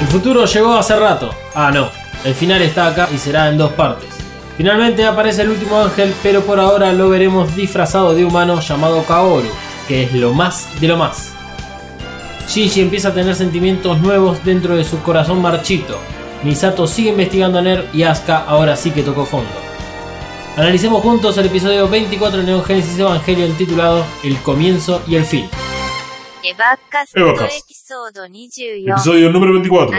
[0.00, 1.30] El futuro llegó hace rato.
[1.54, 1.90] Ah, no.
[2.24, 4.08] El final está acá y será en dos partes.
[4.56, 9.48] Finalmente aparece el último ángel, pero por ahora lo veremos disfrazado de humano llamado Kaoru,
[9.88, 11.32] que es lo más de lo más.
[12.48, 15.98] Shinji empieza a tener sentimientos nuevos dentro de su corazón marchito.
[16.42, 19.50] Misato sigue investigando a Ner y Asuka ahora sí que tocó fondo.
[20.56, 25.48] Analicemos juntos el episodio 24 de Neon Genesis Evangelion titulado El comienzo y el fin.
[28.94, 29.94] Episodio número 24.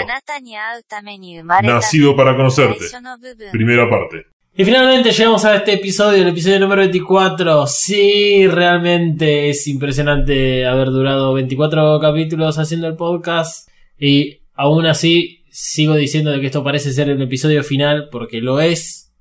[1.62, 2.86] Nacido para conocerte.
[3.52, 4.26] Primera parte.
[4.58, 7.68] Y finalmente llegamos a este episodio, el episodio número 24.
[7.68, 13.70] Sí, realmente es impresionante haber durado 24 capítulos haciendo el podcast.
[14.00, 18.62] Y aún así, sigo diciendo de que esto parece ser el episodio final, porque lo
[18.62, 19.14] es.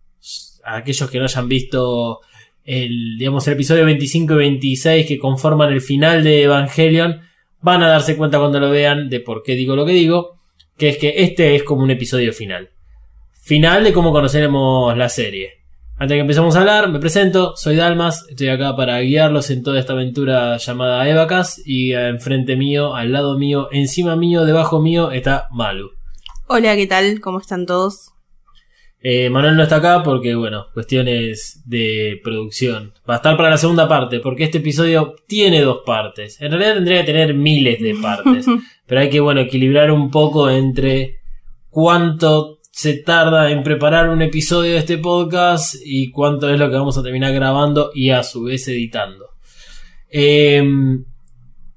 [0.64, 2.20] A aquellos que no hayan visto
[2.64, 7.20] el, digamos, el episodio 25 y 26 que conforman el final de Evangelion
[7.64, 10.38] van a darse cuenta cuando lo vean de por qué digo lo que digo.
[10.78, 12.70] Que es que este es como un episodio final
[13.44, 15.64] final de cómo conoceremos la serie.
[15.96, 19.62] Antes de que empecemos a hablar, me presento, soy Dalmas, estoy acá para guiarlos en
[19.62, 25.10] toda esta aventura llamada Evacas y enfrente mío, al lado mío, encima mío, debajo mío
[25.10, 25.90] está Malu.
[26.46, 27.20] Hola, ¿qué tal?
[27.20, 28.13] ¿Cómo están todos?
[29.06, 32.94] Eh, Manuel no está acá porque, bueno, cuestiones de producción.
[33.08, 36.40] Va a estar para la segunda parte, porque este episodio tiene dos partes.
[36.40, 38.46] En realidad tendría que tener miles de partes.
[38.86, 41.18] pero hay que, bueno, equilibrar un poco entre
[41.68, 46.76] cuánto se tarda en preparar un episodio de este podcast y cuánto es lo que
[46.76, 49.32] vamos a terminar grabando y a su vez editando.
[50.08, 50.64] Eh,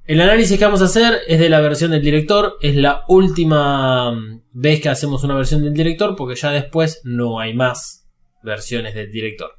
[0.08, 2.58] el análisis que vamos a hacer es de la versión del director.
[2.61, 4.17] Es la última
[4.53, 8.08] vez que hacemos una versión del director porque ya después no hay más
[8.41, 9.51] versiones del director.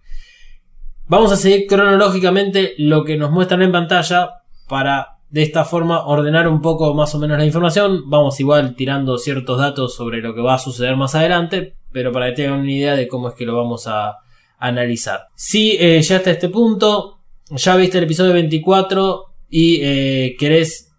[1.06, 6.48] Vamos a seguir cronológicamente lo que nos muestran en pantalla para de esta forma ordenar
[6.48, 8.08] un poco más o menos la información.
[8.08, 12.28] Vamos igual tirando ciertos datos sobre lo que va a suceder más adelante, pero para
[12.28, 14.16] que tengan una idea de cómo es que lo vamos a
[14.58, 15.26] analizar.
[15.34, 17.20] Si eh, ya hasta este punto,
[17.50, 20.92] ya viste el episodio 24 y eh, querés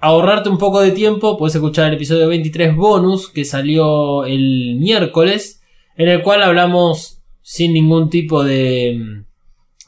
[0.00, 5.62] ahorrarte un poco de tiempo, puedes escuchar el episodio 23 bonus que salió el miércoles,
[5.96, 9.24] en el cual hablamos sin ningún tipo de,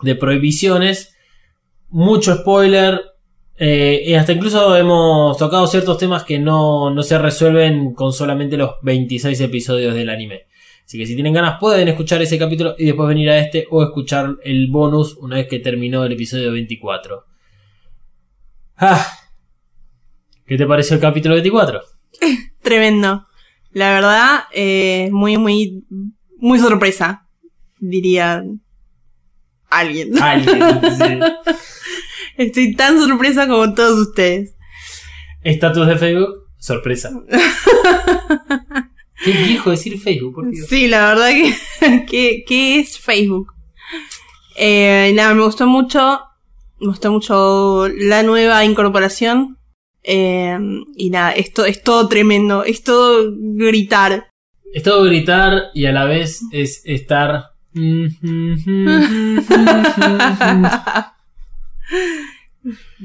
[0.03, 1.16] de prohibiciones.
[1.88, 3.00] Mucho spoiler,
[3.56, 8.56] eh, y hasta incluso hemos tocado ciertos temas que no, no se resuelven con solamente
[8.56, 10.47] los 26 episodios del anime.
[10.84, 13.82] Así que si tienen ganas pueden escuchar ese capítulo y después venir a este o
[13.82, 17.25] escuchar el bonus una vez que terminó el episodio 24.
[18.77, 19.07] Ah,
[20.47, 21.81] ¿Qué te pareció el capítulo 24?
[22.62, 23.27] Tremendo.
[23.73, 25.85] La verdad, eh, muy, muy,
[26.39, 27.27] muy sorpresa,
[27.79, 28.45] diría
[29.71, 30.17] alguien.
[30.23, 31.19] Alguien, sí.
[32.37, 34.55] Estoy tan sorpresa como todos ustedes.
[35.43, 37.11] Estatus de Facebook, sorpresa.
[39.25, 40.67] Qué viejo decir Facebook, por Dios.
[40.69, 43.55] Sí, la verdad que, que, que es Facebook.
[44.56, 46.21] Eh, nada, me gustó mucho.
[46.84, 49.56] Me gustó mucho la nueva incorporación.
[50.03, 50.55] Eh,
[50.97, 52.62] y nada, esto es todo tremendo.
[52.62, 54.28] Es todo gritar.
[54.71, 57.53] Es todo gritar y a la vez es estar.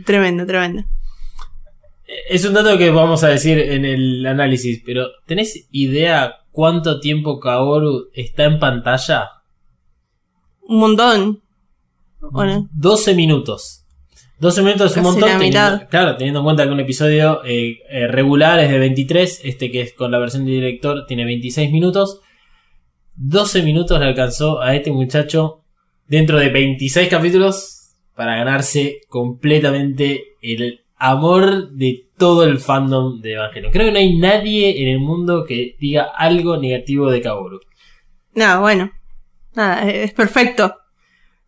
[0.06, 0.84] tremendo, tremendo.
[2.29, 7.39] Es un dato que vamos a decir en el análisis, pero ¿tenés idea cuánto tiempo
[7.39, 9.29] Kaoru está en pantalla?
[10.63, 11.44] Un montón.
[12.22, 13.85] Bueno, 12 minutos.
[14.40, 15.30] 12 minutos es un montón.
[15.40, 19.69] teniendo- claro, teniendo en cuenta que un episodio eh, eh, regular es de 23, este
[19.72, 22.22] que es con la versión de director tiene 26 minutos.
[23.16, 25.62] 12 minutos le alcanzó a este muchacho
[26.07, 33.72] dentro de 26 capítulos para ganarse completamente el amor de todo el fandom de Evangelion.
[33.72, 37.60] Creo que no hay nadie en el mundo que diga algo negativo de Kaoru.
[38.36, 38.92] nada, bueno.
[39.56, 40.75] Nada, es perfecto.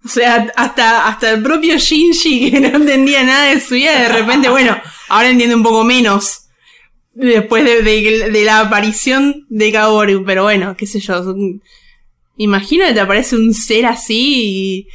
[0.04, 4.08] O sea, hasta, hasta el propio Shinji, que no entendía nada de su vida, de
[4.10, 4.76] repente, bueno,
[5.10, 6.40] ahora entiende un poco menos.
[7.14, 11.24] Después de, de- de la aparición de Kaoru, pero bueno, qué sé yo.
[11.24, 11.62] son-
[12.38, 14.88] Imagino que te aparece un ser así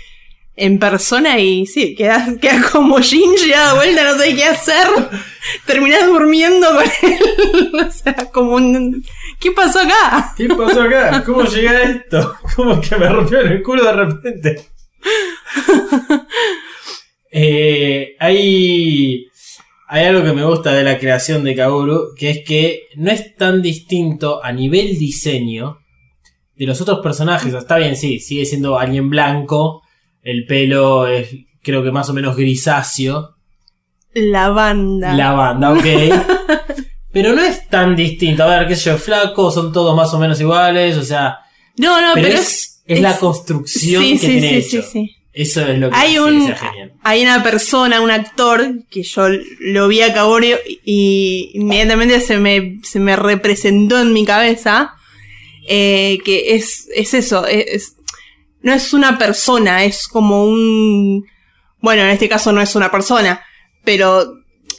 [0.56, 4.88] en persona y sí, quedas, quedas como Shinji a vuelta, no sé qué hacer.
[5.66, 7.70] Terminás durmiendo con él.
[7.88, 9.04] o sea, como un...
[9.38, 10.32] ¿Qué pasó acá?
[10.36, 11.22] ¿Qué pasó acá?
[11.24, 12.34] ¿Cómo llegué esto?
[12.56, 14.66] ¿Cómo que me rompió el culo de repente?
[17.38, 19.26] Eh, hay,
[19.88, 23.36] hay algo que me gusta de la creación de Kaoru, que es que no es
[23.36, 25.80] tan distinto a nivel diseño
[26.54, 27.52] de los otros personajes.
[27.52, 29.82] Está bien, sí, sigue siendo alguien blanco,
[30.22, 31.28] el pelo es
[31.66, 33.36] creo que más o menos grisáceo.
[34.14, 35.12] La banda.
[35.12, 35.84] La banda, ok.
[37.12, 38.44] pero no es tan distinto.
[38.44, 41.40] A ver, qué sé yo, flaco, son todos más o menos iguales, o sea.
[41.76, 44.82] No, no, pero, pero, es, es la construcción sí, que sí, tiene sí, hecho.
[44.82, 45.16] sí, sí.
[45.32, 46.92] Eso es lo que Hay hace un, que sea genial.
[47.02, 49.28] hay una persona, un actor, que yo
[49.60, 54.94] lo vi a Caborio y inmediatamente se me, se me representó en mi cabeza,
[55.68, 57.92] eh, que es, es eso, es, es-
[58.62, 61.24] no es una persona, es como un,
[61.80, 63.44] bueno, en este caso no es una persona,
[63.84, 64.22] pero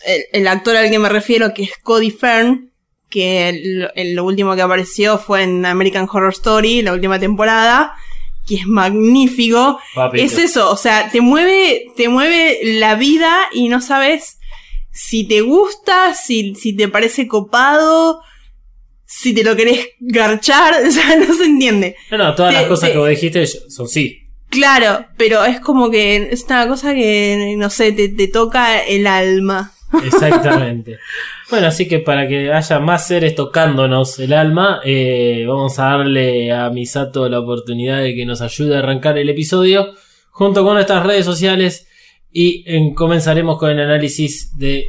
[0.05, 2.71] el, el actor al que me refiero, que es Cody Fern,
[3.09, 7.93] que el- el- lo último que apareció fue en American Horror Story, la última temporada,
[8.45, 10.23] que es magnífico, Papito.
[10.23, 14.39] es eso, o sea, te mueve, te mueve la vida y no sabes
[14.91, 18.21] si te gusta, si, si te parece copado,
[19.05, 21.95] si te lo querés garchar, o sea, no se entiende.
[22.11, 24.23] No, no, todas te- las cosas te- que vos dijiste son sí.
[24.49, 29.05] Claro, pero es como que es una cosa que, no sé, te, te toca el
[29.07, 29.73] alma.
[30.05, 30.97] Exactamente.
[31.49, 36.51] Bueno, así que para que haya más seres tocándonos el alma, eh, vamos a darle
[36.51, 39.93] a Misato la oportunidad de que nos ayude a arrancar el episodio
[40.31, 41.87] junto con nuestras redes sociales
[42.31, 44.85] y comenzaremos con el análisis de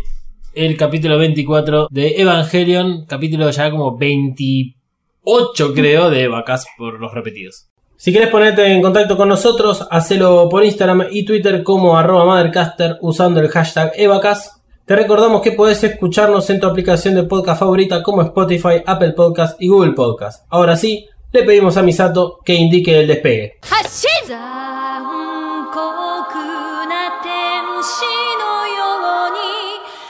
[0.55, 7.69] el capítulo 24 de Evangelion, capítulo ya como 28 creo de vacas por los repetidos.
[7.96, 12.96] Si quieres ponerte en contacto con nosotros, hacelo por Instagram y Twitter como arroba Mothercaster
[13.00, 14.57] usando el hashtag Evacas.
[14.88, 19.61] Te recordamos que podés escucharnos en tu aplicación de podcast favorita como Spotify, Apple Podcast
[19.61, 20.46] y Google Podcast.
[20.49, 23.58] Ahora sí, le pedimos a Misato que indique el despegue.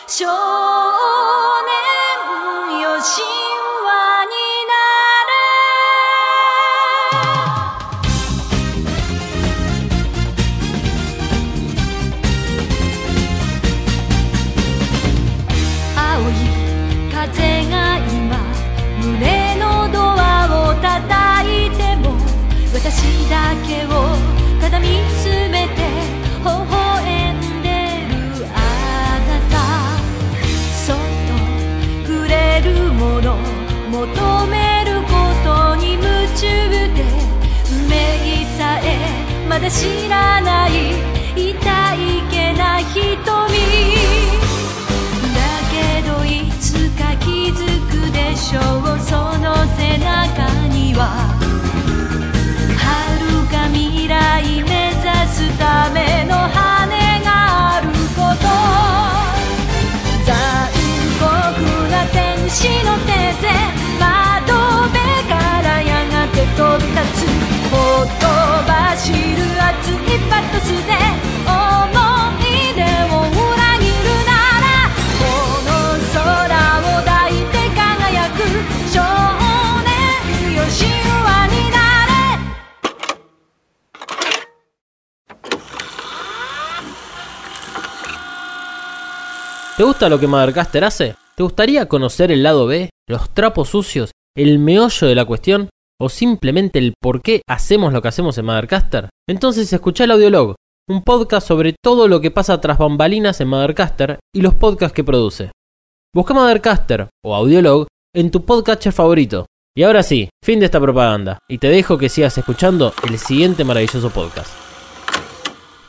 [0.09, 0.38] 残
[39.71, 40.93] 知らない
[41.37, 43.05] 痛いけな瞳
[45.35, 51.29] だけどいつか気づくでしょうその背中には
[52.79, 58.49] 遥か未来目指すための羽があること
[60.25, 60.33] 残
[61.21, 61.29] 酷
[61.91, 63.13] な天使の手
[63.43, 63.53] で
[64.01, 64.55] 窓
[64.89, 64.97] 辺
[65.29, 67.29] からやがて飛び立つ
[67.71, 67.77] ほ
[68.19, 68.25] と
[68.67, 69.48] ばしる
[89.79, 91.15] ¿Te gusta lo que Mothercaster hace?
[91.37, 95.69] ¿Te gustaría conocer el lado B, los trapos sucios, el meollo de la cuestión?
[96.01, 99.11] ¿O simplemente el por qué hacemos lo que hacemos en Mothercaster?
[99.29, 100.55] Entonces escucha el Audiolog,
[100.89, 105.03] un podcast sobre todo lo que pasa tras bambalinas en Mothercaster y los podcasts que
[105.03, 105.51] produce.
[106.15, 109.47] Busca Mothercaster o Audiolog en tu podcatcher favorito.
[109.77, 113.65] Y ahora sí, fin de esta propaganda, y te dejo que sigas escuchando el siguiente
[113.65, 114.53] maravilloso podcast.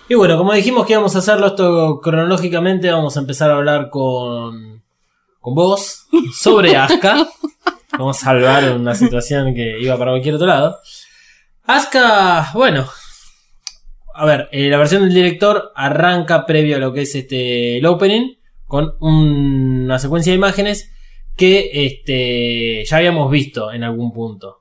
[0.08, 3.92] Y bueno, como dijimos que íbamos a hacerlo esto cronológicamente, vamos a empezar a hablar
[3.92, 4.82] con,
[5.40, 7.28] con vos sobre Asuka.
[7.98, 10.78] Vamos a salvar una situación que iba para cualquier otro lado.
[11.64, 12.88] Asuka, bueno.
[14.16, 17.86] A ver, eh, la versión del director arranca previo a lo que es este el
[17.86, 20.92] opening con un- una secuencia de imágenes
[21.36, 24.58] que este, ya habíamos visto en algún punto.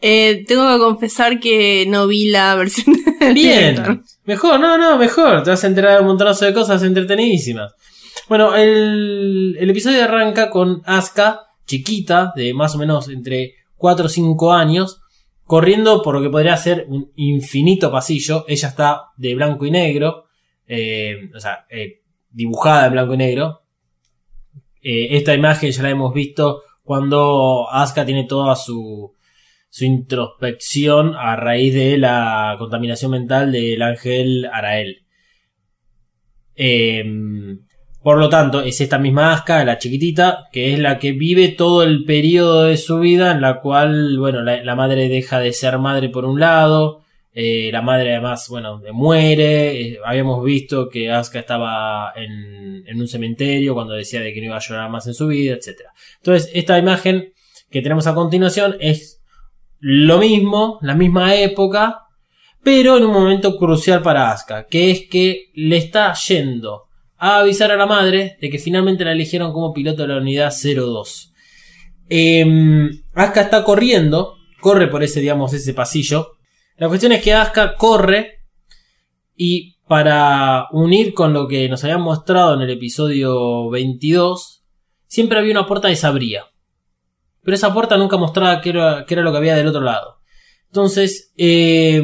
[0.00, 3.86] Eh, tengo que confesar que no vi la versión del director.
[3.86, 5.42] Bien, mejor, no, no, mejor.
[5.42, 7.72] Te vas a enterar de un montonazo de cosas entretenidísimas.
[8.28, 14.08] Bueno, el, el episodio arranca con Asuka, chiquita, de más o menos entre 4 o
[14.08, 15.00] 5 años,
[15.44, 18.44] corriendo por lo que podría ser un infinito pasillo.
[18.48, 20.24] Ella está de blanco y negro,
[20.66, 23.62] eh, o sea, eh, dibujada en blanco y negro.
[24.82, 29.14] Eh, esta imagen ya la hemos visto cuando Asuka tiene toda su,
[29.68, 35.04] su introspección a raíz de la contaminación mental del ángel Arael.
[36.54, 37.60] Em,
[38.02, 41.82] por lo tanto, es esta misma Asuka, la chiquitita, que es la que vive todo
[41.82, 46.08] el periodo de su vida en la cual, bueno, la, madre deja de ser madre
[46.08, 47.02] por un lado,
[47.40, 49.80] Eh, la madre además, bueno, muere.
[49.80, 54.46] Eh, habíamos visto que Asuka estaba en, en, un cementerio cuando decía de que no
[54.46, 55.82] iba a llorar más en su vida, etc.
[56.16, 57.32] Entonces, esta imagen
[57.70, 59.22] que tenemos a continuación es
[59.78, 62.06] lo mismo, la misma época,
[62.64, 66.87] pero en un momento crucial para Asuka, que es que le está yendo
[67.18, 70.52] a avisar a la madre de que finalmente la eligieron como piloto de la unidad
[70.52, 71.32] 02.
[72.08, 76.32] Eh, Asuka está corriendo, corre por ese, digamos, ese pasillo.
[76.76, 78.44] La cuestión es que Asuka corre
[79.36, 84.62] y para unir con lo que nos habían mostrado en el episodio 22,
[85.06, 86.44] siempre había una puerta que se.
[87.42, 90.18] Pero esa puerta nunca mostraba qué era, era lo que había del otro lado.
[90.66, 92.02] Entonces, eh,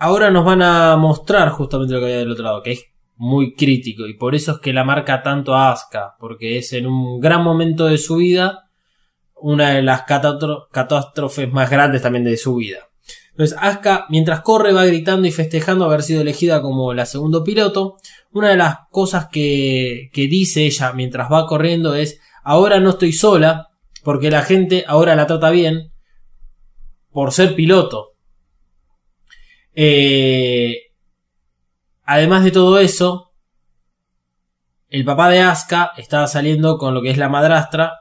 [0.00, 2.62] ahora nos van a mostrar justamente lo que había del otro lado,
[3.22, 4.08] muy crítico.
[4.08, 7.44] Y por eso es que la marca tanto a Asuka, porque es en un gran
[7.44, 8.68] momento de su vida
[9.36, 12.88] una de las catástrofes más grandes también de su vida.
[13.30, 17.96] Entonces, Asuka, mientras corre, va gritando y festejando haber sido elegida como la segundo piloto.
[18.32, 23.12] Una de las cosas que, que dice ella mientras va corriendo es, ahora no estoy
[23.12, 23.68] sola,
[24.02, 25.92] porque la gente ahora la trata bien
[27.12, 28.14] por ser piloto.
[29.76, 30.91] Eh,
[32.04, 33.32] además de todo eso,
[34.88, 37.94] el papá de Asuka estaba saliendo con lo que es la madrastra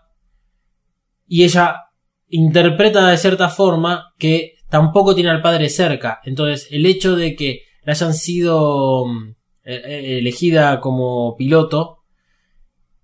[1.28, 1.86] y ella
[2.28, 6.20] interpreta de cierta forma que tampoco tiene al padre cerca.
[6.24, 9.30] Entonces, el hecho de que la hayan sido mm,
[9.64, 12.00] eh, eh, elegida como piloto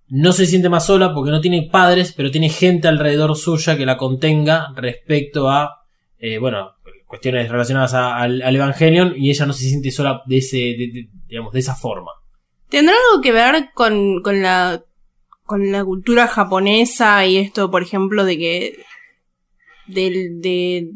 [0.08, 3.86] no se siente más sola porque no tiene padres, pero tiene gente alrededor suya que
[3.86, 5.82] la contenga respecto a,
[6.18, 6.72] eh, bueno,
[7.08, 10.76] cuestiones relacionadas al, Evangelion y ella no se siente sola de ese,
[11.26, 12.12] digamos, de esa forma.
[12.68, 14.84] ¿Tendrá algo que ver con, con la
[15.44, 18.84] con la cultura japonesa y esto, por ejemplo, de que
[19.86, 20.90] de, de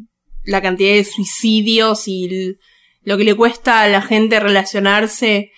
[0.45, 2.59] la cantidad de suicidios y
[3.03, 5.53] lo que le cuesta a la gente relacionarse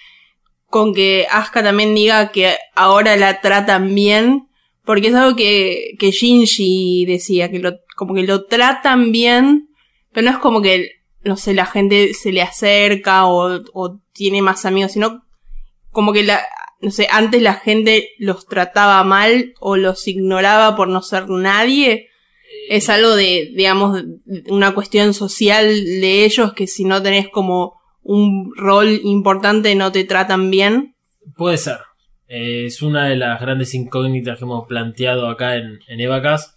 [0.66, 4.48] con que Asuka también diga que ahora la tratan bien,
[4.84, 9.68] porque es algo que, que Shinji decía, que lo, como que lo tratan bien,
[10.14, 10.92] pero no es como que,
[11.24, 15.24] no sé, la gente se le acerca o, tiene más amigos, sino
[15.90, 16.40] como que la,
[16.80, 22.08] no sé, antes la gente los trataba mal o los ignoraba por no ser nadie.
[22.68, 24.04] Es algo de, digamos,
[24.46, 30.04] una cuestión social de ellos que si no tenés como un rol importante no te
[30.04, 30.94] tratan bien?
[31.36, 31.78] Puede ser.
[32.28, 36.53] es una de las grandes incógnitas que hemos planteado acá en, en Evacas.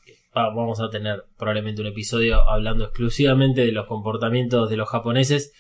[0.56, 5.54] Vamos a tener probablemente un episodio hablando exclusivamente de los comportamientos de los japoneses.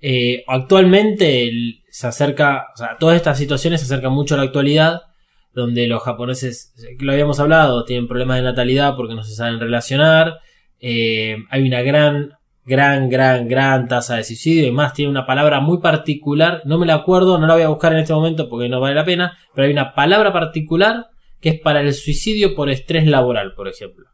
[0.00, 1.50] Eh, actualmente
[1.90, 5.02] se acerca, o sea, todas estas situaciones se acercan mucho a la actualidad,
[5.54, 10.38] donde los japoneses, lo habíamos hablado, tienen problemas de natalidad porque no se saben relacionar.
[10.80, 15.58] Eh, hay una gran gran, gran, gran tasa de suicidio y más tiene una palabra
[15.60, 18.68] muy particular, no me la acuerdo, no la voy a buscar en este momento porque
[18.68, 21.06] no vale la pena, pero hay una palabra particular
[21.40, 24.06] que es para el suicidio por estrés laboral, por ejemplo.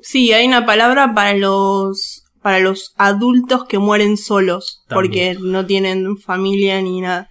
[0.00, 6.16] Sí, hay una palabra para los para los adultos que mueren solos porque no tienen
[6.16, 7.30] familia ni nada.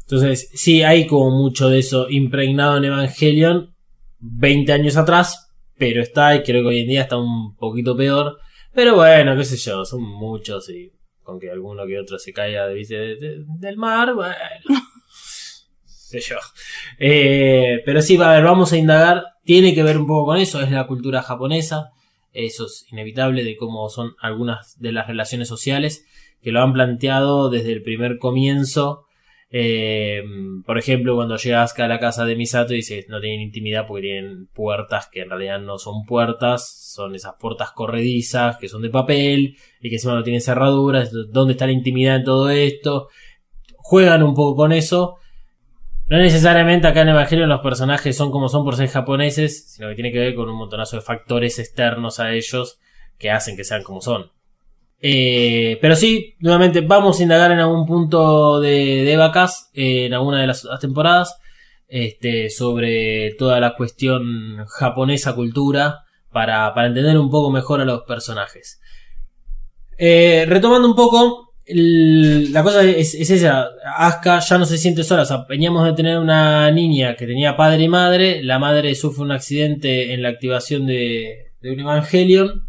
[0.00, 3.74] Entonces, sí, hay como mucho de eso impregnado en Evangelion
[4.18, 8.38] 20 años atrás, pero está y creo que hoy en día está un poquito peor
[8.78, 10.92] pero bueno, qué sé yo, son muchos y
[11.24, 14.36] con que alguno que otro se caiga del mar, bueno.
[15.84, 16.36] sé yo.
[16.96, 19.24] Eh, pero sí, a ver, vamos a indagar.
[19.44, 21.90] Tiene que ver un poco con eso, es la cultura japonesa.
[22.32, 26.06] Eso es inevitable de cómo son algunas de las relaciones sociales
[26.42, 29.08] que lo han planteado desde el primer comienzo
[29.50, 30.22] eh,
[30.66, 34.02] por ejemplo, cuando llega Asuka a la casa de Misato dice no tienen intimidad porque
[34.02, 38.90] tienen puertas que en realidad no son puertas, son esas puertas corredizas que son de
[38.90, 41.10] papel y que encima no tienen cerraduras.
[41.30, 43.08] ¿Dónde está la intimidad en todo esto?
[43.76, 45.16] Juegan un poco con eso.
[46.08, 49.94] No necesariamente acá en Evangelio los personajes son como son por ser japoneses, sino que
[49.94, 52.78] tiene que ver con un montonazo de factores externos a ellos
[53.18, 54.30] que hacen que sean como son.
[55.00, 60.40] Eh, pero sí, nuevamente vamos a indagar en algún punto de, de vacas en alguna
[60.40, 61.38] de las, temporadas
[61.86, 68.02] este, sobre toda la cuestión japonesa cultura para, para entender un poco mejor a los
[68.02, 68.80] personajes.
[69.98, 75.26] Eh, retomando un poco, la cosa es, esa, Asuka ya no se siente sola, o
[75.26, 79.32] sea, veníamos de tener una niña que tenía padre y madre, la madre sufre un
[79.32, 82.66] accidente en la activación de, un Evangelion,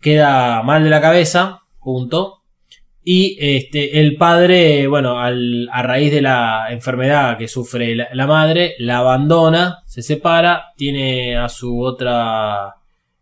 [0.00, 2.42] queda mal de la cabeza, punto.
[3.08, 8.74] Y este, el padre, bueno, al, a raíz de la enfermedad que sufre la, madre,
[8.80, 12.74] la abandona, se separa, tiene a su otra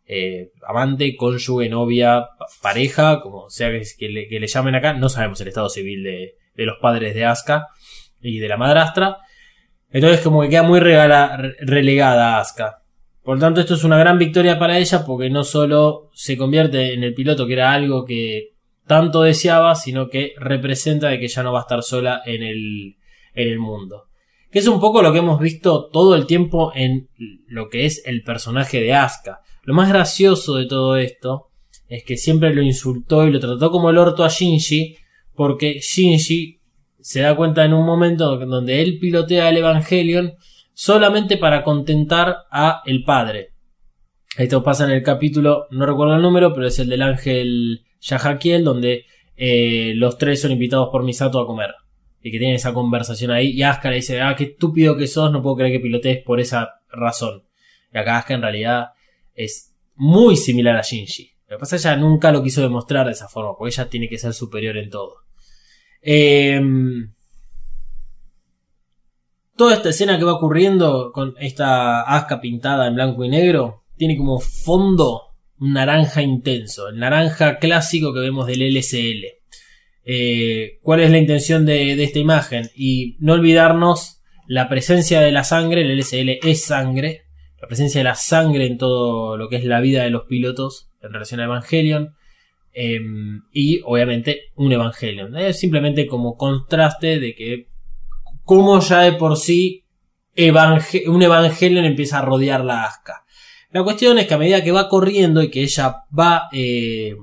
[0.07, 4.93] eh, amante, cónyuge, novia, pa- pareja, como sea que, le, llamen acá.
[4.95, 6.35] No sabemos el estado civil de,
[6.65, 7.69] los padres de Asuka
[8.21, 9.19] y de la madrastra.
[9.91, 12.79] Entonces como que queda muy relegada a Asuka.
[13.23, 16.93] Por lo tanto, esto es una gran victoria para ella porque no solo se convierte
[16.93, 18.51] en el piloto, que era algo que
[18.87, 22.97] tanto deseaba, sino que representa de que ya no va a estar sola en el,
[23.35, 24.09] en el mundo.
[24.51, 27.09] Que es un poco lo que hemos visto todo el tiempo en
[27.47, 29.41] lo que es el personaje de Asuka.
[29.65, 31.49] Lo más gracioso de todo esto
[31.89, 34.97] es que siempre lo insultó y lo trató como el orto a Shinji,
[35.35, 36.61] porque Shinji
[37.01, 40.35] se da cuenta en un momento donde él pilotea el Evangelion
[40.73, 43.53] solamente para contentar a el padre.
[44.37, 48.65] Esto pasa en el capítulo, no recuerdo el número, pero es el del ángel Yahakiel,
[48.65, 49.07] donde
[49.37, 51.75] eh, los tres son invitados por Misato a comer.
[52.21, 53.51] Y que tienen esa conversación ahí.
[53.51, 56.41] Y Asuka le dice, ah, qué estúpido que sos, no puedo creer que pilotees por
[56.41, 57.45] esa razón.
[57.93, 58.87] Y acá Asuka en realidad
[59.35, 61.31] es muy similar a Shinji.
[61.49, 63.89] Lo que pasa es que ella nunca lo quiso demostrar de esa forma, porque ella
[63.89, 65.17] tiene que ser superior en todo.
[66.01, 67.13] Em,
[69.57, 74.17] toda esta escena que va ocurriendo con esta asca pintada en blanco y negro tiene
[74.17, 79.27] como fondo un naranja intenso, el naranja clásico que vemos del LSL.
[80.07, 82.69] Eh, ¿Cuál es la intención de, de esta imagen?
[82.75, 87.24] Y no olvidarnos la presencia de la sangre, el LSL es sangre,
[87.65, 90.91] la presencia de la sangre en todo lo que es la vida de los pilotos
[91.01, 92.15] en relación a Evangelion.
[92.75, 93.01] eh,
[93.53, 95.35] y obviamente un Evangelion.
[95.39, 97.69] Es simplemente como contraste de que
[98.43, 99.87] como ya de por sí
[100.37, 103.25] un Evangelion empieza a rodear la asca.
[103.71, 107.17] La cuestión es que a medida que va corriendo y que ella va eh,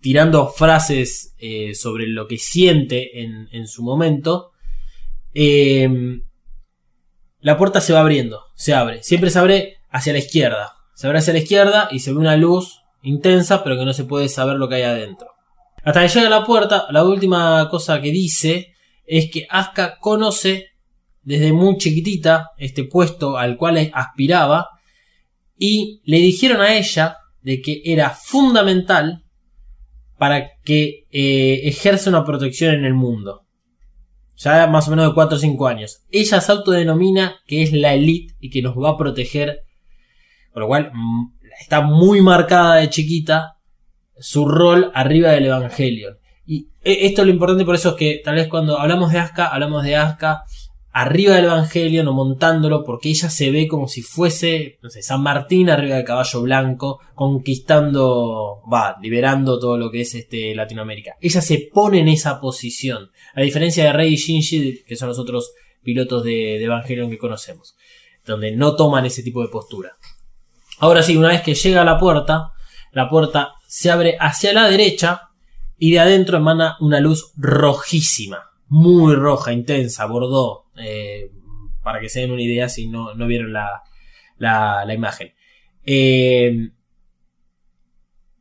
[0.00, 4.52] tirando frases eh, sobre lo que siente en, su momento,
[5.34, 5.90] eh,
[7.40, 11.20] la puerta se va abriendo, se abre, siempre se abre hacia la izquierda, se abre
[11.20, 14.56] hacia la izquierda y se ve una luz intensa pero que no se puede saber
[14.56, 15.28] lo que hay adentro.
[15.84, 18.74] Hasta que llega a la puerta, la última cosa que dice
[19.06, 20.70] es que Asuka conoce
[21.22, 24.70] desde muy chiquitita este puesto al cual aspiraba
[25.58, 29.22] y le dijeron a ella de que era fundamental
[30.18, 33.45] para que eh, ejerza una protección en el mundo.
[34.36, 36.02] Ya más o menos de 4 o 5 años.
[36.10, 39.64] Ella se autodenomina que es la elite y que nos va a proteger.
[40.52, 43.56] Por lo cual mm, está muy marcada de chiquita
[44.18, 46.18] su rol arriba del Evangelion.
[46.46, 49.18] Y e- esto es lo importante, por eso es que tal vez cuando hablamos de
[49.18, 50.44] Asuka, hablamos de Asuka
[50.96, 55.22] arriba del Evangelion o montándolo, porque ella se ve como si fuese, no sé, San
[55.22, 61.16] Martín arriba del caballo blanco, conquistando, va, liberando todo lo que es este Latinoamérica.
[61.20, 65.18] Ella se pone en esa posición, a diferencia de Rey y Shinji, que son los
[65.18, 67.76] otros pilotos de, Evangelion que conocemos,
[68.24, 69.92] donde no toman ese tipo de postura.
[70.78, 72.52] Ahora sí, una vez que llega a la puerta,
[72.92, 75.28] la puerta se abre hacia la derecha
[75.76, 81.30] y de adentro emana una luz rojísima, muy roja, intensa, bordó, eh,
[81.82, 83.82] para que se den una idea si no, no vieron la,
[84.38, 85.32] la, imagen.
[85.84, 86.70] Eh,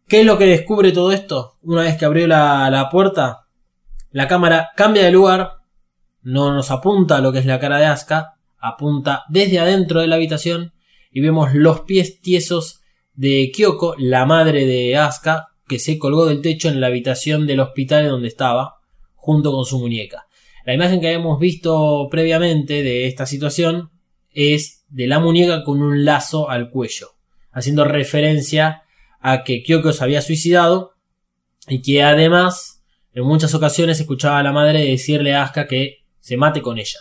[0.08, 1.58] ¿Qué es lo que descubre todo esto?
[1.62, 3.48] Una vez que abrió la, la puerta,
[4.12, 5.58] la cámara cambia de lugar,
[6.22, 10.16] no nos apunta lo que es la cara de Asuka, apunta desde adentro de la
[10.16, 10.74] habitación
[11.12, 12.82] y vemos los pies tiesos
[13.14, 17.60] de Kyoko, la madre de Asuka, que se colgó del techo en la habitación del
[17.60, 18.76] hospital donde estaba,
[19.16, 20.25] junto con su muñeca.
[20.66, 23.92] La imagen que habíamos visto previamente de esta situación
[24.32, 27.12] es de la muñeca con un lazo al cuello,
[27.52, 28.82] haciendo referencia
[29.20, 30.96] a que Kyoko se había suicidado
[31.68, 36.36] y que además en muchas ocasiones escuchaba a la madre decirle a Asuka que se
[36.36, 37.00] mate con ella.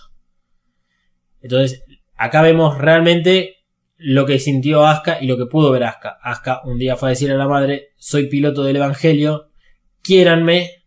[1.40, 1.84] Entonces,
[2.16, 3.64] acá vemos realmente
[3.96, 6.18] lo que sintió Asuka y lo que pudo ver Asuka.
[6.22, 9.48] Asuka un día fue a decirle a la madre, soy piloto del Evangelio,
[10.02, 10.84] quiéranme,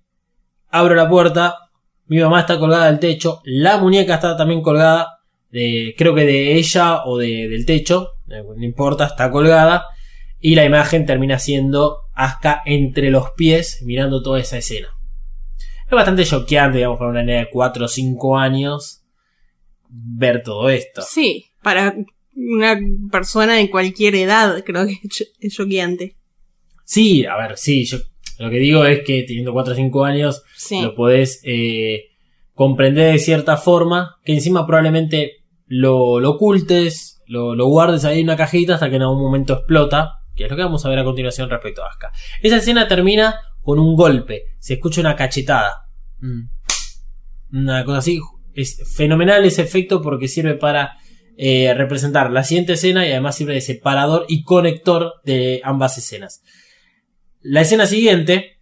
[0.69, 1.66] abro la puerta,
[2.07, 5.19] mi mamá está colgada del techo, la muñeca está también colgada,
[5.51, 9.85] de, creo que de ella o de, del techo, eh, no importa, está colgada,
[10.39, 14.89] y la imagen termina siendo Asuka entre los pies mirando toda esa escena.
[15.85, 19.03] Es bastante choqueante, digamos, para una nena de 4 o 5 años
[19.89, 21.01] ver todo esto.
[21.01, 21.95] Sí, para
[22.35, 22.79] una
[23.11, 24.99] persona de cualquier edad creo que
[25.39, 26.17] es choqueante.
[26.83, 27.97] Sí, a ver, sí, yo
[28.39, 30.81] lo que digo es que teniendo 4 o 5 años Sí.
[30.81, 32.05] lo podés eh,
[32.53, 38.25] comprender de cierta forma, que encima probablemente lo, lo ocultes, lo, lo guardes ahí en
[38.25, 40.99] una cajita hasta que en algún momento explota, que es lo que vamos a ver
[40.99, 42.11] a continuación respecto a Asuka.
[42.41, 45.87] Esa escena termina con un golpe, se escucha una cachetada.
[46.19, 46.47] Mm.
[47.53, 48.19] Una cosa así,
[48.53, 50.97] es fenomenal ese efecto porque sirve para
[51.37, 56.41] eh, representar la siguiente escena y además sirve de separador y conector de ambas escenas.
[57.49, 58.59] La escena siguiente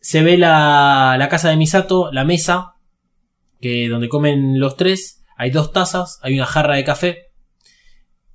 [0.00, 2.74] se ve la, la casa de Misato, la mesa,
[3.58, 5.24] que donde comen los tres.
[5.38, 7.30] Hay dos tazas, hay una jarra de café.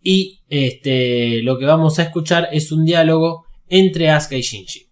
[0.01, 4.89] Y este, lo que vamos a escuchar es un diálogo entre Asuka y Shinji.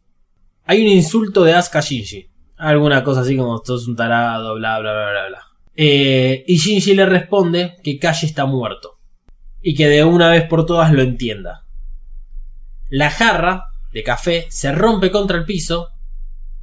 [0.66, 2.30] Hay un insulto de Asuka a Shinji.
[2.58, 5.42] Alguna cosa así como sos un tarado, bla bla bla bla bla.
[5.76, 9.00] Eh, y Shinji le responde que Kashi está muerto.
[9.64, 11.66] Y que de una vez por todas lo entienda.
[12.88, 15.90] La jarra de café se rompe contra el piso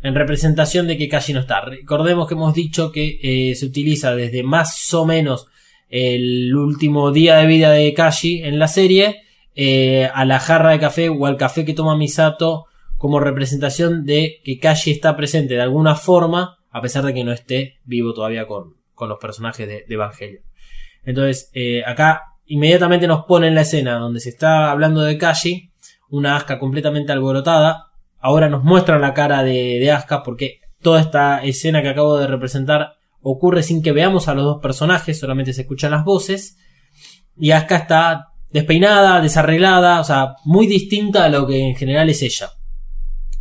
[0.00, 1.60] en representación de que Kashi no está.
[1.60, 5.46] Recordemos que hemos dicho que eh, se utiliza desde más o menos
[5.88, 9.22] el último día de vida de Kashi en la serie
[9.54, 14.40] eh, a la jarra de café o al café que toma Misato como representación de
[14.44, 18.46] que Kashi está presente de alguna forma a pesar de que no esté vivo todavía
[18.46, 20.40] con, con los personajes de, de Evangelio.
[21.04, 25.67] Entonces, eh, acá inmediatamente nos pone en la escena donde se está hablando de Kashi,
[26.10, 27.86] una Aska completamente alborotada.
[28.18, 32.26] Ahora nos muestra la cara de, de Asuka porque toda esta escena que acabo de
[32.26, 36.56] representar ocurre sin que veamos a los dos personajes, solamente se escuchan las voces.
[37.36, 42.22] Y Asuka está despeinada, desarreglada, o sea, muy distinta a lo que en general es
[42.22, 42.50] ella.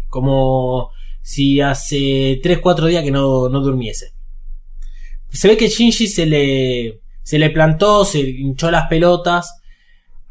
[0.10, 4.18] Como si hace 3-4 días que no, no durmiese
[5.30, 9.62] se ve que Shinji se le, se le plantó, se hinchó las pelotas.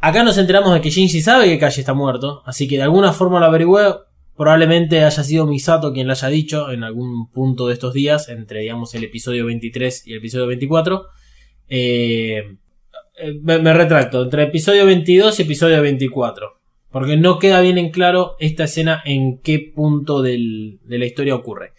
[0.01, 3.13] Acá nos enteramos de que Shinji sabe que Kashi está muerto, así que de alguna
[3.13, 3.95] forma lo averigüé.
[4.37, 8.61] Probablemente haya sido Misato quien lo haya dicho en algún punto de estos días, entre
[8.61, 11.07] digamos el episodio 23 y el episodio 24.
[11.69, 12.57] Eh,
[13.19, 16.61] eh, me, retracto, entre episodio 22 y episodio 24.
[16.91, 21.73] Porque no queda bien en claro esta escena en qué punto de la historia ocurre.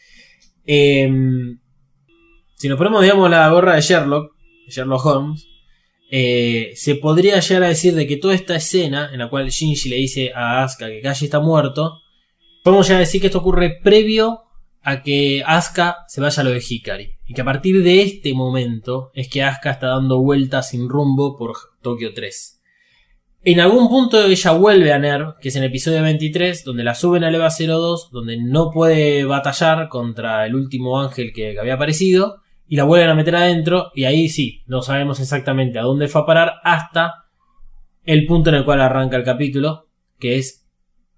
[0.65, 1.09] Eh,
[2.55, 4.33] si nos ponemos, digamos, la gorra de Sherlock,
[4.67, 5.47] Sherlock Holmes,
[6.09, 9.89] eh, se podría llegar a decir de que toda esta escena en la cual Shinji
[9.89, 12.01] le dice a Asuka que Kashi está muerto,
[12.63, 14.43] podemos llegar a decir que esto ocurre previo
[14.83, 17.11] a que Asuka se vaya a lo de Hikari.
[17.25, 21.35] Y que a partir de este momento es que Asuka está dando vueltas sin rumbo
[21.35, 22.53] por Tokio 3.
[23.43, 26.95] En algún punto ella vuelve a Ner, que es en el episodio 23, donde la
[26.95, 32.41] suben a EVA 02, donde no puede batallar contra el último ángel que había aparecido
[32.67, 36.21] y la vuelven a meter adentro y ahí sí, no sabemos exactamente a dónde fue
[36.21, 37.25] a parar hasta
[38.03, 40.65] el punto en el cual arranca el capítulo, que es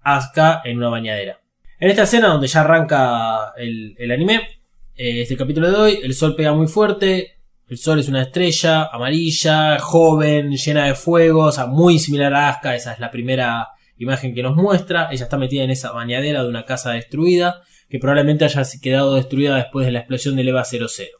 [0.02, 1.40] Asuka en una bañadera.
[1.78, 4.60] En esta escena donde ya arranca el, anime,
[4.96, 8.84] eh, este capítulo de hoy, el sol pega muy fuerte, el sol es una estrella
[8.86, 13.68] amarilla, joven, llena de fuego, o sea, muy similar a Asuka, esa es la primera
[13.96, 17.98] imagen que nos muestra, ella está metida en esa bañadera de una casa destruida, que
[17.98, 21.19] probablemente haya quedado destruida después de la explosión del EVA 00.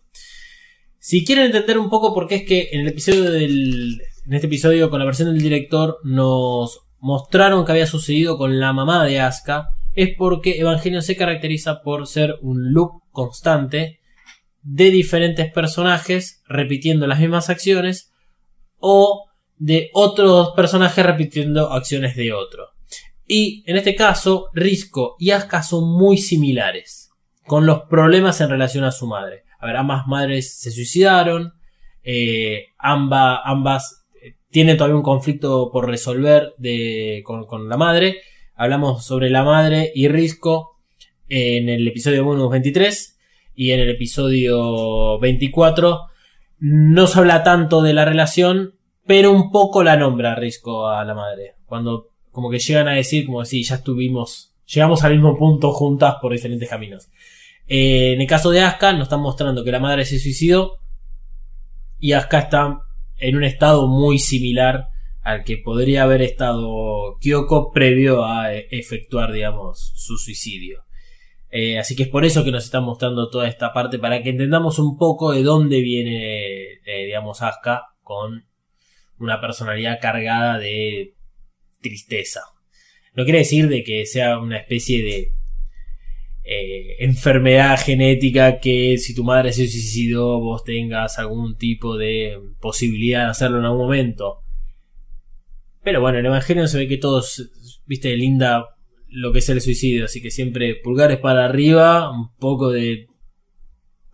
[1.03, 4.03] Si quieren entender un poco por qué es que en el episodio del.
[4.27, 8.75] En este episodio, con la versión del director, nos mostraron que había sucedido con la
[8.75, 14.01] mamá de Asuka, es porque Evangelion se caracteriza por ser un loop constante
[14.63, 18.13] de diferentes personajes repitiendo las mismas acciones
[18.77, 19.25] o
[19.57, 22.69] de otros personajes repitiendo acciones de otro.
[23.27, 27.09] Y en este caso, Risco y Asuka son muy similares,
[27.47, 29.45] con los problemas en relación a su madre.
[29.61, 31.53] A ver, ambas madres se suicidaron.
[32.03, 36.55] Eh, ambas eh, tienen todavía un conflicto por resolver
[37.25, 38.17] con, la madre.
[38.55, 40.79] Hablamos sobre la madre y Risco
[41.29, 43.19] en el episodio 23
[43.55, 46.07] y en el episodio 24
[46.59, 48.75] no se habla tanto de la relación,
[49.07, 51.55] pero un poco la nombra Risco a la madre.
[51.67, 56.17] Cuando como que llegan a decir como si ya estuvimos, llegamos al mismo punto juntas
[56.21, 57.09] por diferentes caminos.
[57.73, 60.81] Eh, en el caso de Asuka nos están mostrando que la madre se suicidó
[62.01, 62.81] y Asuka está
[63.17, 64.89] en un estado muy similar
[65.23, 70.83] al que podría haber estado Kyoko previo a e-, efectuar, digamos, su suicidio.
[71.53, 74.31] Eh, así que es por eso que nos están mostrando toda esta parte para que
[74.31, 78.47] entendamos un poco de dónde viene, eh, digamos, Asuka con
[79.21, 81.15] una personalidad cargada de
[81.81, 82.41] tristeza.
[83.15, 85.40] No quiere decir de que sea una especie de
[86.53, 93.27] eh, enfermedad genética que si tu madre se suicidó vos tengas algún tipo de posibilidad
[93.27, 94.41] de hacerlo en algún momento.
[95.85, 97.53] Pero bueno, en el Evangelio se ve que todos,
[97.87, 98.67] viste, linda
[99.07, 103.07] lo que es el suicidio, así que siempre pulgares para arriba, un poco de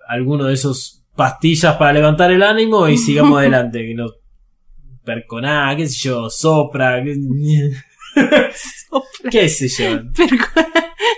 [0.06, 4.08] alguno de esos pastillas para levantar el ánimo y sigamos adelante, que no
[5.04, 7.02] perconá, qué sé yo, sopra,
[9.22, 10.02] qué, qué sé yo.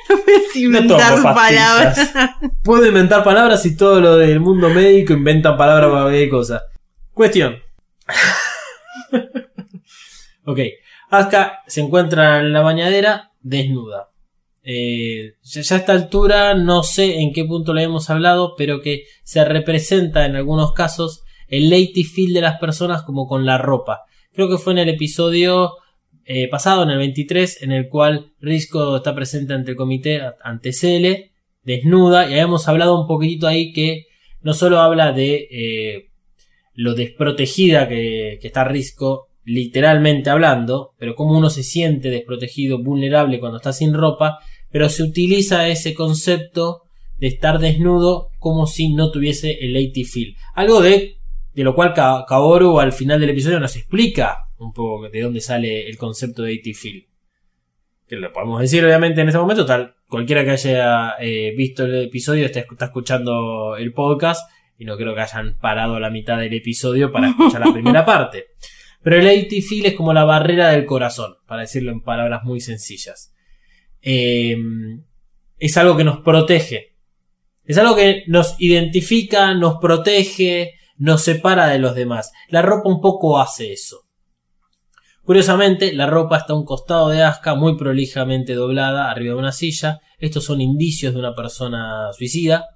[0.08, 2.12] No puedes inventar palabras.
[2.64, 6.62] Puedo inventar palabras y todo lo del mundo médico inventan palabras para cualquier cosa.
[7.12, 7.58] Cuestión.
[10.44, 10.58] ok.
[11.10, 14.10] Asuka se encuentra en la bañadera desnuda.
[14.62, 18.82] Eh, ya, ya a esta altura no sé en qué punto le hemos hablado, pero
[18.82, 23.56] que se representa en algunos casos el lady feel de las personas como con la
[23.58, 24.02] ropa.
[24.32, 25.72] Creo que fue en el episodio
[26.30, 30.74] eh, pasado, en el 23, en el cual Risco está presente ante el comité, ante
[30.74, 31.32] Cele,
[31.64, 34.08] desnuda, y habíamos hablado un poquitito ahí que
[34.42, 36.10] no solo habla de eh,
[36.74, 43.40] lo desprotegida que, que está Risco, literalmente hablando, pero cómo uno se siente desprotegido, vulnerable
[43.40, 44.38] cuando está sin ropa,
[44.70, 46.82] pero se utiliza ese concepto
[47.16, 50.36] de estar desnudo como si no tuviese el lady feel.
[50.54, 51.16] Algo de,
[51.54, 55.40] de lo cual Ka- Kaoru al final del episodio nos explica un poco de dónde
[55.40, 57.06] sale el concepto de lady feel.
[58.06, 62.04] Que lo podemos decir obviamente en este momento, tal cualquiera que haya eh, visto el
[62.04, 66.54] episodio está, está escuchando el podcast y no creo que hayan parado la mitad del
[66.54, 68.46] episodio para escuchar la primera parte.
[69.02, 72.60] Pero el lady feel es como la barrera del corazón, para decirlo en palabras muy
[72.60, 73.34] sencillas.
[74.00, 74.56] Eh,
[75.58, 76.94] es algo que nos protege.
[77.64, 82.32] Es algo que nos identifica, nos protege, nos separa de los demás.
[82.48, 84.04] La ropa un poco hace eso.
[85.22, 89.52] Curiosamente, la ropa está a un costado de Aska, muy prolijamente doblada, arriba de una
[89.52, 90.00] silla.
[90.18, 92.66] Estos son indicios de una persona suicida,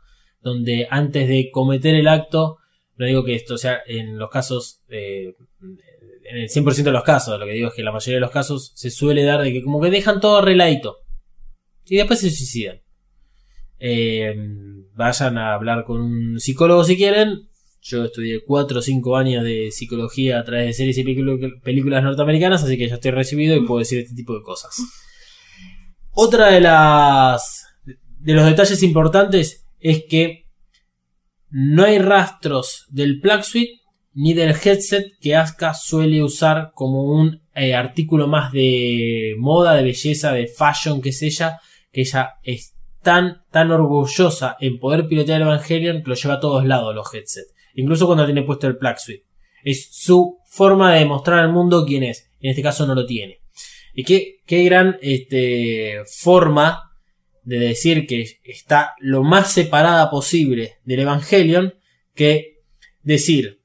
[0.41, 2.59] donde antes de cometer el acto,
[2.97, 7.41] no digo que esto sea en los casos, eh, en el 100% de los casos,
[7.41, 9.63] lo que digo es que la mayoría de los casos se suele dar de que
[9.63, 10.99] como que dejan todo arregladito.
[11.87, 12.83] Y después se suicidan.
[13.79, 14.35] Eh,
[14.95, 17.49] vayan a hablar con un psicólogo si quieren.
[17.85, 22.05] Yo estudié 4 o 5 años de psicología a través de series y película- películas
[22.05, 24.77] norteamericanas, así que ya estoy recibido y puedo decir este tipo de cosas.
[26.13, 27.67] Otra de las
[28.21, 30.45] de los detalles importantes es que
[31.51, 33.73] no hay rastros del plug suite
[34.15, 39.83] ni del headset que Asuka suele usar como un eh, artículo más de moda, de
[39.83, 41.59] belleza, de fashion, que es ella,
[41.91, 46.41] que ella es tan, tan orgullosa en poder pilotear el Evangelion que lo lleva a
[46.41, 47.52] todos lados los headsets.
[47.75, 49.25] Incluso cuando tiene puesto el plug suite.
[49.65, 52.31] Es su forma de demostrar al mundo quién es.
[52.41, 53.41] En este caso no lo tiene.
[53.95, 56.93] Y qué, qué gran este, forma
[57.45, 61.75] de decir que está lo más separada posible del Evangelion
[62.15, 62.59] que
[63.03, 63.61] decir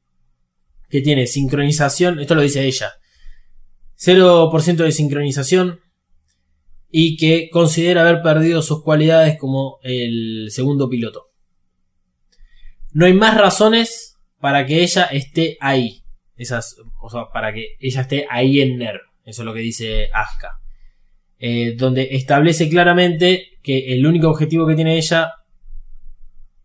[0.90, 2.94] que tiene sincronización, esto lo dice ella,
[4.00, 5.82] 0% de sincronización
[6.90, 11.27] y que considera haber perdido sus cualidades como el segundo piloto.
[12.94, 16.04] No hay más razones para que ella esté ahí.
[16.36, 19.02] Esas, o sea, para que ella esté ahí en NER.
[19.26, 20.60] Eso es lo que dice Asuka.
[21.40, 25.34] Eh, donde establece claramente que el único objetivo que tiene ella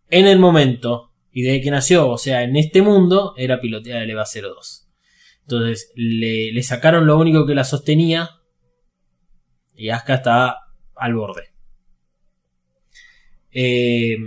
[0.09, 4.09] en el momento y desde que nació, o sea, en este mundo, era pilotear el
[4.11, 4.87] EVA 02.
[5.41, 8.29] Entonces le, sacaron lo único que la sostenía
[9.75, 10.57] y Asuka está
[10.95, 11.49] al borde.
[13.51, 14.17] Eh,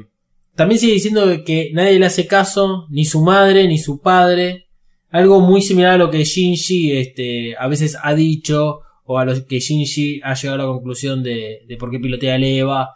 [0.57, 4.69] también sigue diciendo que nadie le hace caso, ni su madre, ni su padre.
[5.11, 9.47] Algo muy similar a lo que Shinji este, a veces ha dicho, o a lo
[9.47, 12.95] que Shinji ha llegado a la conclusión de, de por qué pilotea el EVA.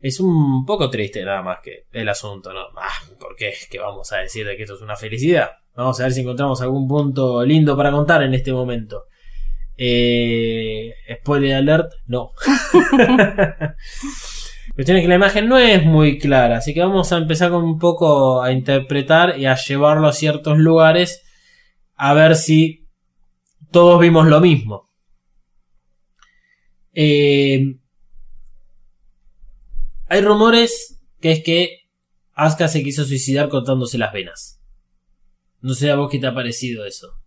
[0.00, 2.60] Es un poco triste nada más que el asunto, ¿no?
[2.76, 3.52] Ah, ¿por qué?
[3.68, 5.50] Que vamos a decir de que esto es una felicidad.
[5.74, 9.04] Vamos a ver si encontramos algún punto lindo para contar en este momento.
[9.76, 12.32] Eh, spoiler alert, no.
[14.80, 17.64] Cuestión es que la imagen no es muy clara, así que vamos a empezar con
[17.64, 21.22] un poco a interpretar y a llevarlo a ciertos lugares
[21.96, 22.88] a ver si
[23.70, 24.88] todos vimos lo mismo.
[26.94, 27.78] Eh,
[30.08, 31.80] hay rumores que es que
[32.32, 34.62] Asuka se quiso suicidar cortándose las venas.
[35.60, 37.18] No sé a vos qué te ha parecido eso.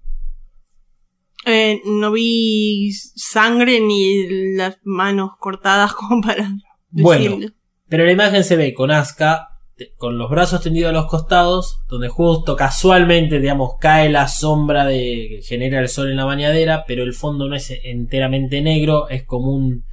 [1.45, 6.49] Eh, no vi sangre ni las manos cortadas como para
[6.93, 7.23] Bueno.
[7.23, 7.56] decirlo.
[7.89, 9.49] Pero la imagen se ve con Asuka
[9.97, 15.27] con los brazos tendidos a los costados, donde justo casualmente, digamos, cae la sombra de
[15.29, 19.23] que genera el sol en la bañadera, pero el fondo no es enteramente negro, es
[19.23, 19.84] como un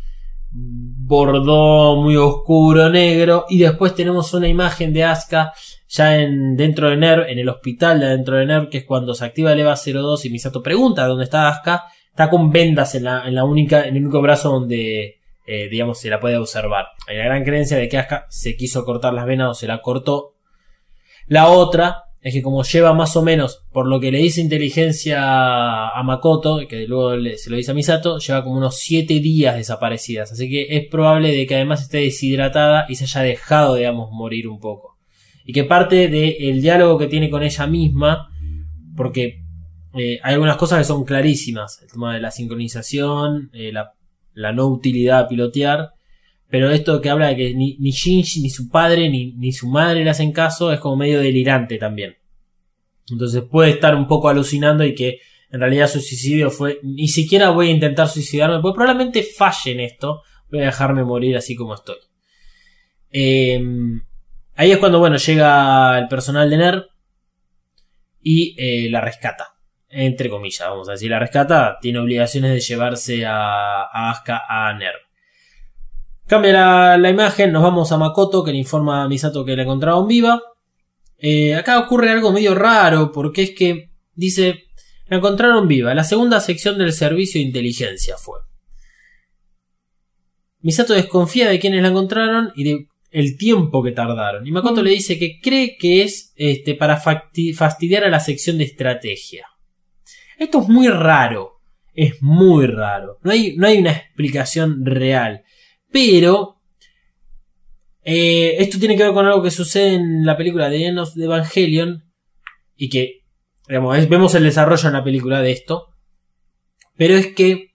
[0.52, 5.52] bordó muy oscuro negro y después tenemos una imagen de Asuka
[5.88, 9.14] ya en dentro de NER, en el hospital de dentro de NER, que es cuando
[9.14, 13.04] se activa el EVA 02 y Misato pregunta dónde está Asuka, está con vendas en
[13.04, 15.19] la, en la única, en el único brazo donde
[15.52, 16.86] eh, digamos, se la puede observar.
[17.08, 19.82] Hay la gran creencia de que Asuka se quiso cortar las venas o se la
[19.82, 20.36] cortó.
[21.26, 25.88] La otra es que como lleva más o menos, por lo que le dice inteligencia
[25.88, 30.30] a Makoto, que luego se lo dice a Misato, lleva como unos 7 días desaparecidas.
[30.30, 34.46] Así que es probable de que además esté deshidratada y se haya dejado, digamos, morir
[34.46, 34.98] un poco.
[35.44, 38.28] Y que parte del diálogo que tiene con ella misma,
[38.96, 39.42] porque
[39.94, 41.82] eh, hay algunas cosas que son clarísimas.
[41.82, 43.94] El tema de la sincronización, eh, la,
[44.34, 45.90] la no utilidad a pilotear.
[46.48, 50.02] Pero esto que habla de que ni, Shinji, ni su padre, ni, ni su madre
[50.02, 52.16] le hacen caso, es como medio delirante también.
[53.10, 56.80] Entonces puede estar un poco alucinando y que en realidad su suicidio fue.
[56.82, 60.22] Ni siquiera voy a intentar suicidarme, porque probablemente falle en esto.
[60.50, 61.96] Voy a dejarme morir así como estoy.
[63.12, 63.60] Eh,
[64.54, 66.86] ahí es cuando, bueno, llega el personal de NER
[68.22, 69.54] y eh, la rescata.
[69.90, 71.78] Entre comillas, vamos a decir, la rescata.
[71.80, 74.94] Tiene obligaciones de llevarse a, a Asuka a NER.
[76.26, 79.62] Cambia la, la imagen, nos vamos a Makoto que le informa a Misato que la
[79.62, 80.40] encontraron viva.
[81.18, 84.66] Eh, acá ocurre algo medio raro porque es que dice,
[85.08, 85.92] la encontraron viva.
[85.92, 88.38] La segunda sección del servicio de inteligencia fue.
[90.60, 94.46] Misato desconfía de quienes la encontraron y de el tiempo que tardaron.
[94.46, 94.84] Y Makoto Mm.
[94.84, 99.46] le dice que cree que es este, para fastidiar a la sección de estrategia.
[100.40, 101.60] Esto es muy raro.
[101.92, 103.18] Es muy raro.
[103.22, 105.44] No hay, no hay una explicación real.
[105.92, 106.62] Pero
[108.02, 111.14] eh, esto tiene que ver con algo que sucede en la película de End of
[111.14, 112.04] Evangelion.
[112.74, 113.20] Y que,
[113.68, 115.88] vemos el desarrollo en la película de esto.
[116.96, 117.74] Pero es que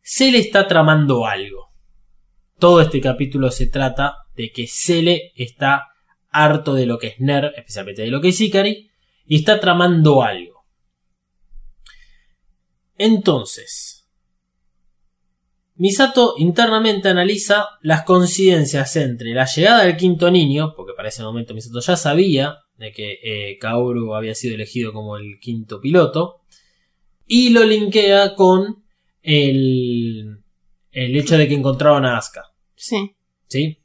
[0.00, 1.72] Cele está tramando algo.
[2.58, 5.88] Todo este capítulo se trata de que Cele está
[6.30, 8.88] harto de lo que es Ner, especialmente de lo que es Ikari,
[9.26, 10.51] y está tramando algo.
[13.04, 14.08] Entonces,
[15.74, 21.52] Misato internamente analiza las coincidencias entre la llegada del quinto niño, porque para ese momento
[21.52, 26.42] Misato ya sabía de que eh, Kaoru había sido elegido como el quinto piloto,
[27.26, 28.84] y lo linkea con
[29.20, 30.38] el,
[30.92, 32.52] el hecho de que encontraron a Asuka.
[32.76, 33.16] Sí.
[33.48, 33.78] ¿Sí?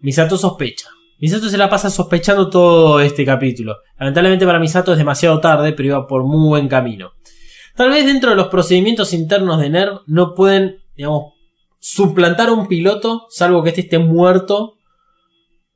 [0.00, 0.88] Misato sospecha.
[1.20, 3.76] Misato se la pasa sospechando todo este capítulo.
[4.00, 7.12] Lamentablemente para Misato es demasiado tarde, pero iba por muy buen camino.
[7.76, 11.34] Tal vez dentro de los procedimientos internos de NERV no pueden, digamos,
[11.78, 14.78] suplantar a un piloto, salvo que este esté muerto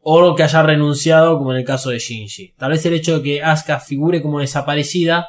[0.01, 2.55] o que haya renunciado, como en el caso de Shinji.
[2.57, 5.29] Tal vez el hecho de que Asuka figure como desaparecida,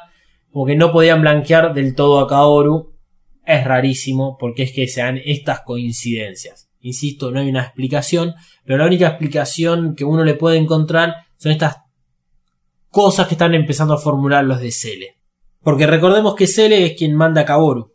[0.50, 2.94] como que no podían blanquear del todo a Kaoru,
[3.44, 6.70] es rarísimo porque es que se dan estas coincidencias.
[6.80, 11.52] Insisto, no hay una explicación, pero la única explicación que uno le puede encontrar son
[11.52, 11.76] estas
[12.88, 15.21] cosas que están empezando a formular los de Cele.
[15.62, 17.92] Porque recordemos que Cele es quien manda a Kaoru.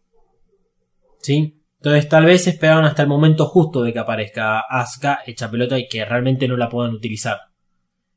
[1.20, 1.62] ¿Sí?
[1.80, 5.88] Entonces tal vez esperaron hasta el momento justo de que aparezca Asuka hecha pelota y
[5.88, 7.40] que realmente no la puedan utilizar.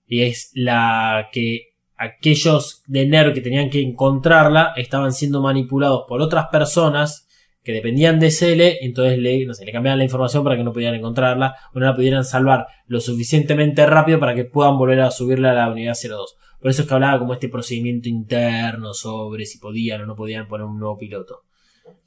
[0.06, 6.22] Y es la que aquellos de NER que tenían que encontrarla estaban siendo manipulados por
[6.22, 7.28] otras personas
[7.62, 10.94] que dependían de Cele, entonces le, no le cambiaban la información para que no pudieran
[10.94, 15.50] encontrarla o no la pudieran salvar lo suficientemente rápido para que puedan volver a subirla
[15.50, 16.36] a la unidad 02.
[16.60, 20.46] Por eso es que hablaba como este procedimiento interno sobre si podían o no podían
[20.46, 21.42] poner un nuevo piloto.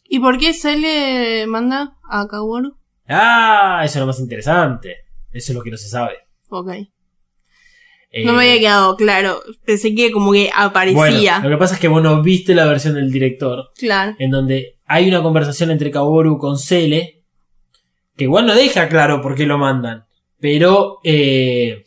[0.08, 2.76] ¿Y por qué se le manda a Kaworu?
[3.08, 4.98] Ah, eso es lo más interesante.
[5.32, 6.14] Eso es lo que no se sabe.
[6.50, 6.70] Ok.
[8.12, 9.42] Eh, No me había quedado claro.
[9.66, 11.00] Pensé que como que aparecía.
[11.40, 14.16] Bueno, lo que pasa es que vos no viste la versión del director, Claro.
[14.20, 17.24] en donde hay una conversación entre Kaworu con Cele,
[18.16, 20.06] que igual no deja claro por qué lo mandan,
[20.40, 21.86] pero eh,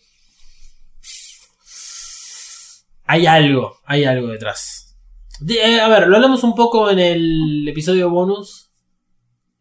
[3.07, 4.97] hay algo, hay algo detrás.
[5.40, 8.71] De- eh, a ver, lo hablamos un poco en el episodio bonus,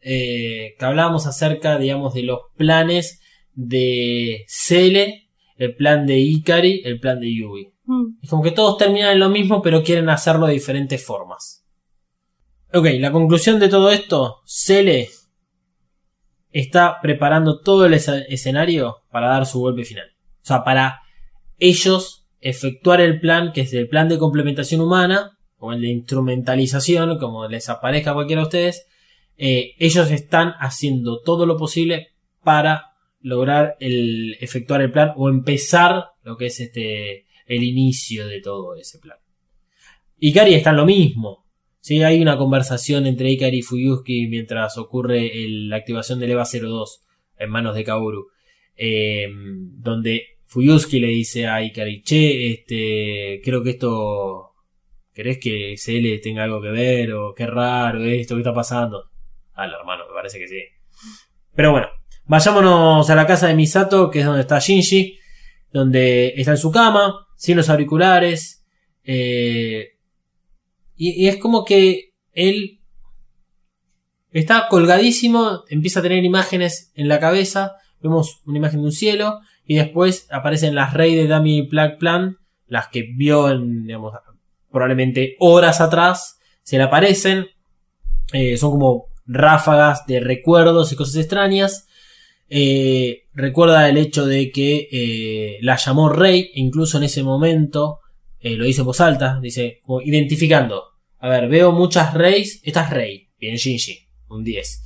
[0.01, 3.21] eh, que hablábamos acerca, digamos, de los planes
[3.53, 7.73] de Cele, el plan de Ikari, el plan de Yui.
[7.85, 8.17] Mm.
[8.21, 11.63] Es como que todos terminan en lo mismo, pero quieren hacerlo de diferentes formas.
[12.73, 15.09] Ok, la conclusión de todo esto, Cele
[16.51, 20.07] está preparando todo el escenario para dar su golpe final.
[20.41, 21.01] O sea, para
[21.57, 27.17] ellos efectuar el plan, que es el plan de complementación humana, o el de instrumentalización,
[27.17, 28.85] como les aparezca a cualquiera de ustedes,
[29.35, 32.09] eh, ellos están haciendo todo lo posible
[32.43, 38.41] para lograr el efectuar el plan o empezar lo que es este el inicio de
[38.41, 39.17] todo ese plan.
[40.19, 41.45] Ikari está en lo mismo.
[41.79, 42.03] ¿sí?
[42.03, 47.01] Hay una conversación entre Ikari y Fuyuski mientras ocurre la activación del EVA 02
[47.39, 48.27] en manos de Kaoru.
[48.77, 54.53] eh, donde Fuyuski le dice a Ikari, che, este, creo que esto,
[55.13, 57.13] ¿querés que CL tenga algo que ver?
[57.13, 59.09] O qué raro esto, ¿qué está pasando?
[59.53, 60.61] Ah, hermano, me parece que sí.
[61.55, 61.87] Pero bueno,
[62.25, 65.17] vayámonos a la casa de Misato, que es donde está Shinji,
[65.71, 68.65] donde está en su cama, sin los auriculares,
[69.03, 69.89] eh,
[70.97, 72.79] y es como que él
[74.31, 79.39] está colgadísimo, empieza a tener imágenes en la cabeza, vemos una imagen de un cielo,
[79.65, 82.37] y después aparecen las rey de Dummy Black Plan,
[82.67, 84.13] las que vio en, digamos,
[84.71, 87.47] probablemente horas atrás, se le aparecen.
[88.33, 91.87] Eh, son como ráfagas de recuerdos y cosas extrañas.
[92.49, 97.99] Eh, recuerda el hecho de que eh, la llamó Rey, incluso en ese momento
[98.41, 100.83] lo dice en voz alta, dice, como identificando.
[101.17, 104.84] A ver, veo muchas Reys, esta es Rey, bien Shinji, un 10.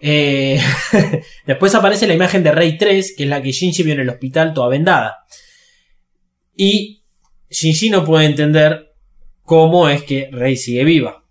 [0.00, 0.60] Eh,
[1.46, 4.08] después aparece la imagen de Rey 3, que es la que Shinji vio en el
[4.08, 5.18] hospital toda vendada.
[6.56, 7.04] Y
[7.50, 8.94] Shinji no puede entender
[9.42, 11.24] cómo es que Rey sigue viva.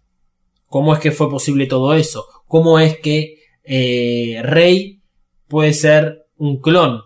[0.68, 2.26] Cómo es que fue posible todo eso.
[2.48, 5.02] Cómo es que eh, Rey
[5.48, 7.02] puede ser un clon.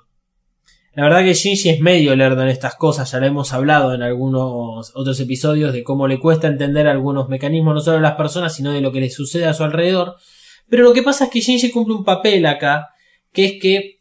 [0.93, 4.03] La verdad que Shinji es medio lerdo en estas cosas, ya lo hemos hablado en
[4.03, 8.53] algunos otros episodios de cómo le cuesta entender algunos mecanismos no solo de las personas,
[8.53, 10.17] sino de lo que le sucede a su alrededor.
[10.71, 12.91] Pero lo que pasa es que Shinji cumple un papel acá,
[13.33, 13.99] que es que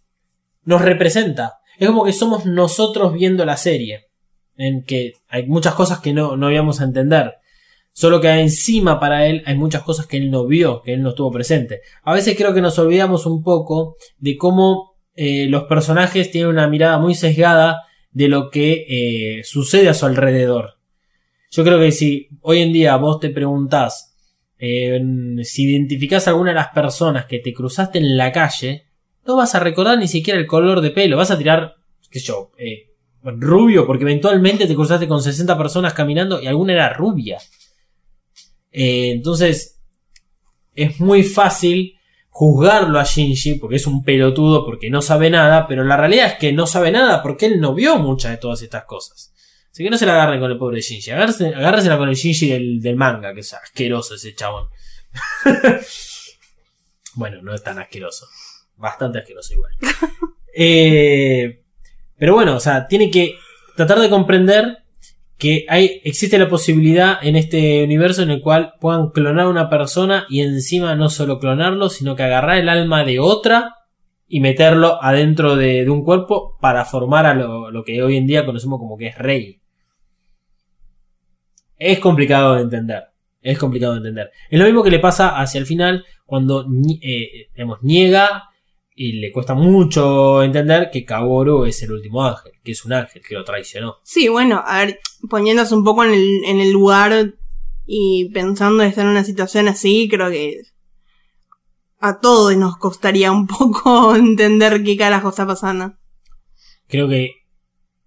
[0.62, 1.58] nos representa.
[1.80, 4.06] Es como que somos nosotros viendo la serie,
[4.56, 7.32] en que hay muchas cosas que no, no íbamos a entender.
[7.92, 11.08] Solo que encima para él hay muchas cosas que él no vio, que él no
[11.08, 11.80] estuvo presente.
[12.04, 16.68] A veces creo que nos olvidamos un poco de cómo eh, los personajes tienen una
[16.68, 20.78] mirada muy sesgada de lo que eh, sucede a su alrededor.
[21.50, 24.09] Yo creo que si hoy en día vos te preguntás
[24.62, 25.00] eh,
[25.42, 28.84] si identificás a alguna de las personas que te cruzaste en la calle,
[29.26, 31.76] no vas a recordar ni siquiera el color de pelo, vas a tirar,
[32.10, 32.90] qué sé yo, eh,
[33.22, 37.38] rubio, porque eventualmente te cruzaste con 60 personas caminando y alguna era rubia.
[38.70, 39.80] Eh, entonces,
[40.74, 41.94] es muy fácil
[42.28, 46.34] juzgarlo a Shinji porque es un pelotudo, porque no sabe nada, pero la realidad es
[46.34, 49.29] que no sabe nada porque él no vio muchas de todas estas cosas.
[49.70, 52.80] Así que no se la agarren con el pobre Shinji, agárresela con el Shinji del,
[52.80, 54.68] del manga, que es asqueroso ese chabón.
[57.14, 58.26] bueno, no es tan asqueroso,
[58.76, 59.72] bastante asqueroso igual.
[60.52, 61.62] Eh,
[62.18, 63.36] pero bueno, o sea, tiene que
[63.76, 64.78] tratar de comprender
[65.38, 69.70] que hay, existe la posibilidad en este universo en el cual puedan clonar a una
[69.70, 73.76] persona y encima no solo clonarlo, sino que agarrar el alma de otra
[74.32, 78.78] y meterlo adentro de, un cuerpo para formar a lo, que hoy en día conocemos
[78.78, 79.60] como que es rey.
[81.76, 83.02] Es complicado de entender.
[83.42, 84.30] Es complicado de entender.
[84.48, 86.64] Es lo mismo que le pasa hacia el final cuando
[87.02, 87.48] eh,
[87.82, 88.44] niega
[88.94, 93.22] y le cuesta mucho entender que Kaworu es el último ángel, que es un ángel
[93.26, 93.96] que lo traicionó.
[94.04, 97.34] Sí, bueno, a ver, poniéndose un poco en el, en el lugar
[97.84, 100.60] y pensando en estar en una situación así, creo que
[102.00, 105.94] a todos nos costaría un poco entender qué carajo está pasando.
[106.88, 107.30] Creo que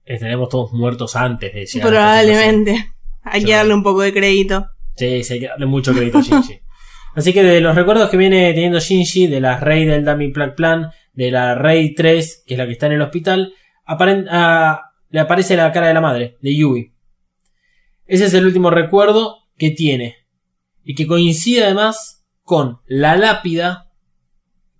[0.03, 1.91] estaremos todos muertos antes de llegar a.
[1.91, 2.93] Probablemente.
[3.23, 4.65] Hay Yo- que darle un poco de crédito.
[4.95, 6.59] Sí, sí, hay que darle mucho crédito a Shinji.
[7.15, 10.55] Así que de los recuerdos que viene teniendo Shinji, de la Rey del Dummy Plug
[10.55, 13.53] Plan, de la Rey 3, que es la que está en el hospital,
[13.85, 16.93] ah, le aparece la cara de la madre, de Yui.
[18.05, 20.15] Ese es el último recuerdo que tiene.
[20.83, 23.82] Y que coincide además con la lápida,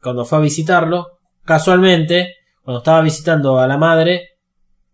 [0.04, 4.30] cuando fue a visitarlo, casualmente, cuando estaba visitando a la madre,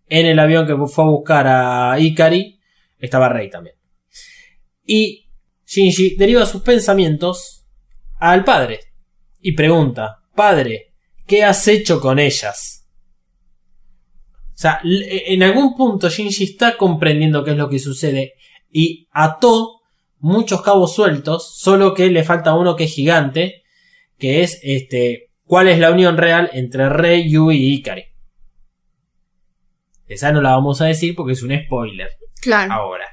[0.08, 2.60] en el avión que fue a buscar a Ikari,
[2.98, 3.76] estaba Rey también.
[4.86, 5.30] Y
[5.66, 7.68] Shinji deriva sus pensamientos
[8.20, 8.80] al padre
[9.42, 10.94] y pregunta, padre,
[11.28, 12.88] ¿qué has hecho con ellas?
[14.48, 18.34] O sea, l- en algún punto Shinji está comprendiendo qué es lo que sucede
[18.72, 19.80] y ató
[20.18, 23.59] muchos cabos sueltos, solo que le falta uno que es gigante,
[24.20, 28.04] que es este, ¿cuál es la unión real entre Rei, Yui y Ikari?
[30.08, 32.10] Esa no la vamos a decir porque es un spoiler.
[32.42, 32.74] Claro.
[32.74, 33.06] Ahora,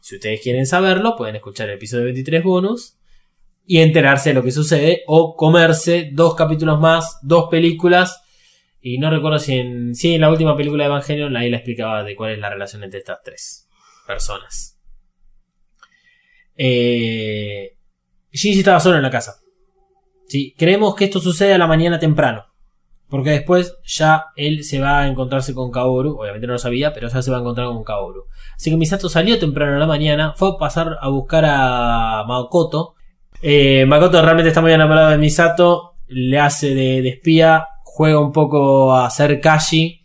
[0.00, 2.96] si ustedes quieren saberlo, pueden escuchar el episodio 23 bonus
[3.66, 8.22] y enterarse de lo que sucede o comerse dos capítulos más, dos películas.
[8.80, 12.04] Y no recuerdo si en, si en la última película de Evangelion ahí la explicaba
[12.04, 13.68] de cuál es la relación entre estas tres
[14.06, 14.78] personas.
[16.56, 17.76] Eh,
[18.30, 19.40] Shinji estaba solo en la casa.
[20.28, 22.44] Sí, creemos que esto sucede a la mañana temprano.
[23.08, 26.18] Porque después ya él se va a encontrarse con Kaoru.
[26.18, 28.24] Obviamente no lo sabía, pero ya se va a encontrar con Kaoru.
[28.56, 32.94] Así que Misato salió temprano en la mañana, fue a pasar a buscar a Makoto.
[33.42, 38.32] Eh, Makoto realmente está muy enamorado de Misato, le hace de, de espía, juega un
[38.32, 40.00] poco a ser Kashi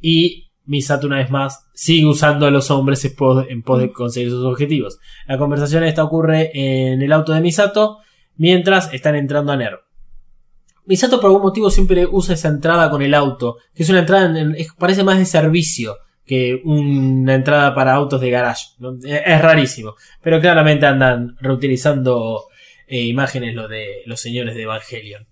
[0.00, 4.44] y Misato una vez más sigue usando a los hombres en pos, de conseguir sus
[4.44, 4.98] objetivos.
[5.26, 7.98] La conversación esta ocurre en el auto de Misato
[8.36, 9.80] mientras están entrando a Nero.
[10.86, 14.26] Misato por algún motivo siempre usa esa entrada con el auto, que es una entrada,
[14.26, 18.64] en- en- es- parece más de servicio que una entrada para autos de garage.
[18.78, 18.94] ¿no?
[19.02, 22.44] Es es rarísimo, pero claramente andan reutilizando
[22.86, 25.26] eh, imágenes lo de los señores de Evangelion.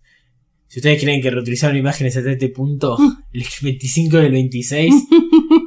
[0.69, 2.97] Si ustedes creen que reutilizaron imágenes hasta este punto,
[3.33, 4.95] el 25 del 26,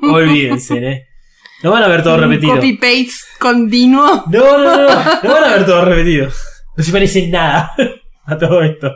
[0.01, 1.07] olvídense, ¿eh?
[1.63, 2.55] No van a ver todo repetido.
[2.55, 4.23] Copy paste continuo.
[4.29, 5.03] No, no, no, no.
[5.23, 6.27] No van a ver todo repetido.
[6.78, 7.73] No se parece nada
[8.26, 8.91] a todo esto.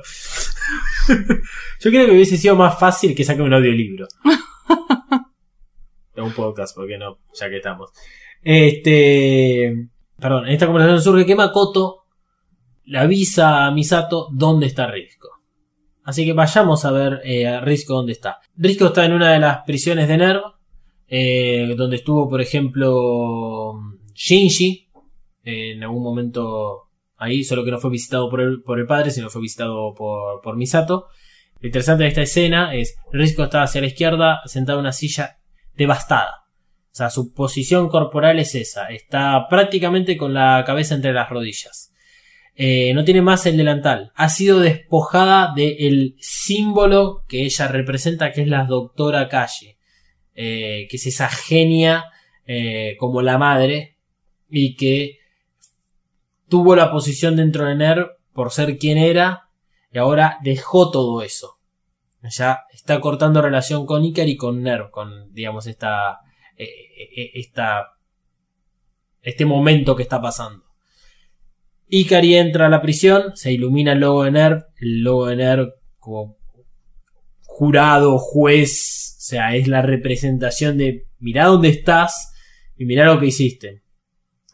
[1.80, 4.08] Yo creo que hubiese sido más fácil que saque un audiolibro.
[6.18, 7.92] O un podcast, porque no, ya que estamos.
[8.42, 9.88] Este.
[10.20, 12.08] Perdón, en esta conversación surge que Makoto
[12.84, 15.30] le avisa a Misato dónde está Risco.
[16.04, 18.40] Así que vayamos a ver eh, a Risco dónde está.
[18.58, 20.42] Risco está en una de las prisiones de Nerv,
[21.08, 23.80] eh, donde estuvo, por ejemplo,
[24.14, 24.90] Shinji,
[25.44, 26.89] eh, en algún momento
[27.20, 31.08] ahí, solo que no fue visitado por el, padre, sino fue visitado por, por Misato.
[31.60, 35.38] Lo interesante de esta escena es, Risco está hacia la izquierda, sentado en una silla
[35.76, 36.46] devastada.
[36.92, 41.94] O sea, su posición corporal es esa, está prácticamente con la cabeza entre las rodillas.
[42.56, 44.12] Eh, no tiene más el delantal.
[44.16, 49.80] Ha sido despojada del símbolo que ella representa, que es la doctora Calle.
[50.42, 52.06] Eh, que es esa genia
[52.48, 53.98] eh, como la madre
[54.50, 55.19] y que
[56.50, 59.50] tuvo la posición dentro de NER por ser quien era
[59.92, 61.60] y ahora dejó todo eso.
[62.22, 66.20] Ya está cortando relación con Icar y con NER, con digamos esta,
[66.56, 67.88] esta
[69.22, 70.66] este momento que está pasando.
[71.88, 75.70] Ikari entra a la prisión, se ilumina el logo de NERV, el logo de NERV
[75.98, 76.38] como
[77.42, 82.34] jurado, juez, o sea, es la representación de mirá dónde estás
[82.78, 83.82] y mirá lo que hiciste.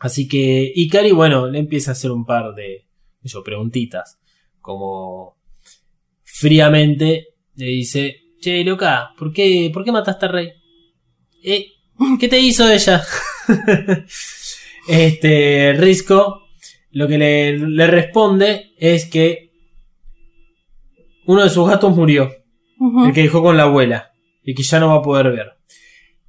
[0.06, 2.86] Así que Ikari, bueno, le empieza a hacer un par de
[3.24, 4.20] yo, preguntitas,
[4.62, 5.36] como
[6.22, 10.50] fríamente le dice, che, loca, ¿por qué, ¿por qué mataste a Rey?
[11.44, 11.66] ¿Eh?
[12.20, 13.04] ¿Qué te hizo ella?
[14.88, 16.50] este, Risco
[16.92, 19.50] lo que le, le, responde es que
[21.26, 22.30] uno de sus gatos murió,
[22.78, 23.08] uh -huh.
[23.08, 24.12] el que dejó con la abuela,
[24.44, 25.55] y que ya no va a poder ver.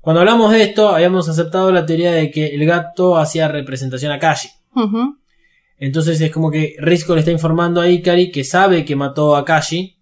[0.07, 4.21] Cuando hablamos de esto, habíamos aceptado la teoría de que el gato hacía representación a
[4.21, 4.49] Kashi.
[4.73, 5.17] Uh -huh.
[5.79, 9.45] Entonces es como que Risco le está informando a Ikari que sabe que mató a
[9.45, 9.99] Kashi.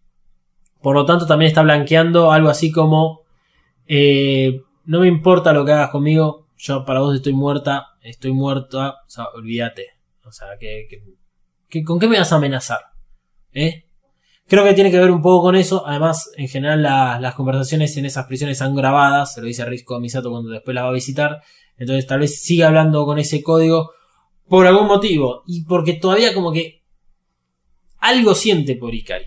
[0.82, 3.22] Por lo tanto, también está blanqueando algo así como:
[3.86, 8.96] eh, No me importa lo que hagas conmigo, yo para vos estoy muerta, estoy muerta,
[9.06, 9.86] o sea, olvídate.
[10.26, 11.02] O sea, que, que,
[11.70, 12.80] que, ¿con qué me vas a amenazar?
[13.54, 13.86] ¿Eh?
[14.46, 15.86] Creo que tiene que ver un poco con eso.
[15.86, 19.34] Además, en general, la, las conversaciones en esas prisiones son grabadas.
[19.34, 21.40] Se lo dice Risco a Misato cuando después la va a visitar.
[21.78, 23.92] Entonces, tal vez siga hablando con ese código
[24.46, 25.42] por algún motivo.
[25.46, 26.82] Y porque todavía, como que
[27.98, 29.24] algo siente por Ikari.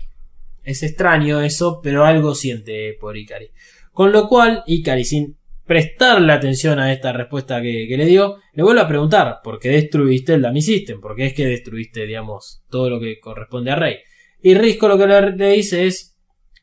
[0.62, 3.50] Es extraño eso, pero algo siente por Ikari.
[3.92, 8.62] Con lo cual, Ikari, sin prestarle atención a esta respuesta que, que, le dio, le
[8.62, 11.00] vuelve a preguntar, ¿por qué destruiste el Dummy System?
[11.00, 13.96] ¿Por qué es que destruiste, digamos, todo lo que corresponde a Rey?
[14.40, 16.16] Y Risco lo que le, dice es,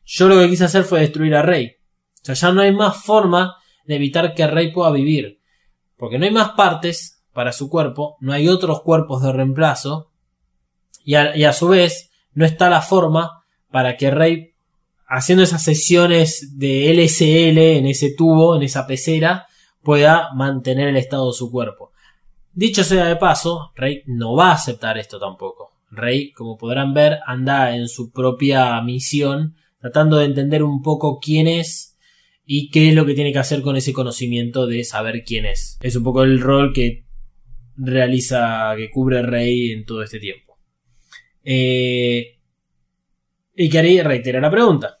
[0.04, 1.76] yo lo que quise hacer fue destruir a Rey.
[2.22, 5.40] O sea, ya no hay más forma de evitar que Rey pueda vivir.
[5.96, 10.10] Porque no hay más partes para su cuerpo, no hay otros cuerpos de reemplazo,
[11.04, 14.54] y a, y a su vez, no está la forma para que Rey
[15.06, 19.46] haciendo esas sesiones de LSL en ese tubo, en esa pecera,
[19.82, 21.92] pueda mantener el estado de su cuerpo.
[22.52, 25.65] Dicho sea de paso, Rey no va a aceptar esto tampoco.
[25.90, 31.46] Rey, como podrán ver, anda en su propia misión, tratando de entender un poco quién
[31.46, 31.96] es
[32.44, 35.78] y qué es lo que tiene que hacer con ese conocimiento de saber quién es.
[35.80, 37.06] Es un poco el rol que
[37.76, 40.58] realiza, que cubre Rey en todo este tiempo.
[41.42, 42.38] Eh,
[43.54, 44.98] y Kari reitera la pregunta.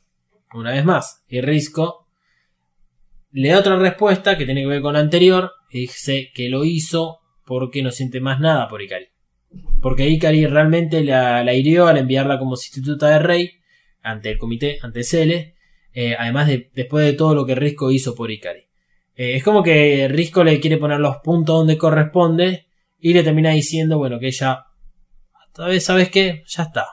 [0.54, 1.24] Una vez más.
[1.28, 2.06] Y Risco
[3.30, 5.52] le da otra respuesta que tiene que ver con la anterior.
[5.70, 9.06] Y dice que lo hizo porque no siente más nada por Ikari.
[9.80, 13.50] Porque Ikari realmente la, hirió al enviarla como sustituta de rey
[14.02, 15.54] ante el comité, ante Cele.
[15.92, 18.68] Eh, además de después de todo lo que Risco hizo por Ikari.
[19.14, 22.66] Eh, es como que Risco le quiere poner los puntos donde corresponde
[22.98, 24.64] y le termina diciendo, bueno, que ella,
[25.80, 26.42] ¿sabes qué?
[26.46, 26.86] Ya está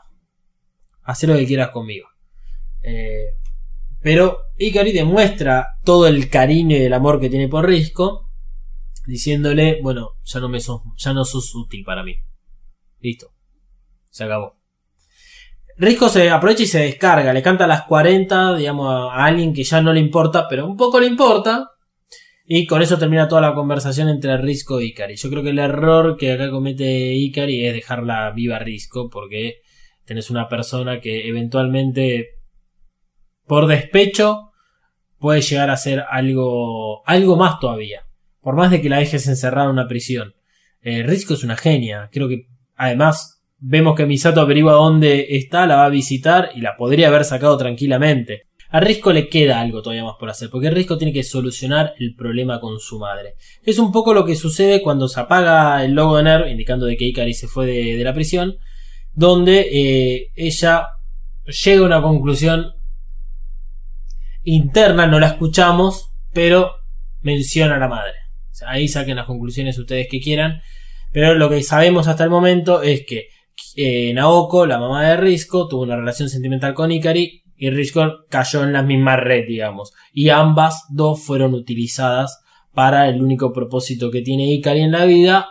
[1.04, 2.08] haz lo que quieras conmigo.
[2.82, 3.38] Eh,
[4.02, 8.30] pero Ikari demuestra todo el cariño y el amor que tiene por Risco,
[9.06, 12.16] diciéndole, bueno, ya no me sos, ya no sos útil para mí.
[13.04, 13.32] Listo.
[14.10, 14.58] Se acabó.
[15.78, 19.64] Risco se aprovecha y se descarga, le canta a las 40, digamos, a alguien que
[19.64, 21.70] ya no le importa, pero un poco le importa.
[22.46, 25.16] Y con eso termina toda la conversación entre Risco y Ikari.
[25.16, 29.62] Yo creo que el error que acá comete Ikari es dejarla viva a Risco, porque
[30.06, 32.40] tenés una persona que eventualmente
[33.46, 34.52] por despecho
[35.18, 38.06] puede llegar a ser algo algo más todavía
[38.42, 40.36] por más de que la dejes encerrada en una prisión
[40.82, 45.78] eh, Risco es una genia creo que además vemos que Misato averigua dónde está la
[45.78, 50.04] va a visitar y la podría haber sacado tranquilamente A Risco le queda algo todavía
[50.04, 53.36] más por hacer, porque Risco tiene que solucionar el problema con su madre.
[53.64, 56.98] Es un poco lo que sucede cuando se apaga el logo de NERV, indicando de
[56.98, 58.58] que Ikari se fue de, la prisión,
[59.14, 60.88] donde eh, ella
[61.46, 62.74] llega a una conclusión
[64.44, 66.72] interna, no la escuchamos, pero
[67.22, 68.14] menciona a la madre.
[68.66, 70.62] ahí saquen las conclusiones ustedes que quieran.
[71.14, 73.28] Pero lo que sabemos hasta el momento es que
[73.76, 78.64] eh, Naoko, la mamá de Risco, tuvo una relación sentimental con Ikari y Risco cayó
[78.64, 79.94] en la misma red, digamos.
[80.12, 82.42] Y ambas dos fueron utilizadas
[82.74, 85.48] para el único propósito que tiene Ikari en la vida.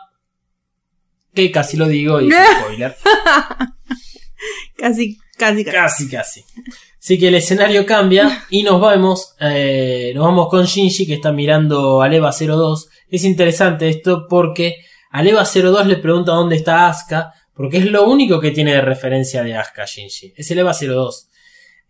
[1.32, 2.96] Que casi lo digo y es spoiler.
[4.76, 6.08] casi, casi, casi.
[6.08, 6.44] Casi,
[6.98, 11.32] Así que el escenario cambia y nos vamos, eh, nos vamos con Shinji que está
[11.32, 12.88] mirando a Leva 02.
[13.08, 14.76] Es interesante esto porque
[15.12, 18.80] a Leva 02 le pregunta dónde está Asuka, porque es lo único que tiene de
[18.80, 20.32] referencia de Asuka Shinji.
[20.34, 21.28] Es el Eva 02.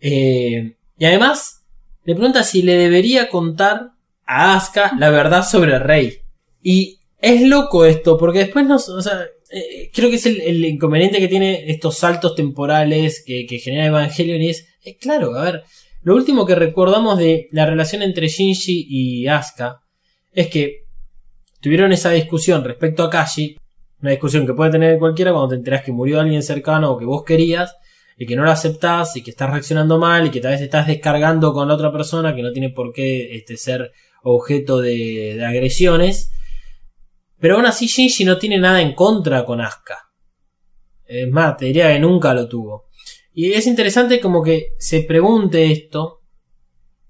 [0.01, 1.63] Eh, y además
[2.03, 3.93] le pregunta si le debería contar
[4.27, 6.19] a Asuka la verdad sobre el rey.
[6.63, 11.21] Y es loco esto, porque después nos, o sea, eh, creo que es el, inconveniente
[11.21, 15.63] que tiene estos saltos temporales que, genera Evangelion y es, es, claro, a ver,
[16.03, 19.81] lo último que recordamos de la relación entre Shinji y Asuka
[20.33, 20.82] es que
[21.63, 23.57] tuvieron esa discusión respecto a Kashi,
[24.03, 27.05] una discusión que puede tener cualquiera cuando te enteras que murió alguien cercano o que
[27.05, 27.77] vos querías
[28.19, 30.89] y que no lo aceptás y que estás reaccionando mal y que tal vez estás
[30.89, 33.93] descargando con la otra persona que no tiene por qué este, ser
[34.23, 36.31] objeto de, agresiones
[37.39, 39.99] pero aún así Shinji no tiene nada en contra con Asuka.
[41.05, 42.85] Es más, te diría que nunca lo tuvo.
[43.35, 46.21] Y es interesante como que se pregunte esto.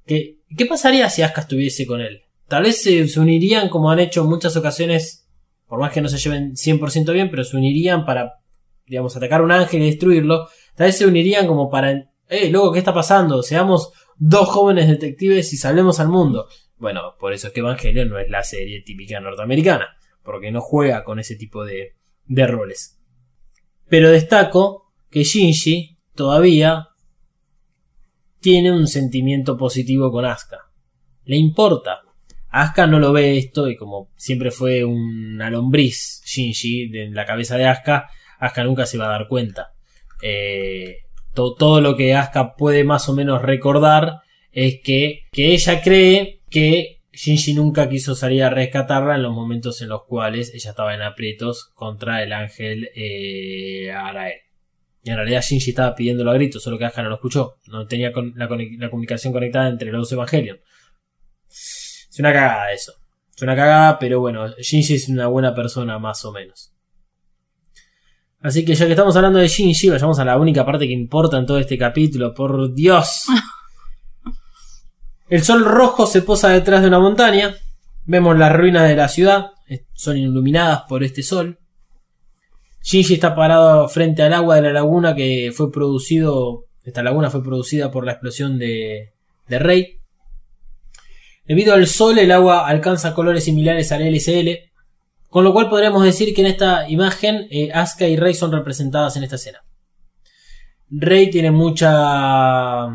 [0.06, 2.22] ¿Qué pasaría si Asuka estuviese con él?
[2.52, 5.26] Tal vez se, unirían como han hecho en muchas ocasiones,
[5.66, 8.40] por más que no se lleven 100% bien, pero se unirían para,
[8.84, 10.50] digamos, atacar a un ángel y destruirlo.
[10.74, 11.92] Tal vez se unirían como para,
[12.28, 13.42] eh, loco, ¿qué está pasando?
[13.42, 16.46] Seamos dos jóvenes detectives y salvemos al mundo.
[16.76, 21.04] Bueno, por eso es que Evangelion no es la serie típica norteamericana porque no juega
[21.04, 21.96] con ese tipo de,
[22.26, 23.00] de roles.
[23.88, 26.88] Pero destaco que Shinji todavía
[28.40, 30.70] tiene un sentimiento positivo con Asuka.
[31.24, 32.01] Le importa.
[32.52, 37.56] Asuka no lo ve esto y como siempre fue una lombriz Shinji en la cabeza
[37.56, 39.72] de Asuka, Asuka nunca se va a dar cuenta.
[40.22, 40.98] Eh,
[41.34, 44.20] todo lo que Asuka puede más o menos recordar
[44.52, 49.80] es que, que ella cree que Shinji nunca quiso salir a rescatarla en los momentos
[49.80, 54.40] en los cuales ella estaba en aprietos contra el ángel eh, Arael.
[55.02, 57.56] Y en realidad Shinji estaba pidiéndolo a gritos, solo que Asuka no lo escuchó.
[57.66, 60.58] No tenía la, comunicación conectada entre los dos evangelios.
[62.12, 62.92] Es una cagada eso.
[63.34, 66.70] Es una cagada, pero bueno, Shinji es una buena persona más o menos.
[68.42, 71.38] Así que ya que estamos hablando de Shinji, vayamos a la única parte que importa
[71.38, 72.34] en todo este capítulo.
[72.34, 73.24] Por Dios.
[75.30, 77.54] El sol rojo se posa detrás de una montaña.
[78.04, 79.52] Vemos las ruinas de la ciudad.
[79.94, 81.58] Son iluminadas por este sol.
[82.82, 86.66] Shinji está parado frente al agua de la laguna que fue producido.
[86.84, 89.14] Esta laguna fue producida por la explosión de,
[89.48, 90.01] de Rey.
[91.44, 94.70] Debido al sol, el agua alcanza colores similares al LSL.
[95.28, 99.16] Con lo cual podríamos decir que en esta imagen eh, Asuka y Rey son representadas
[99.16, 99.64] en esta escena.
[100.90, 102.86] Rey tiene mucha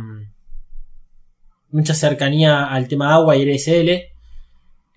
[1.70, 3.90] mucha cercanía al tema agua y LSL.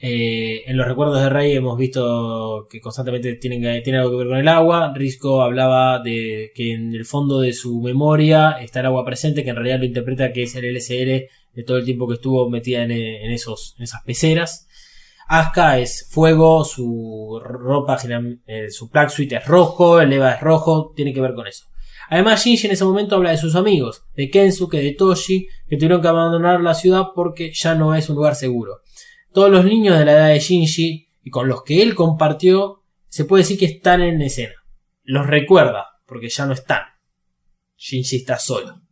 [0.03, 4.29] Eh, en los recuerdos de Rey hemos visto que constantemente tienen, tiene algo que ver
[4.29, 4.93] con el agua.
[4.95, 9.51] Risco hablaba de que en el fondo de su memoria está el agua presente, que
[9.51, 12.83] en realidad lo interpreta que es el LSL de todo el tiempo que estuvo metida
[12.83, 12.93] en,
[13.31, 14.67] esos, en esas peceras.
[15.29, 17.99] Asuka es fuego, su ropa,
[18.47, 21.67] eh, su black suite es rojo, el Eva es rojo, tiene que ver con eso.
[22.11, 26.03] Además, Shinji en ese momento habla de sus amigos, de Kensuke, de Toshi, que tuvieron
[26.03, 28.81] que abandonar la ciudad porque ya no es un lugar seguro.
[29.33, 33.25] Todos los niños de la edad de Shinji y con los que él compartió, se
[33.25, 34.55] puede decir que están en escena.
[35.05, 36.83] Los recuerda, porque ya no están.
[37.77, 38.83] Shinji está solo.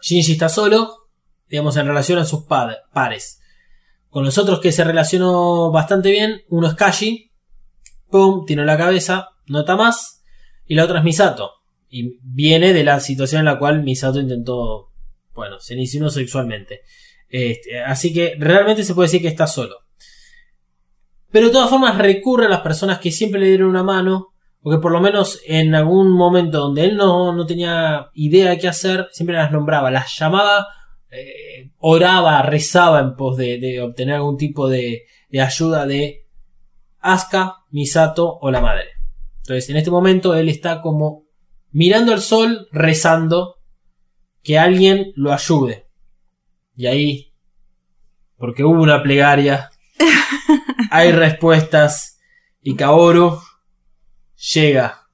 [0.00, 1.05] Shinji está solo,
[1.48, 3.40] digamos, en relación a sus pares.
[4.08, 7.32] Con los otros que se relacionó bastante bien, uno es Kashi,
[8.10, 10.24] pum, tiene la cabeza, nota más,
[10.66, 11.50] y la otra es Misato,
[11.88, 14.92] y viene de la situación en la cual Misato intentó,
[15.34, 16.82] bueno, se inició sexualmente.
[17.28, 19.76] Este, así que realmente se puede decir que está solo.
[21.30, 24.28] Pero de todas formas recurre a las personas que siempre le dieron una mano,
[24.62, 28.58] o que por lo menos en algún momento donde él no, no tenía idea de
[28.58, 30.66] qué hacer, siempre las nombraba, las llamaba,
[31.16, 36.26] eh, oraba, rezaba en pos de, de obtener algún tipo de, de ayuda de
[37.00, 38.88] Asuka, Misato o la madre.
[39.38, 41.26] Entonces en este momento él está como
[41.70, 43.56] mirando al sol, rezando
[44.42, 45.86] que alguien lo ayude.
[46.74, 47.34] Y ahí,
[48.36, 49.70] porque hubo una plegaria,
[50.90, 52.18] hay respuestas
[52.60, 53.38] y Kaoru
[54.54, 55.06] llega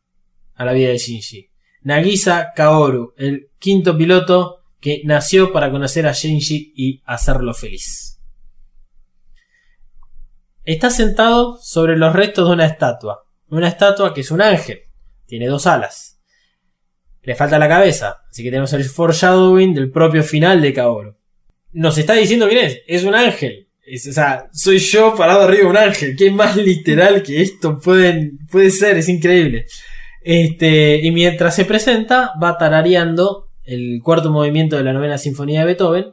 [0.54, 1.50] a la vida de Shinji.
[1.82, 8.20] Nagisa Kaoru, el quinto piloto que nació para conocer a Shinji y hacerlo feliz.
[10.64, 13.24] Está sentado sobre los restos de una estatua.
[13.48, 14.80] Una estatua que es un ángel.
[15.26, 16.20] Tiene dos alas.
[17.22, 18.22] Le falta la cabeza.
[18.28, 21.16] Así que tenemos el foreshadowing del propio final de Kaoru.
[21.72, 22.82] Nos está diciendo quién es.
[22.88, 23.68] Es un ángel.
[23.86, 26.16] O sea, soy yo parado arriba de un ángel.
[26.16, 28.98] Qué más literal que esto pueden, puede ser.
[28.98, 29.66] Es increíble.
[30.22, 35.66] Este, y mientras se presenta, va tarareando el cuarto movimiento de la novena sinfonía de
[35.66, 36.06] Beethoven.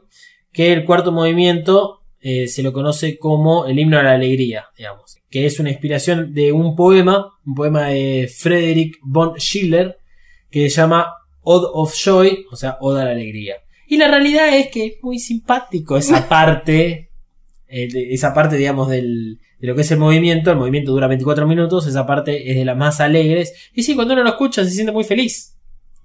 [0.52, 5.16] Que el cuarto movimiento eh, se lo conoce como el himno a la alegría, digamos.
[5.30, 9.98] Que es una inspiración de un poema, un poema de Frederick von Schiller,
[10.50, 13.56] que se llama Ode of Joy, o sea, Oda a la Alegría.
[13.86, 17.10] Y la realidad es que es muy simpático esa parte,
[17.68, 20.50] eh, esa parte, digamos, del, de lo que es el movimiento.
[20.50, 23.54] El movimiento dura 24 minutos, esa parte es de las más alegres.
[23.74, 25.56] Y sí, cuando uno lo escucha se siente muy feliz.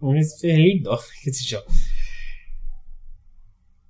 [0.02, 1.60] Es, es lindo, qué sé yo.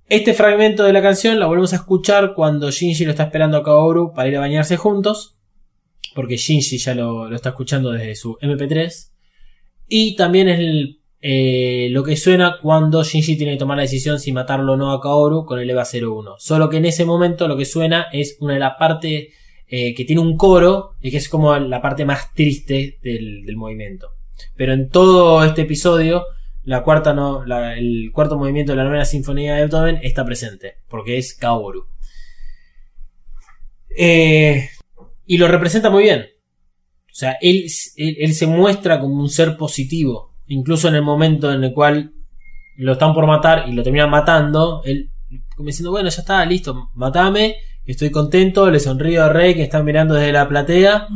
[0.08, 3.64] Este fragmento de la canción la volvemos a escuchar cuando Shinji lo está esperando a
[3.64, 5.36] Kaoru para ir a bañarse juntos.
[6.14, 9.10] Porque Shinji ya lo, lo está escuchando desde su MP3.
[9.88, 14.20] Y también es el, eh, lo que suena cuando Shinji tiene que tomar la decisión
[14.20, 16.36] si matarlo o no a Kaoru con el EVA 01.
[16.38, 19.34] Solo que en ese momento lo que suena es una de las partes
[19.66, 23.56] eh, que tiene un coro y que es como la parte más triste del, del
[23.56, 24.10] movimiento.
[24.56, 26.24] Pero en todo este episodio,
[26.64, 30.78] la cuarta no, la- el cuarto movimiento de la novena sinfonía de Beethoven está presente,
[30.88, 31.86] porque es Kaoru.
[33.96, 34.68] Eh,
[35.26, 36.26] y lo representa muy bien.
[37.10, 37.66] O sea, él,
[37.96, 40.34] él, él se muestra como un ser positivo.
[40.48, 42.12] Incluso en el momento en el cual
[42.76, 45.10] lo están por matar y lo terminan matando, él
[45.56, 47.56] como diciendo, bueno, ya está, listo, matame,
[47.86, 51.08] estoy contento, le sonrío a Rey que está mirando desde la platea,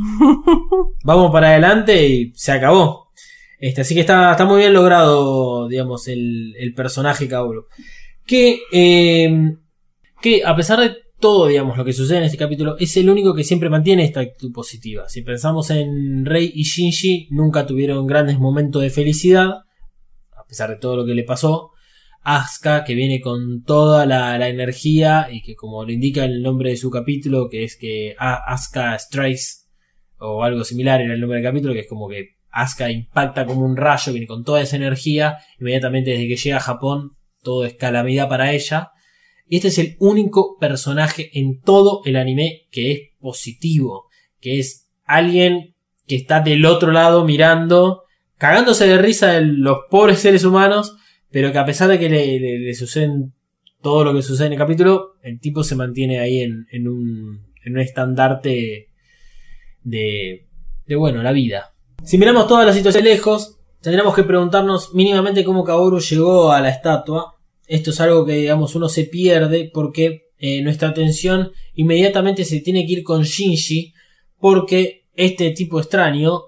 [1.05, 3.10] vamos para adelante y se acabó.
[3.61, 7.67] Este, así que está, está muy bien logrado, digamos, el, el personaje Kaoru.
[8.27, 9.31] Que, eh,
[10.23, 13.35] que a pesar de todo, digamos, lo que sucede en este capítulo, es el único
[13.35, 15.09] que siempre mantiene esta actitud positiva.
[15.09, 19.51] Si pensamos en Rei y Shinji, nunca tuvieron grandes momentos de felicidad,
[20.33, 21.73] a pesar de todo lo que le pasó.
[22.23, 26.71] Asuka, que viene con toda la, la energía y que como lo indica el nombre
[26.71, 29.67] de su capítulo, que es que A- Asuka Strikes
[30.19, 33.65] o algo similar era el nombre del capítulo, que es como que Asuka impacta como
[33.65, 37.75] un rayo, viene con toda esa energía, inmediatamente desde que llega a Japón, todo es
[37.75, 38.91] calamidad para ella.
[39.49, 44.09] Este es el único personaje en todo el anime que es positivo,
[44.41, 45.75] que es alguien
[46.07, 48.03] que está del otro lado mirando,
[48.37, 50.97] cagándose de risa de los pobres seres humanos,
[51.31, 53.33] pero que a pesar de que le, suceden
[53.81, 57.73] todo lo que sucede en el capítulo, el tipo se mantiene ahí en, un, en
[57.73, 58.89] un estandarte
[59.83, 60.47] de,
[60.97, 61.73] bueno, la vida.
[62.05, 66.71] Si miramos toda la situación lejos, tendremos que preguntarnos mínimamente cómo Kaoru llegó a la
[66.71, 67.37] estatua.
[67.67, 72.87] Esto es algo que, digamos, uno se pierde porque eh, nuestra atención inmediatamente se tiene
[72.87, 73.93] que ir con Shinji
[74.39, 76.41] porque este tipo extraño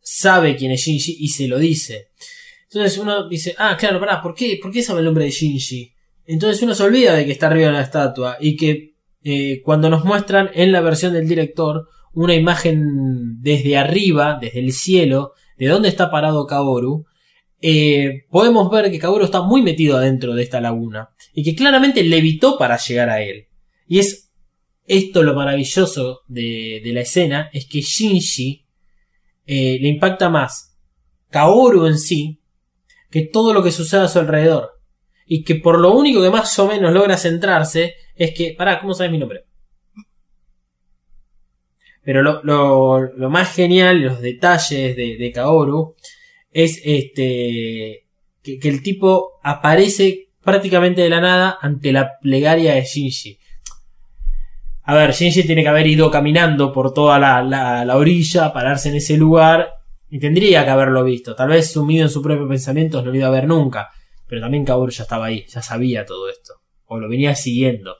[0.00, 2.10] sabe quién es Shinji y se lo dice.
[2.70, 4.58] Entonces uno dice, ah, claro, pará, ¿por qué?
[4.62, 5.92] ¿Por qué sabe el nombre de Shinji?
[6.24, 9.90] Entonces uno se olvida de que está arriba de la estatua y que eh, cuando
[9.90, 15.68] nos muestran en la versión del director una imagen desde arriba, desde el cielo, de
[15.68, 17.04] dónde está parado Kaoru,
[17.60, 22.02] eh, podemos ver que Kaoru está muy metido adentro de esta laguna y que claramente
[22.02, 23.48] levitó para llegar a él.
[23.86, 24.32] Y es
[24.86, 28.64] esto lo maravilloso de, la escena, es que Shinji
[29.44, 30.74] eh, le impacta más
[31.30, 32.40] Kaoru en sí
[33.10, 34.70] que todo lo que sucede a su alrededor.
[35.26, 38.94] Y que por lo único que más o menos logra centrarse es que, pará, ¿cómo
[38.94, 39.45] sabes mi nombre?
[42.06, 45.96] Pero lo, más genial, los detalles de, de Kaoru,
[46.50, 48.06] es este
[48.42, 53.38] que, el tipo aparece prácticamente de la nada ante la plegaria de Shinji.
[54.84, 59.16] A ver, Shinji tiene que haber ido caminando por toda la orilla, pararse en ese
[59.16, 59.76] lugar,
[60.08, 61.34] y tendría que haberlo visto.
[61.34, 63.90] Tal vez sumido en sus propios pensamientos no lo iba a ver nunca.
[64.28, 66.54] Pero también Kaoru ya estaba ahí, ya sabía todo esto.
[66.86, 67.96] O lo venía siguiendo.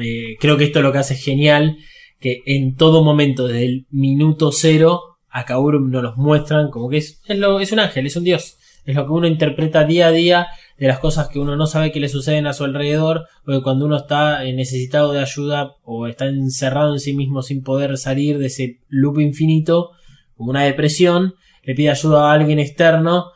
[0.00, 1.78] Eh, creo que esto es lo que hace genial.
[2.20, 6.98] Que en todo momento, desde el minuto cero, a Kaoru nos los muestran como que
[6.98, 8.56] es, es, lo, es un ángel, es un dios.
[8.84, 10.46] Es lo que uno interpreta día a día
[10.78, 13.26] de las cosas que uno no sabe que le suceden a su alrededor.
[13.46, 17.62] O cuando uno está eh, necesitado de ayuda o está encerrado en sí mismo sin
[17.62, 19.90] poder salir de ese loop infinito,
[20.36, 23.32] como una depresión, le pide ayuda a alguien externo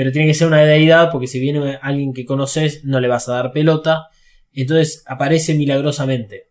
[0.00, 3.28] pero tiene que ser una deidad porque si viene alguien que conoces no le vas
[3.28, 4.08] a dar pelota.
[4.52, 6.48] Entonces aparece milagrosamente.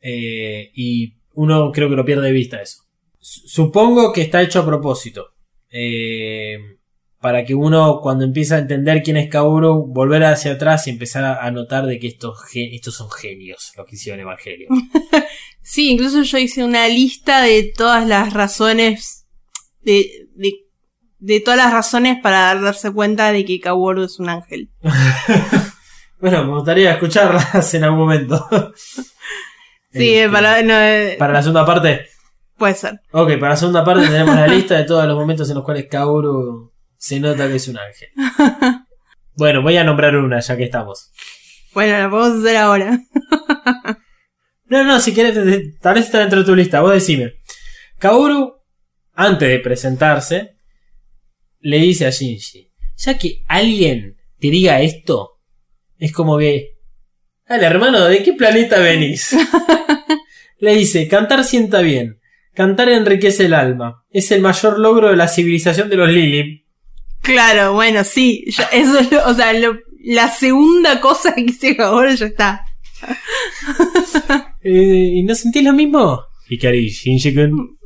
[0.00, 2.82] Eh, y uno creo que lo pierde de vista eso.
[3.20, 5.34] Supongo que está hecho a propósito.
[5.70, 6.58] Eh,
[7.20, 11.24] para que uno cuando empieza a entender quién es Kaoru, volver hacia atrás y empezar
[11.24, 14.68] a notar de que estos, estos son genios los que hicieron Evangelio.
[15.62, 19.26] sí, incluso yo hice una lista de todas las razones,
[19.82, 20.10] de,
[21.18, 24.70] de, todas las razones para darse cuenta de que Kaoru es un ángel.
[26.20, 28.48] bueno, me gustaría escucharlas en algún momento.
[29.92, 32.06] sí, este, para, eh, para la segunda parte.
[32.56, 33.00] Puede ser.
[33.12, 35.86] Ok, para la segunda parte tenemos la lista de todos los momentos en los cuales
[35.86, 38.08] Kaoru se nota que es un ángel.
[39.36, 41.12] bueno, voy a nombrar una ya que estamos.
[41.72, 42.98] Bueno, la podemos hacer ahora.
[44.66, 45.34] no, no, si quieres,
[45.80, 46.80] tal vez está dentro de tu lista.
[46.80, 47.34] Vos decime.
[47.98, 48.54] Kaoru,
[49.14, 50.56] antes de presentarse,
[51.60, 55.38] le dice a Shinji: Ya que alguien te diga esto,
[55.98, 56.77] es como que.
[57.48, 59.36] Dale, hermano, ¿de qué planeta venís?
[60.58, 62.18] le dice: Cantar sienta bien.
[62.54, 64.04] Cantar enriquece el alma.
[64.10, 66.66] Es el mayor logro de la civilización de los Lili.
[67.22, 68.44] Claro, bueno, sí.
[68.46, 69.52] eso es, o sea,
[70.04, 72.64] la segunda cosa que hice ahora ya está.
[74.60, 76.20] Eh, ¿Y no sentís lo mismo?
[76.48, 77.78] Hikari Shinji-kun.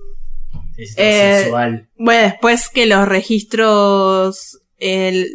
[0.76, 1.88] Es eh, sensual.
[1.96, 4.58] Bueno, después que los registros.
[4.78, 5.28] El,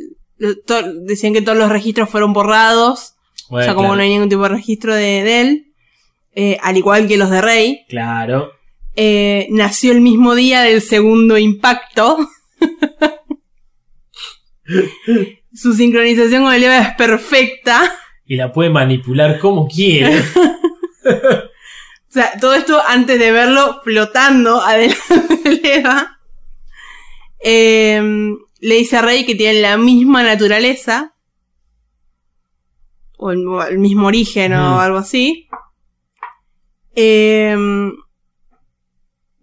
[1.06, 3.17] decían que todos los registros fueron borrados.
[3.50, 5.74] O sea, como no hay ningún tipo de registro de, él.
[6.36, 7.86] Eh, al igual que los de Rey.
[7.90, 8.54] Claro.
[9.50, 12.18] nació el mismo día del segundo impacto.
[15.54, 17.92] Su sincronización con el Eva es perfecta.
[18.26, 20.20] Y la puede manipular como quiere.
[21.06, 26.20] o sea, todo esto antes de verlo flotando adelante del Eva.
[27.40, 31.14] Em, le dice a Rey que tiene la misma naturaleza.
[33.18, 35.48] O el, mismo origen o algo así.
[36.96, 37.56] Eh,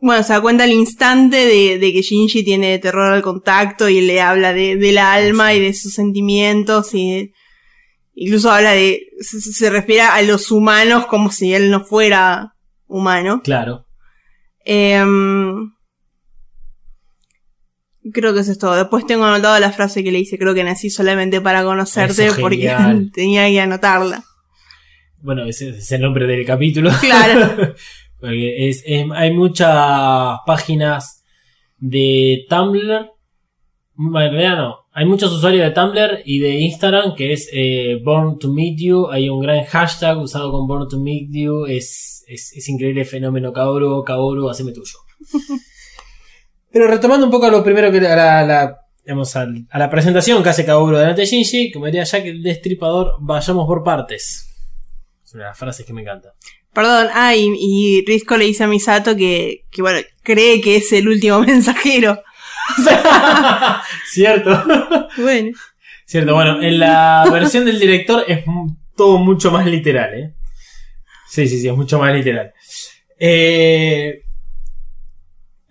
[0.04, 4.20] bueno, se da cuenta al instante de, que Shinji tiene terror al contacto y le
[4.20, 7.32] habla de, del alma y de sus sentimientos y
[8.14, 12.54] incluso habla de, se, refiere a los humanos como si él no fuera
[12.86, 13.40] humano.
[13.42, 13.86] Claro.
[14.66, 15.70] Em,
[18.12, 18.74] creo que eso es todo.
[18.74, 22.74] Después tengo anotado la frase que le hice, creo que nací solamente para conocerte porque
[23.14, 24.24] tenía que anotarla.
[25.24, 26.90] Bueno, ese es el nombre del capítulo.
[27.00, 27.74] Claro.
[28.20, 31.24] Porque es, hay muchas páginas
[31.78, 33.10] de Tumblr.
[33.98, 34.76] En realidad no.
[34.92, 39.10] Hay muchos usuarios de Tumblr y de Instagram que es eh, Born to Meet You.
[39.10, 41.66] Hay un gran hashtag usado con Born to Meet You.
[41.66, 44.98] Es, es, increíble el fenómeno Kaoru, Kaoru, haceme tuyo.
[46.74, 48.80] Pero retomando un poco a lo primero que a la, la,
[49.70, 53.64] a la presentación que hace Kaoru delante de Shinji, como diría Jack el destripador, vayamos
[53.68, 54.52] por partes.
[55.24, 56.30] Es una de las frases que me encanta.
[56.72, 60.92] Perdón, ah, y, y Risco le dice a Misato que, que, bueno, cree que es
[60.92, 62.20] el último mensajero.
[64.10, 64.64] Cierto.
[65.16, 65.56] Bueno.
[66.06, 68.44] Cierto, bueno, en la versión del director es
[68.96, 70.34] todo mucho más literal, ¿eh?
[71.28, 72.52] Sí, sí, sí, es mucho más literal.
[73.16, 74.23] Eh,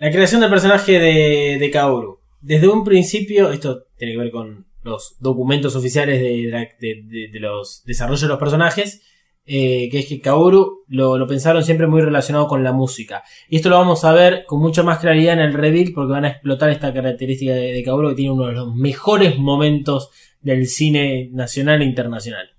[0.03, 2.19] la creación del personaje de, de Kaoru.
[2.41, 8.19] Desde un principio, esto tiene que ver con los documentos oficiales de, de, los desarrollos
[8.19, 9.01] de los personajes
[9.45, 13.23] eh, que es que Kaoru lo, pensaron siempre muy relacionado con la música.
[13.47, 16.25] Y esto lo vamos a ver con mucha más claridad en el reveal porque van
[16.25, 20.09] a explotar esta característica de, de Kaoru que tiene uno de los mejores momentos
[20.41, 22.49] del cine nacional e internacional.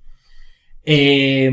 [0.86, 1.52] Eh,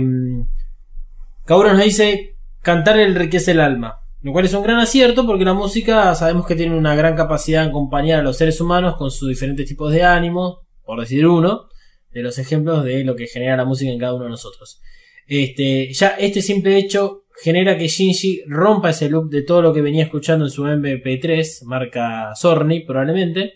[1.44, 4.01] Kaoru nos dice, cantar enriquece el alma.
[4.22, 7.64] Lo cual es un gran acierto porque la música sabemos que tiene una gran capacidad
[7.64, 11.70] de acompañar a los seres humanos con sus diferentes tipos de ánimo, por decir uno,
[12.12, 14.82] de los ejemplos de lo que genera la música en cada uno de nosotros.
[15.28, 19.82] Este, ya este simple hecho genera que Shinji rompa ese loop de todo lo que
[19.82, 23.54] venía escuchando en su MP3, marca Sorny probablemente,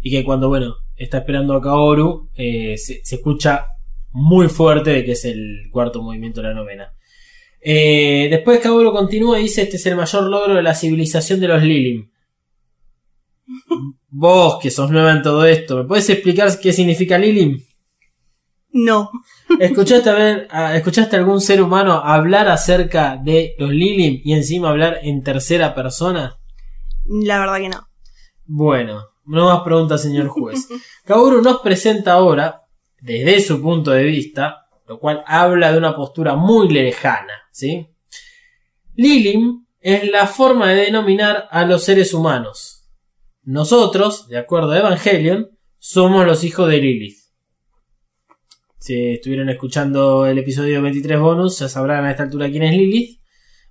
[0.00, 3.66] y que cuando, bueno, está esperando a Kaoru, eh, se, escucha
[4.10, 6.92] muy fuerte de que es el cuarto movimiento de la novena.
[7.64, 11.48] Eh, después Kaoru continúa y dice, este es el mayor logro de la civilización de
[11.48, 12.10] los Lilim.
[14.08, 17.62] Vos, que sos nueva en todo esto, ¿me puedes explicar qué significa Lilim?
[18.72, 19.10] No.
[19.60, 25.74] ¿Escuchaste, ¿Escuchaste algún ser humano hablar acerca de los Lilim y encima hablar en tercera
[25.74, 26.36] persona?
[27.06, 27.86] La verdad que no.
[28.44, 30.68] Bueno, no más preguntas, señor juez.
[31.04, 32.62] Kaoru nos presenta ahora,
[33.00, 34.61] desde su punto de vista,
[34.92, 37.88] lo cual habla de una postura muy lejana, ¿sí?
[38.94, 42.90] Lilim es la forma de denominar a los seres humanos.
[43.42, 47.16] Nosotros, de acuerdo a Evangelion, somos los hijos de Lilith.
[48.78, 53.18] Si estuvieron escuchando el episodio 23 bonus, ya sabrán a esta altura quién es Lilith.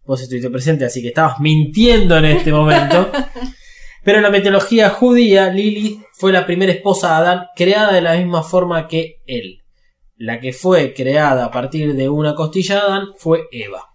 [0.03, 3.11] Vos estuviste presente, así que estabas mintiendo en este momento.
[4.03, 8.17] Pero en la mitología judía, Lilith fue la primera esposa de Adán, creada de la
[8.17, 9.61] misma forma que él.
[10.22, 13.88] La que fue creada a partir de una costilla de Adán fue Eva.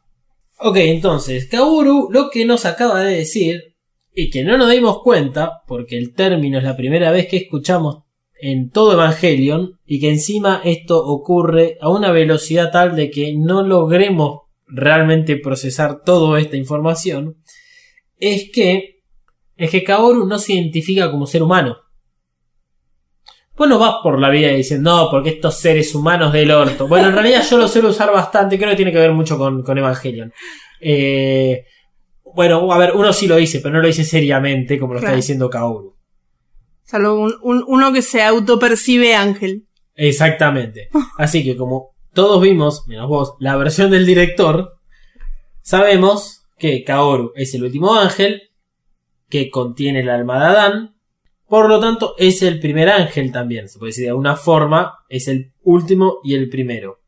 [0.58, 3.76] Ok, entonces, Kaoru lo que nos acaba de decir,
[4.12, 8.02] y que no nos dimos cuenta, porque el término es la primera vez que escuchamos
[8.40, 13.62] en todo Evangelion, y que encima esto ocurre a una velocidad tal de que no
[13.62, 17.36] logremos realmente procesar toda esta información,
[18.18, 18.96] es que
[19.56, 21.76] es que Kaoru no se identifica como ser humano.
[23.56, 26.86] Vos no vas por la vida diciendo, no, porque estos seres humanos del orto.
[26.88, 29.62] Bueno, en realidad yo lo suelo usar bastante, creo que tiene que ver mucho con,
[29.62, 30.32] con Evangelion.
[30.80, 31.64] Eh,
[32.34, 35.10] bueno, a ver, uno sí lo dice, pero no lo dice seriamente, como lo está
[35.16, 35.96] diciendo Kaoru.
[36.84, 39.66] Salvo un- un- uno que se autopercibe ángel.
[39.94, 40.88] Exactamente.
[41.18, 44.74] Así que como todos vimos, menos vos, la versión del director,
[45.62, 48.42] sabemos que Kaoru es el último ángel
[49.28, 50.95] que contiene el alma de Adán.
[51.48, 53.68] Por lo tanto, es el primer ángel también.
[53.68, 57.00] Se puede decir de alguna forma, es el último y el primero.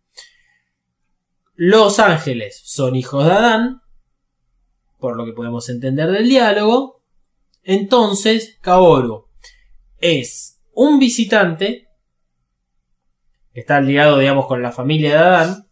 [1.54, 3.80] Los ángeles son hijos de Adán,
[4.98, 7.02] por lo que podemos entender del diálogo.
[7.64, 9.26] Entonces, Kaoru
[9.98, 11.88] es un visitante
[13.52, 15.68] que está ligado, digamos, con la familia de Adán,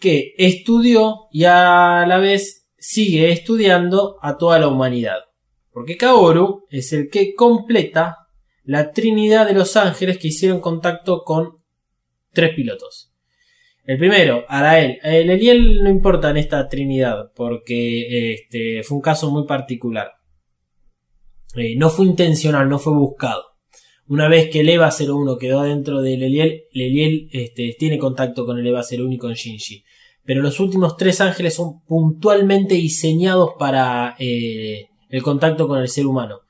[0.00, 5.29] que estudió y a la vez sigue estudiando a toda la humanidad.
[5.72, 8.28] Porque Kaoru es el que completa
[8.64, 11.58] la trinidad de los ángeles que hicieron contacto con
[12.32, 13.12] tres pilotos.
[13.84, 14.98] El primero, Arael.
[15.02, 20.12] El Eliel no importa en esta trinidad, porque este, fue un caso muy particular.
[21.56, 23.42] Eh, no fue intencional, no fue buscado.
[24.06, 28.44] Una vez que el EVA 01 quedó dentro del Eliel, el Eliel este, tiene contacto
[28.44, 29.84] con el EVA 01 y con Shinji.
[30.24, 36.06] Pero los últimos tres ángeles son puntualmente diseñados para eh, el contacto con el ser
[36.06, 36.40] humano.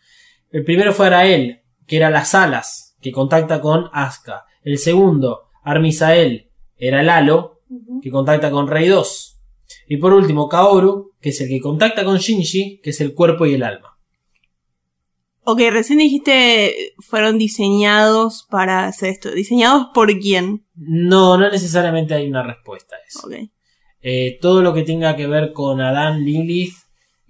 [0.50, 4.44] El primero fue Arael, que era las alas, que contacta con Asuka.
[4.62, 7.62] El segundo, Armisael, era el halo,
[8.02, 9.40] que contacta con Rey 2.
[9.88, 13.46] Y por último, Kaoru, que es el que contacta con Shinji, que es el cuerpo
[13.46, 13.98] y el alma.
[15.42, 19.30] Ok, recién dijiste fueron diseñados para hacer esto.
[19.30, 20.66] ¿Diseñados por quién?
[20.74, 23.26] No, no necesariamente hay una respuesta a eso.
[23.26, 23.50] Ok.
[24.02, 26.74] Eh, todo lo que tenga que ver con Adán, Lilith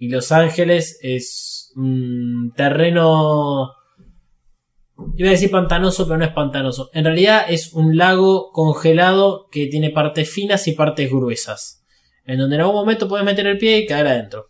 [0.00, 3.70] y los ángeles es un terreno.
[5.14, 6.88] Iba a decir pantanoso, pero no es pantanoso.
[6.94, 11.84] En realidad es un lago congelado que tiene partes finas y partes gruesas.
[12.24, 14.46] En donde en algún momento puedes meter el pie y caer adentro.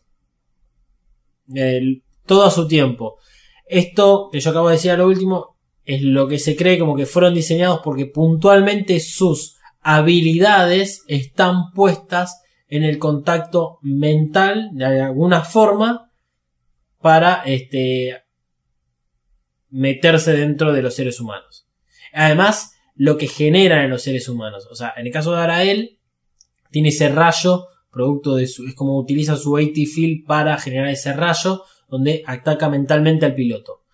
[2.27, 3.19] Todo a su tiempo.
[3.67, 6.95] Esto que yo acabo de decir a lo último es lo que se cree como
[6.95, 12.41] que fueron diseñados porque puntualmente sus habilidades están puestas
[12.71, 16.11] en el contacto mental de alguna forma
[17.01, 18.23] para este
[19.71, 21.69] meterse dentro de los seres humanos.
[22.13, 24.69] Además, lo que generan en los seres humanos.
[24.71, 25.99] O sea, en el caso de Arael,
[26.71, 28.67] tiene ese rayo, producto de su.
[28.67, 33.85] es como utiliza su AT field para generar ese rayo, donde ataca mentalmente al piloto.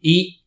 [0.00, 0.37] Y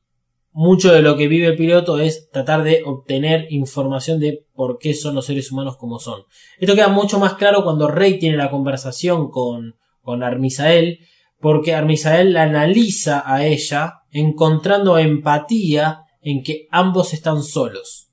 [0.54, 4.93] mucho de lo que vive el piloto es tratar de obtener información de por qué
[4.93, 6.24] son los seres humanos como son.
[6.60, 10.99] Esto queda mucho más claro cuando Rey tiene la conversación con, con Armisael,
[11.39, 18.10] porque Armisael la analiza a ella encontrando empatía en que ambos están solos.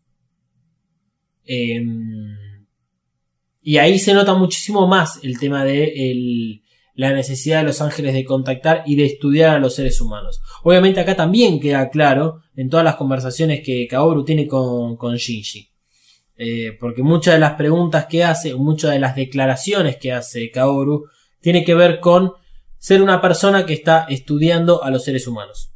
[1.45, 2.37] Em,
[3.63, 6.63] y ahí se nota muchísimo más el tema de el-
[6.99, 10.41] la necesidad de los ángeles de contactar y de estudiar a los seres humanos.
[10.65, 15.71] Obviamente acá también queda claro en todas las conversaciones que Kaoru tiene con, con Shinji.
[16.37, 21.05] Eh, porque muchas de las preguntas que hace, muchas de las declaraciones que hace Kaoru,
[21.41, 22.33] tiene que ver con
[22.79, 25.73] ser una persona que está estudiando a los seres humanos.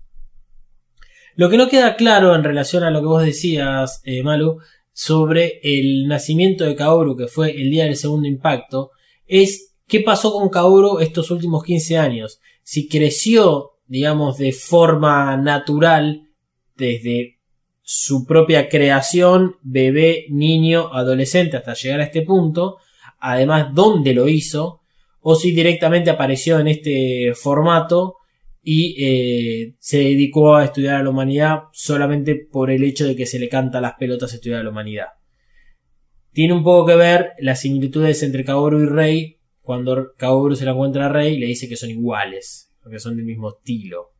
[1.36, 4.58] Lo que no queda claro en relación a lo que vos decías, eh, Malu,
[4.92, 8.90] sobre el nacimiento de Kaoru, que fue el día del segundo impacto,
[9.28, 12.40] es qué pasó con Kaoru estos últimos 15 años.
[12.62, 16.28] Si creció, digamos, de forma natural
[16.76, 17.38] desde
[17.82, 22.78] su propia creación, bebé, niño, adolescente, hasta llegar a este punto,
[23.18, 24.80] además dónde lo hizo,
[25.20, 28.16] o si directamente apareció en este formato
[28.62, 33.26] y eh, se dedicó a estudiar a la humanidad solamente por el hecho de que
[33.26, 35.08] se le canta las pelotas a estudiar a la humanidad.
[36.32, 40.72] Tiene un poco que ver las similitudes entre Kaoru y Rey, cuando Kaoru se la
[40.72, 44.12] encuentra a Rey le dice que son iguales, que son del mismo estilo.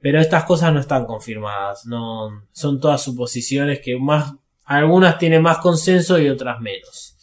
[0.00, 4.34] Pero estas cosas no están confirmadas, no son todas suposiciones que más
[4.64, 7.16] algunas tienen más consenso y otras menos.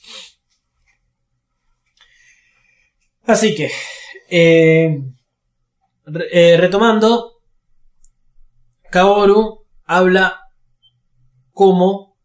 [3.24, 3.72] Así que,
[4.30, 5.02] eh,
[6.32, 7.42] eh, retomando,
[8.92, 10.42] Kaoru habla
[11.52, 12.18] como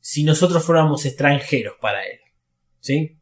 [0.00, 2.20] si nosotros fuéramos extranjeros para él.
[2.80, 3.18] ¿Sí?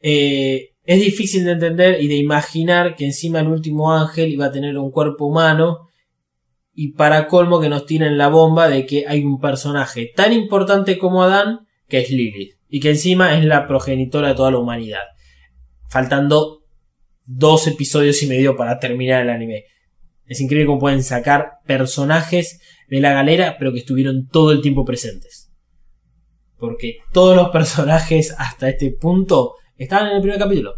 [0.00, 4.52] Eh, es difícil de entender y de imaginar que encima el último ángel iba a
[4.52, 5.88] tener un cuerpo humano
[6.72, 10.98] y para colmo que nos tienen la bomba de que hay un personaje tan importante
[10.98, 15.02] como Adán que es Lilith y que encima es la progenitora de toda la humanidad.
[15.88, 16.64] Faltando
[17.24, 19.64] dos episodios y medio para terminar el anime.
[20.26, 24.84] Es increíble cómo pueden sacar personajes de la galera pero que estuvieron todo el tiempo
[24.84, 25.50] presentes.
[26.58, 30.74] Porque todos los personajes hasta este punto estaban en el primer capítulo.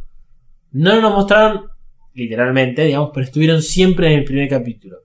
[0.72, 1.68] No nos mostraron
[2.14, 4.98] literalmente, digamos, pero estuvieron siempre en el primer capítulo.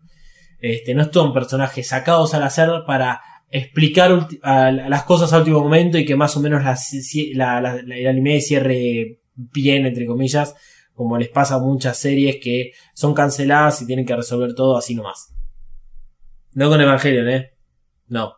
[0.60, 6.06] Este, no son personajes sacados al hacer para explicar las cosas a último momento y
[6.06, 6.78] que más o menos la-
[7.62, 10.56] la- la- el anime cierre bien, entre comillas,
[10.94, 14.96] como les pasa a muchas series que son canceladas y tienen que resolver todo así
[14.96, 15.36] nomás.
[16.54, 17.52] No con Evangelion, ¿eh?
[18.08, 18.36] No.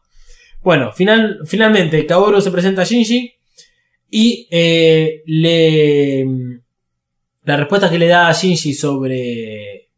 [0.62, 3.35] Bueno, final, finalmente Kaoru se presenta a Shinji
[4.18, 5.24] y eh.
[7.44, 9.90] La respuesta que le da a Shinji sobre...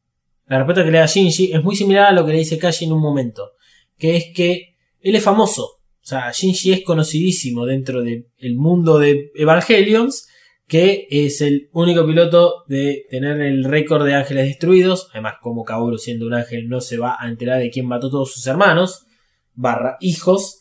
[0.47, 2.57] La respuesta que le da a Shinji es muy similar a lo que le dice
[2.57, 3.51] Kashi en un momento.
[3.95, 5.63] Que es que él es famoso.
[5.63, 10.27] O sea, Shinji es conocidísimo dentro del mundo de Evangelions.
[10.67, 15.09] Que es el único piloto de tener el récord de ángeles destruidos.
[15.11, 18.11] Además, como Kaoru siendo un ángel no se va a enterar de quién mató a
[18.11, 19.05] todos sus hermanos.
[19.53, 20.56] Barra hijos.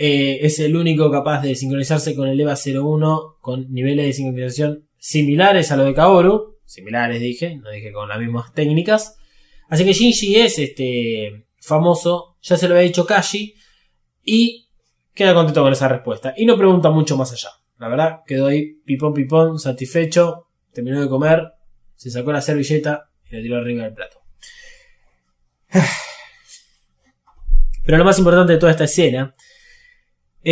[0.00, 4.88] Eh, es el único capaz de sincronizarse con el EVA 01 con niveles de sincronización
[4.96, 6.58] similares a lo de Kaoru.
[6.64, 9.16] Similares dije, no dije con las mismas técnicas.
[9.68, 13.56] Así que Shinji es este famoso, ya se lo había dicho Kashi
[14.24, 14.68] y
[15.12, 16.32] queda contento con esa respuesta.
[16.36, 17.48] Y no pregunta mucho más allá.
[17.78, 21.42] La verdad, quedó ahí pipón pipón, satisfecho, terminó de comer,
[21.96, 24.22] se sacó la servilleta y la tiró arriba del plato.
[27.84, 29.34] Pero lo más importante de toda esta escena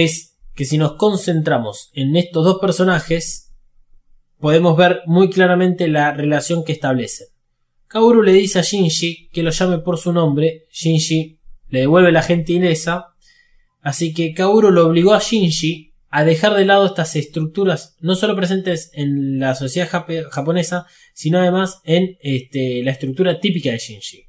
[0.02, 3.54] es que si nos concentramos en estos dos personajes,
[4.38, 7.28] podemos ver muy claramente la relación que establecen.
[7.86, 11.38] Kaoru le dice a Shinji que lo llame por su nombre, Shinji
[11.68, 13.14] le devuelve la gentileza,
[13.80, 18.36] así que Kaoru lo obligó a Shinji a dejar de lado estas estructuras no solo
[18.36, 19.88] presentes en la sociedad
[20.30, 20.84] japonesa,
[21.14, 24.25] sino además en este, la estructura típica de Shinji.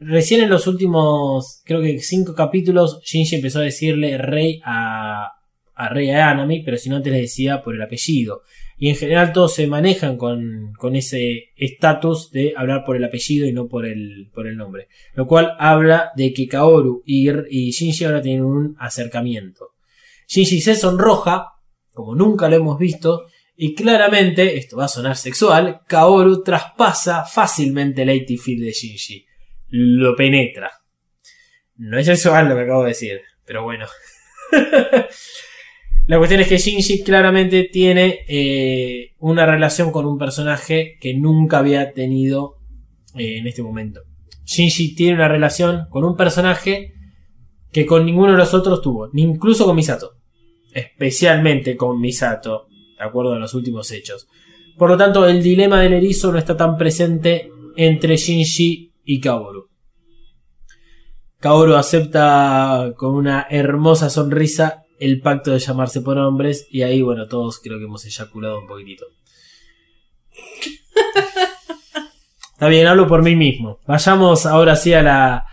[0.00, 5.32] Recién en los últimos, creo que cinco capítulos, Shinji empezó a decirle rey a,
[5.74, 8.42] a Rey Ayanami, pero si no antes le decía por el apellido.
[8.76, 13.46] Y en general todos se manejan con, con ese estatus de hablar por el apellido
[13.48, 14.86] y no por el, por el nombre.
[15.14, 19.70] Lo cual habla de que Kaoru y, y Shinji ahora tienen un acercamiento.
[20.28, 21.46] Shinji se sonroja,
[21.92, 23.24] como nunca lo hemos visto,
[23.56, 29.27] y claramente, esto va a sonar sexual, Kaoru traspasa fácilmente el 80 feet de Shinji.
[29.68, 30.70] Lo penetra.
[31.76, 33.86] No es sexual lo que acabo de decir, pero bueno.
[36.06, 41.58] La cuestión es que Shinji claramente tiene eh, una relación con un personaje que nunca
[41.58, 42.56] había tenido
[43.14, 44.00] eh, en este momento.
[44.46, 46.94] Shinji tiene una relación con un personaje
[47.70, 50.12] que con ninguno de los otros tuvo, ni incluso con Misato.
[50.72, 52.68] Especialmente con Misato,
[52.98, 54.28] de acuerdo a los últimos hechos.
[54.78, 59.70] Por lo tanto, el dilema del erizo no está tan presente entre Shinji y Kaoru.
[61.40, 67.26] Kaoru acepta con una hermosa sonrisa el pacto de llamarse por hombres y ahí, bueno,
[67.26, 69.06] todos creo que hemos eyaculado un poquitito.
[72.52, 73.78] Está bien, hablo por mí mismo.
[73.86, 75.46] Vayamos ahora sí a la,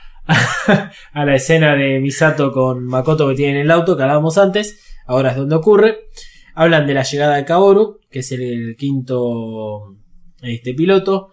[1.14, 4.82] a la escena de Misato con Makoto que tiene en el auto que hablábamos antes.
[5.06, 6.10] Ahora es donde ocurre.
[6.56, 9.96] Hablan de la llegada de Kaoru, que es el, el quinto
[10.42, 11.32] este, piloto.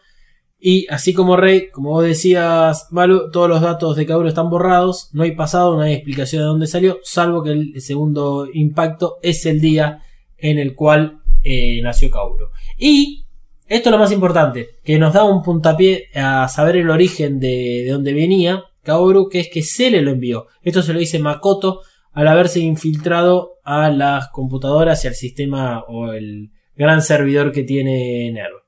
[0.65, 5.11] Y así como Rey, como vos decías, Malu, todos los datos de Kaoru están borrados.
[5.13, 7.01] No hay pasado, no hay explicación de dónde salió.
[7.03, 10.03] Salvo que el segundo impacto es el día
[10.39, 12.51] en el cual eh, nació Kaoru.
[12.79, 13.25] Y
[13.67, 17.83] esto es lo más importante, que nos da un puntapié a saber el origen de,
[17.85, 20.47] de dónde venía Kaoru, que es que se le lo envió.
[20.63, 21.81] Esto se lo dice Makoto
[22.13, 28.31] al haberse infiltrado a las computadoras y al sistema o el gran servidor que tiene
[28.31, 28.62] NERV.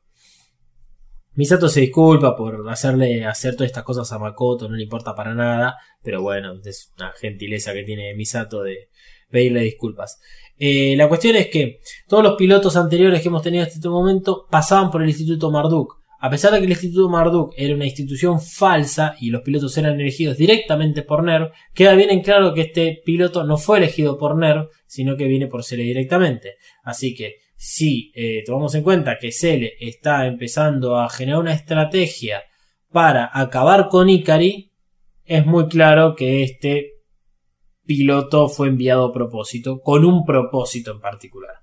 [1.36, 5.35] Misato se disculpa por hacerle hacer todas estas cosas a Makoto, no le importa para
[5.35, 8.89] nada, pero bueno, es una gentileza que tiene Misato de
[9.31, 10.20] pedirle disculpas.
[10.56, 14.47] Eh, la cuestión es que todos los pilotos anteriores que hemos tenido hasta este momento
[14.48, 16.05] pasaban por el Instituto Marduk.
[16.20, 20.01] A pesar de que el Instituto Marduk era una institución falsa y los pilotos eran
[20.01, 24.36] elegidos directamente por NERV, queda bien en claro que este piloto no fue elegido por
[24.36, 26.55] NERV, sino que viene por Cele directamente.
[26.85, 32.43] Así que si eh, tomamos en cuenta que Cele está empezando a generar una estrategia
[32.93, 34.70] para acabar con Ikari,
[35.24, 36.97] es muy claro que este
[37.86, 41.55] piloto fue enviado a propósito, con un propósito en particular.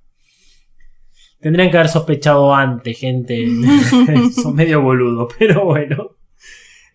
[1.39, 3.45] Tendrían que haber sospechado antes, gente.
[4.41, 6.15] Son medio boludos, pero bueno.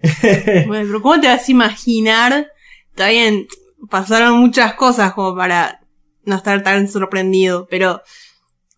[0.67, 2.49] bueno, pero ¿cómo te vas a imaginar?
[2.91, 3.47] Está bien,
[3.89, 5.81] pasaron muchas cosas como para
[6.25, 8.03] no estar tan sorprendido, pero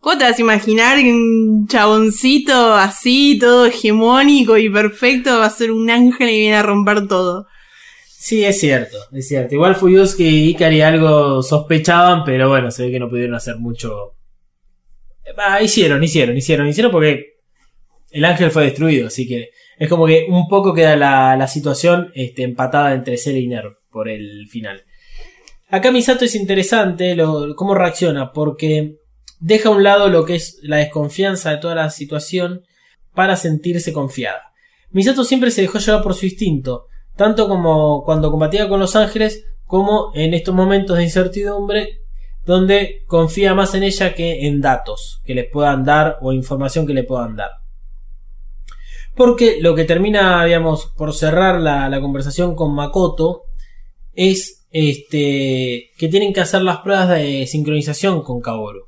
[0.00, 5.50] ¿cómo te vas a imaginar que un chaboncito así, todo hegemónico y perfecto, va a
[5.50, 7.46] ser un ángel y viene a romper todo?
[8.06, 9.54] Sí, es cierto, es cierto.
[9.54, 14.18] Igual Fuyuski y Ikari algo sospechaban, pero bueno, se ve que no pudieron hacer mucho
[15.36, 17.36] Ah, hicieron, hicieron, hicieron, hicieron porque
[18.10, 22.42] el ángel fue destruido, así que es como que un poco queda la, situación este,
[22.42, 24.82] empatada entre Cell y Nerv por el final.
[25.68, 27.16] Acá Misato es interesante
[27.54, 28.96] cómo reacciona, porque
[29.40, 32.62] deja a un lado lo que es la desconfianza de toda la situación
[33.15, 34.52] para sentirse confiada.
[34.90, 36.86] Misato siempre se dejó llevar por su instinto,
[37.16, 42.01] tanto como cuando combatía con los ángeles, como en estos momentos de incertidumbre
[42.48, 46.94] donde confía más en ella que en datos que les puedan dar o información que
[46.94, 47.51] le puedan dar.
[49.15, 53.43] Porque lo que termina, digamos, por cerrar la, conversación con Makoto
[54.15, 58.88] es este, que tienen que hacer las pruebas de sincronización con Kaoru.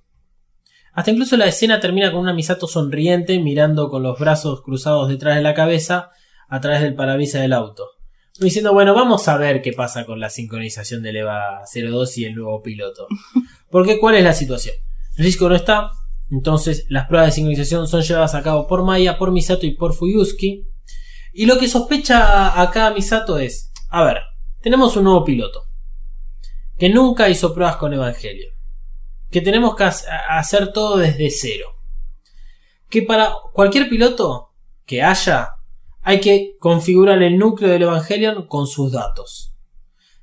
[1.00, 5.34] Hasta incluso la escena termina con una Misato sonriente mirando con los brazos cruzados detrás
[5.34, 6.10] de la cabeza
[6.46, 7.92] a través del parabrisas del auto.
[8.38, 12.34] Diciendo, bueno, vamos a ver qué pasa con la sincronización del EVA 02 y el
[12.34, 13.06] nuevo piloto.
[13.70, 14.74] Porque, ¿cuál es la situación?
[15.16, 15.90] El disco no está,
[16.30, 19.94] entonces las pruebas de sincronización son llevadas a cabo por Maya, por Misato y por
[19.94, 20.66] Fuyuski.
[21.32, 24.18] Y lo que sospecha acá Misato es, a ver,
[24.60, 25.62] tenemos un nuevo piloto
[26.76, 28.50] que nunca hizo pruebas con Evangelio,
[29.30, 31.68] que tenemos que hacer todo desde cero,
[32.88, 34.50] que para cualquier piloto
[34.86, 35.50] que haya
[36.02, 39.54] hay que configurar el núcleo del Evangelion con sus datos.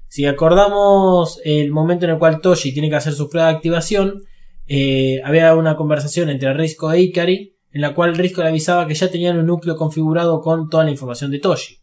[0.07, 4.23] Si acordamos el momento en el cual Toshi tiene que hacer su prueba de activación,
[4.65, 8.95] eh, había una conversación entre Risco e Ikari, en la cual Risco le avisaba que
[8.95, 11.79] ya tenían un núcleo configurado con toda la información de Toshi.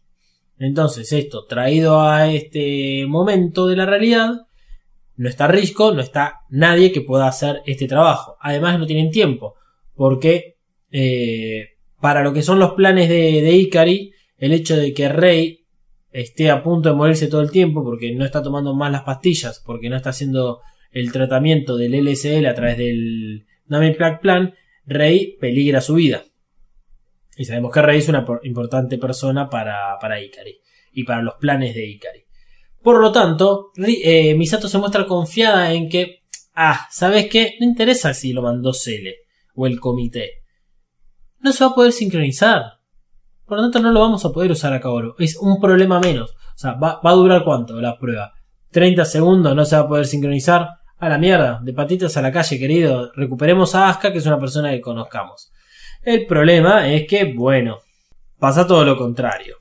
[0.57, 4.47] Entonces, esto traído a este momento de la realidad,
[5.17, 8.37] no está Risco, no está nadie que pueda hacer este trabajo.
[8.39, 9.55] Además, no tienen tiempo,
[9.95, 10.57] porque
[10.91, 15.65] eh, para lo que son los planes de, de Ikari, el hecho de que Rey
[16.11, 19.61] esté a punto de morirse todo el tiempo porque no está tomando más las pastillas,
[19.65, 20.61] porque no está haciendo
[20.91, 24.53] el tratamiento del LSL a través del Nami Plague Plan,
[24.85, 26.23] Rey peligra su vida.
[27.35, 30.57] Y sabemos que Rey es una importante persona para, para Ikari
[30.93, 32.24] y para los planes de Ikari.
[32.85, 36.21] Por lo tanto, eh, Misato se muestra confiada en que,
[36.55, 37.57] ah, ¿sabes qué?
[37.59, 39.17] No interesa si lo mandó Cele
[39.55, 40.45] o el comité
[41.45, 42.79] no se va a poder sincronizar.
[43.45, 45.13] Por lo tanto, no lo vamos a poder usar a Kaoru.
[45.19, 46.31] Es un problema menos.
[46.31, 48.33] O sea, va, a durar cuánto la prueba.
[48.71, 50.67] 30 segundos, no se va a poder sincronizar.
[50.97, 53.11] A la mierda, de patitas a la calle, querido.
[53.13, 55.51] Recuperemos a Asuka, que es una persona que conozcamos.
[56.01, 57.79] El problema es que, bueno,
[58.39, 59.57] pasa todo lo contrario.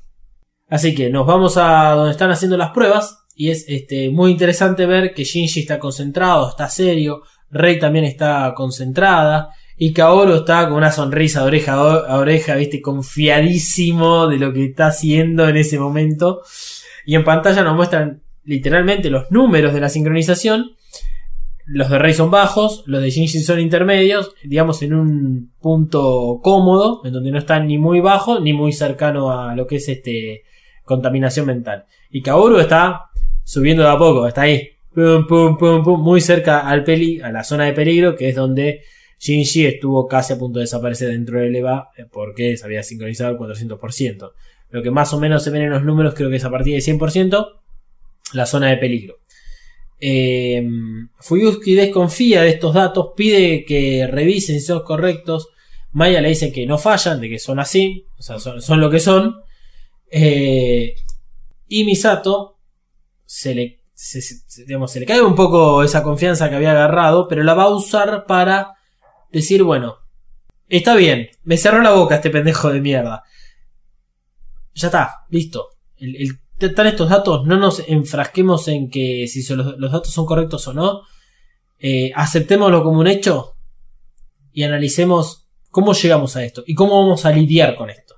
[0.69, 3.25] Así que nos vamos a donde están haciendo las pruebas.
[3.37, 7.23] Y es este, muy interesante ver que Shinji está concentrado, está serio.
[7.51, 9.51] Rey también está concentrada.
[9.77, 14.67] Y Kaoru está con una sonrisa de oreja a oreja, viste, confiadísimo de lo que
[14.67, 16.43] está haciendo en ese momento.
[17.05, 20.77] Y en pantalla nos muestran literalmente los números de la sincronización.
[21.67, 27.01] Los de Rey son bajos, los de Shinji son intermedios, digamos en un punto cómodo,
[27.05, 30.45] en donde no están ni muy bajo ni muy cercano a lo que es este
[30.85, 31.87] contaminación mental.
[32.11, 33.11] Y Kaoru está
[33.43, 37.31] subiendo de a poco, está ahí, pum, pum, pum, pum, muy cerca al peli, a
[37.31, 38.83] la zona de peligro, que es donde
[39.19, 43.31] Shinji estuvo casi a punto de desaparecer dentro del EVA eh, porque se había sincronizado
[43.31, 44.33] el 400%.
[44.71, 46.75] Lo que más o menos se ven en los números creo que es a partir
[46.75, 47.47] del 100%
[48.33, 49.19] la zona de peligro.
[50.01, 50.67] Eh,
[51.21, 55.49] Fuyuski desconfía de estos datos, pide que revisen si son correctos.
[55.93, 59.01] Maya le dice que no fallan, de que son así, o sea, son, lo que
[59.01, 59.37] son.
[60.17, 60.95] Eh,
[61.67, 62.61] y Misato
[63.25, 67.65] se le, se le cae un poco esa confianza que había agarrado, pero la va
[67.65, 68.75] a usar para
[69.33, 69.97] decir, bueno,
[70.69, 73.25] está bien, me cerró la boca este pendejo de mierda.
[74.75, 75.71] Ya está, listo.
[76.61, 81.03] están estos datos, no nos enfrasquemos en que si los, datos son correctos o no.
[81.81, 83.57] Eh, aceptémoslo como un hecho
[84.53, 88.15] y analicemos cómo llegamos a esto y cómo vamos a lidiar con esto.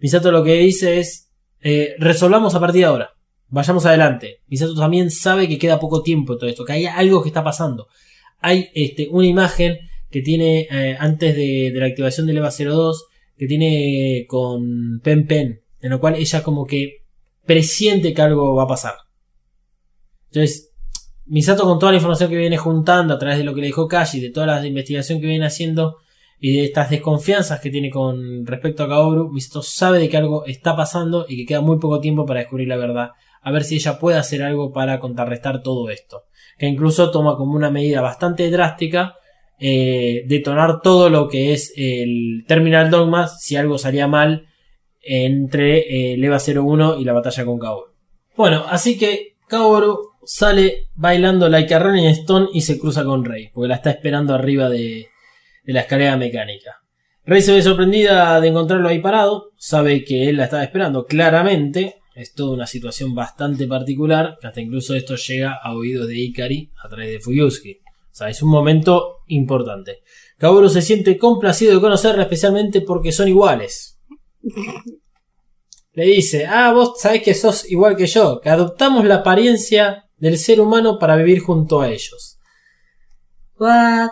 [0.00, 1.25] Misato lo que dice es,
[1.62, 3.10] eh, resolvamos a partir de ahora.
[3.48, 4.40] Vayamos adelante.
[4.48, 7.44] Misato también sabe que queda poco tiempo en todo esto, que hay algo que está
[7.44, 7.88] pasando.
[8.40, 9.78] Hay este, una imagen
[10.10, 13.06] que tiene eh, antes de, la activación del EVA 02
[13.36, 17.02] que tiene con Pen Pen, en lo cual ella como que
[17.44, 18.94] presiente que algo va a pasar.
[20.30, 20.72] Entonces,
[21.28, 23.88] Misato con toda la información que viene juntando a través de lo que le dijo
[23.88, 25.96] Kashi, de toda la investigación que viene haciendo
[26.46, 30.44] y de estas desconfianzas que tiene con respecto a Kaoru, Misato sabe de que algo
[30.46, 33.10] está pasando y que queda muy poco tiempo para descubrir la verdad.
[33.42, 36.22] A ver si ella puede hacer algo para contrarrestar todo esto.
[36.56, 39.16] Que incluso toma como una medida bastante drástica
[39.58, 44.46] eh, detonar todo lo que es el Terminal Dogmas si algo salía mal
[45.02, 47.90] entre el EVA 01 y la batalla con Kaoru.
[48.36, 53.50] Bueno, así que Kaoru sale bailando like a Rolling Stone y se cruza con Rey,
[53.52, 55.08] porque la está esperando arriba de,
[55.66, 56.82] de la escalera mecánica.
[57.24, 61.96] Rey se ve sorprendida de encontrarlo ahí parado, sabe que él la estaba esperando claramente,
[62.14, 66.70] es toda una situación bastante particular, que hasta incluso esto llega a oídos de Ikari
[66.82, 67.80] a través de Fuyusuki.
[67.82, 70.02] O sea, es un momento importante.
[70.38, 74.00] Kaoru se siente complacido de conocerla, especialmente porque son iguales.
[75.92, 80.38] Le dice, ah, vos sabés que sos igual que yo, que adoptamos la apariencia del
[80.38, 82.38] ser humano para vivir junto a ellos.
[83.58, 84.10] What?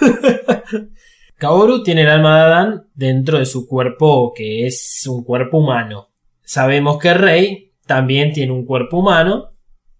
[1.36, 6.08] Kaoru tiene el alma de Adán dentro de su cuerpo, que es un cuerpo humano.
[6.42, 9.52] Sabemos que Rey también tiene un cuerpo humano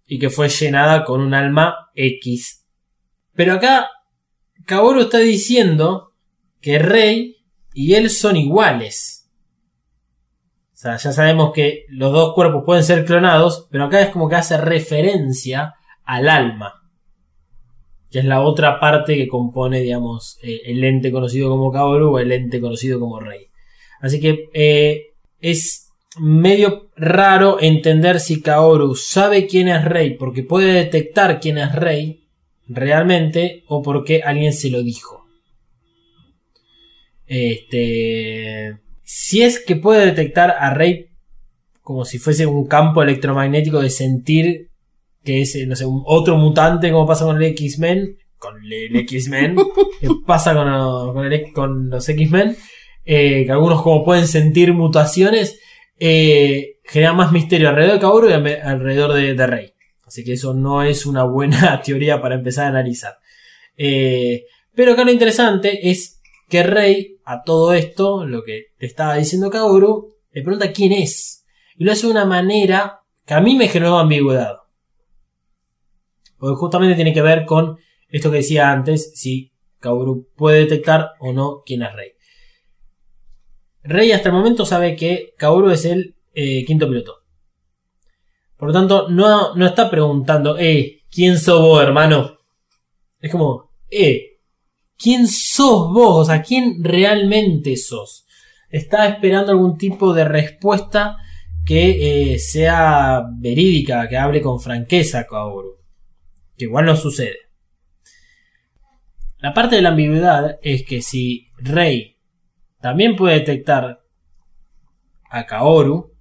[0.07, 2.67] y que fue llenada con un alma X.
[3.35, 3.89] Pero acá
[4.65, 6.15] Kaoru está diciendo
[6.61, 7.37] que Rey
[7.73, 9.31] y él son iguales.
[10.73, 14.29] O sea, ya sabemos que los dos cuerpos pueden ser clonados, pero acá es como
[14.29, 16.79] que hace referencia al alma
[18.11, 22.19] que es la otra parte que compone, digamos, eh, el ente conocido como Kaoru o
[22.19, 23.49] el ente conocido como Rey.
[24.01, 25.09] Así que eh,
[25.41, 31.75] es medio raro entender si Kaoru sabe quién es Rey porque puede detectar quién es
[31.75, 32.25] Rey
[32.67, 35.27] realmente o porque alguien se lo dijo.
[37.27, 41.11] Este, si es que puede detectar a Rey
[41.83, 44.68] como si fuese un campo electromagnético de sentir
[45.25, 49.57] que es, no sé, un otro mutante como pasa con el X-Men, con el X-Men,
[50.01, 52.57] que pasa con, con, el- con los X-Men,
[53.05, 55.59] eh, que algunos como pueden sentir mutaciones,
[55.99, 59.73] eh, genera más misterio alrededor de Kaoru y alrededor de, de Rey.
[60.07, 63.17] Así que eso no es una buena teoría para empezar a analizar.
[63.77, 69.17] Eh, pero acá lo interesante es que Rey, a todo esto, lo que te estaba
[69.17, 71.45] diciendo Kaoru, le pregunta quién es.
[71.77, 74.58] Y lo hace de una manera que a mí me generó ambigüedad.
[76.39, 77.79] Porque justamente tiene que ver con
[78.09, 82.13] esto que decía antes, si Kaoru puede detectar o no quién es Rey.
[83.83, 87.15] Rey hasta el momento sabe que Kaoru es el eh, quinto piloto.
[88.57, 92.39] Por lo tanto, no, no está preguntando, eh, ¿quién sos vos, hermano?
[93.21, 94.41] Es como, eh,
[94.97, 96.23] ¿quién sos vos?
[96.23, 98.27] O sea, ¿quién realmente sos?
[98.69, 101.17] Está esperando algún tipo de respuesta
[101.65, 105.78] que eh, sea verídica, que hable con franqueza Kaoru.
[106.59, 107.39] Que igual no sucede.
[109.39, 112.19] La parte de la ambigüedad es que si Rey
[112.81, 114.03] también puede detectar
[115.31, 116.13] a Kaoru,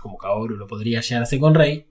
[0.00, 1.86] como Kaoru lo podría llegar a hacer con Rey,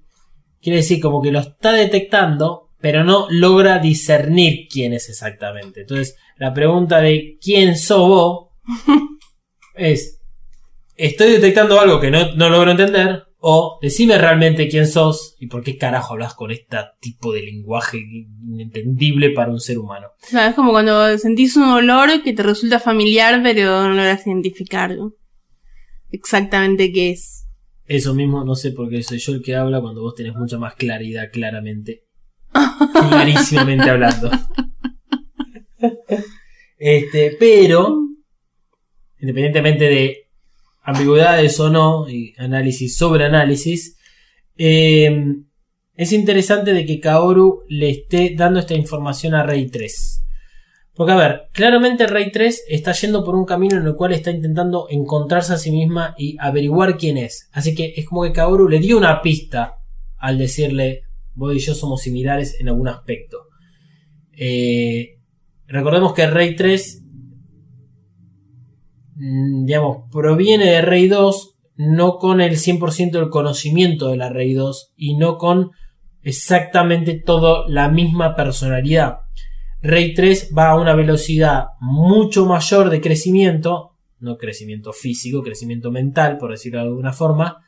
[0.62, 5.82] quiere decir como que lo está detectando, pero no logra discernir quién es exactamente.
[5.82, 8.50] Entonces, la pregunta de quién sos vos
[9.76, 10.22] es,
[10.96, 15.64] estoy detectando algo que no, no logro entender, o decime realmente quién sos y por
[15.64, 20.08] qué carajo hablas con este tipo de lenguaje inentendible para un ser humano.
[20.24, 24.26] O sea, es como cuando sentís un olor que te resulta familiar, pero no logras
[24.26, 24.96] identificar
[26.12, 27.46] exactamente qué es.
[27.86, 30.58] Eso mismo, no sé por qué soy yo el que habla cuando vos tenés mucha
[30.58, 32.04] más claridad, claramente.
[33.10, 34.32] Clarísimamente hablando.
[36.80, 37.98] Este, pero,
[39.20, 40.27] independientemente de
[40.88, 43.98] ambigüedades o no, y análisis sobre análisis,
[44.58, 45.12] eh,
[45.96, 50.24] es interesante de que Kaoru le esté dando esta información a Rey 3.
[50.94, 54.32] Porque, a ver, claramente Rey 3 está yendo por un camino en el cual está
[54.32, 57.50] intentando encontrarse a sí misma y averiguar quién es.
[57.52, 59.80] Así que es como que Kaoru le dio una pista
[60.18, 61.04] al decirle,
[61.34, 63.48] vos y yo somos similares en algún aspecto.
[64.32, 65.18] Eh,
[65.68, 67.07] recordemos que Rey 3, mm,
[69.18, 74.94] digamos, proviene de Rey 2, no con el 100% del conocimiento de la Rey 2
[74.96, 75.72] y no con
[76.24, 79.20] exactamente toda la misma personalidad.
[79.82, 86.38] Rey 3 va a una velocidad mucho mayor de crecimiento no crecimiento físico, crecimiento mental,
[86.38, 87.64] por decirlo de alguna forma.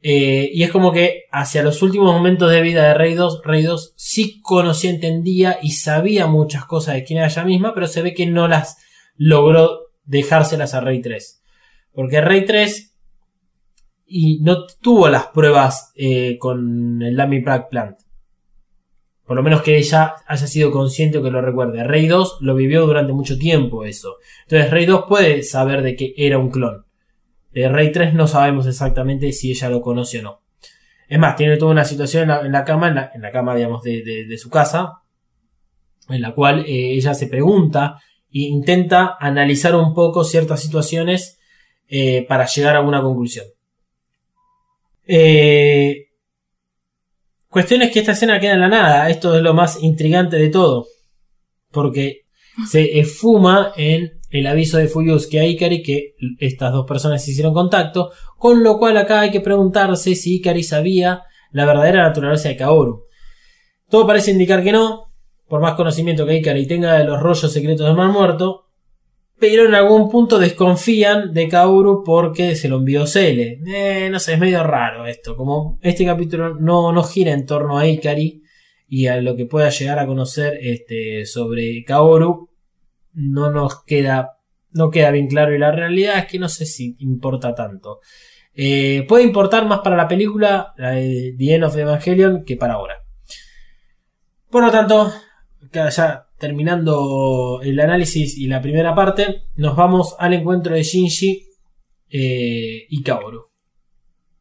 [0.00, 3.62] Eh, y es como que hacia los últimos momentos de vida de Rey 2, Rey
[3.62, 8.02] 2 sí conocía, entendía y sabía muchas cosas de quién era ella misma, pero se
[8.02, 8.78] ve que no las
[9.16, 11.42] logró dejárselas a Rey 3.
[11.92, 12.96] Porque Rey 3
[14.06, 17.98] y no tuvo las pruebas eh, con el Dummy Prague Plant.
[19.24, 21.84] Por lo menos que ella haya sido consciente o que lo recuerde.
[21.84, 24.16] Rey 2 lo vivió durante mucho tiempo eso.
[24.44, 26.86] Entonces Rey 2 puede saber de que era un clon.
[27.52, 30.42] De Rey 3 no sabemos exactamente si ella lo conoce o no.
[31.06, 34.50] Es más, tiene toda una situación en la, cama, en la, cama, digamos, de, su
[34.50, 35.02] casa,
[36.08, 38.00] en la cual eh, ella se pregunta
[38.32, 41.38] e intenta analizar un poco ciertas situaciones
[41.88, 43.46] eh, para llegar a una conclusión.
[45.06, 46.08] Eh,
[47.48, 49.08] cuestión es que esta escena queda en la nada.
[49.08, 50.86] Esto es lo más intrigante de todo.
[51.70, 52.26] Porque
[52.68, 58.10] se esfuma en el aviso de Fuyusuke a Ikari que estas dos personas hicieron contacto.
[58.36, 61.22] Con lo cual acá hay que preguntarse si Ikari sabía
[61.52, 63.04] la verdadera naturaleza de Kaoru.
[63.88, 65.07] Todo parece indicar que no.
[65.48, 68.66] Por más conocimiento que Ikari tenga de los rollos secretos del mal muerto,
[69.38, 73.60] pero en algún punto desconfían de Kaoru porque se lo envió Cele.
[73.66, 75.36] Eh, no sé, es medio raro esto.
[75.36, 78.42] Como este capítulo no, no gira en torno a Ikari
[78.88, 82.50] y a lo que pueda llegar a conocer este, sobre Kaoru,
[83.12, 84.38] no nos queda,
[84.72, 85.54] no queda bien claro.
[85.54, 88.00] Y la realidad es que no sé si importa tanto.
[88.54, 92.74] Eh, puede importar más para la película, la de The End of Evangelion, que para
[92.74, 92.96] ahora.
[94.50, 95.12] Por lo tanto,
[95.72, 101.46] ya terminando el análisis y la primera parte, nos vamos al encuentro de Shinji
[102.10, 103.46] eh, y Kaoru.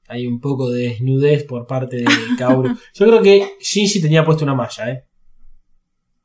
[0.08, 2.06] Hay un poco de desnudez por parte de
[2.38, 2.78] Kaoru.
[2.94, 5.04] Yo creo que Shinji tenía puesto una malla, ¿eh?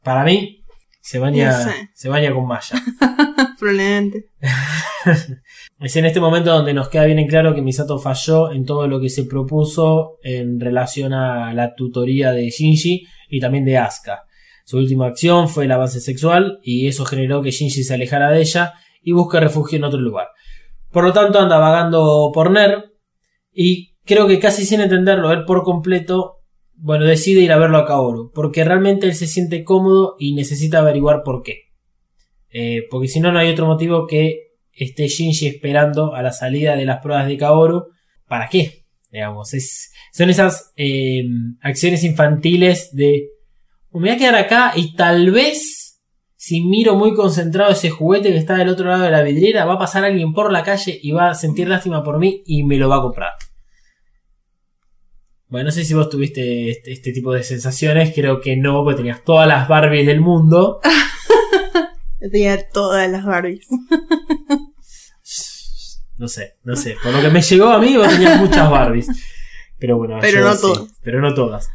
[0.02, 0.64] Para mí,
[1.00, 1.52] se baña,
[1.94, 2.82] se baña con malla.
[3.58, 4.26] Probablemente.
[5.80, 8.86] es en este momento donde nos queda bien en claro que Misato falló en todo
[8.88, 14.24] lo que se propuso en relación a la tutoría de Shinji y también de Asuka.
[14.72, 18.40] Su última acción fue el avance sexual y eso generó que Shinji se alejara de
[18.40, 18.72] ella
[19.02, 20.28] y busque refugio en otro lugar.
[20.90, 22.84] Por lo tanto anda vagando por Ner
[23.52, 26.38] y creo que casi sin entenderlo él por completo,
[26.72, 30.78] bueno, decide ir a verlo a Kaoru, porque realmente él se siente cómodo y necesita
[30.78, 31.64] averiguar por qué.
[32.48, 36.76] Eh, porque si no, no hay otro motivo que esté Shinji esperando a la salida
[36.76, 37.88] de las pruebas de Kaoru.
[38.26, 38.86] ¿Para qué?
[39.10, 39.50] Digamos,
[40.12, 41.24] son esas eh,
[41.60, 43.28] acciones infantiles de
[44.00, 46.00] me voy a quedar acá y tal vez,
[46.36, 49.74] si miro muy concentrado ese juguete que está del otro lado de la vidriera, va
[49.74, 52.78] a pasar alguien por la calle y va a sentir lástima por mí y me
[52.78, 53.32] lo va a comprar.
[55.48, 58.96] Bueno, no sé si vos tuviste este, este tipo de sensaciones, creo que no, porque
[58.96, 60.80] tenías todas las Barbies del mundo.
[62.18, 63.68] tenía todas las Barbies.
[66.16, 66.96] no sé, no sé.
[67.02, 69.08] Por lo que me llegó a mí, vos tenías muchas Barbies.
[69.78, 70.98] Pero bueno, pero no todas.
[71.02, 71.68] Pero no todas.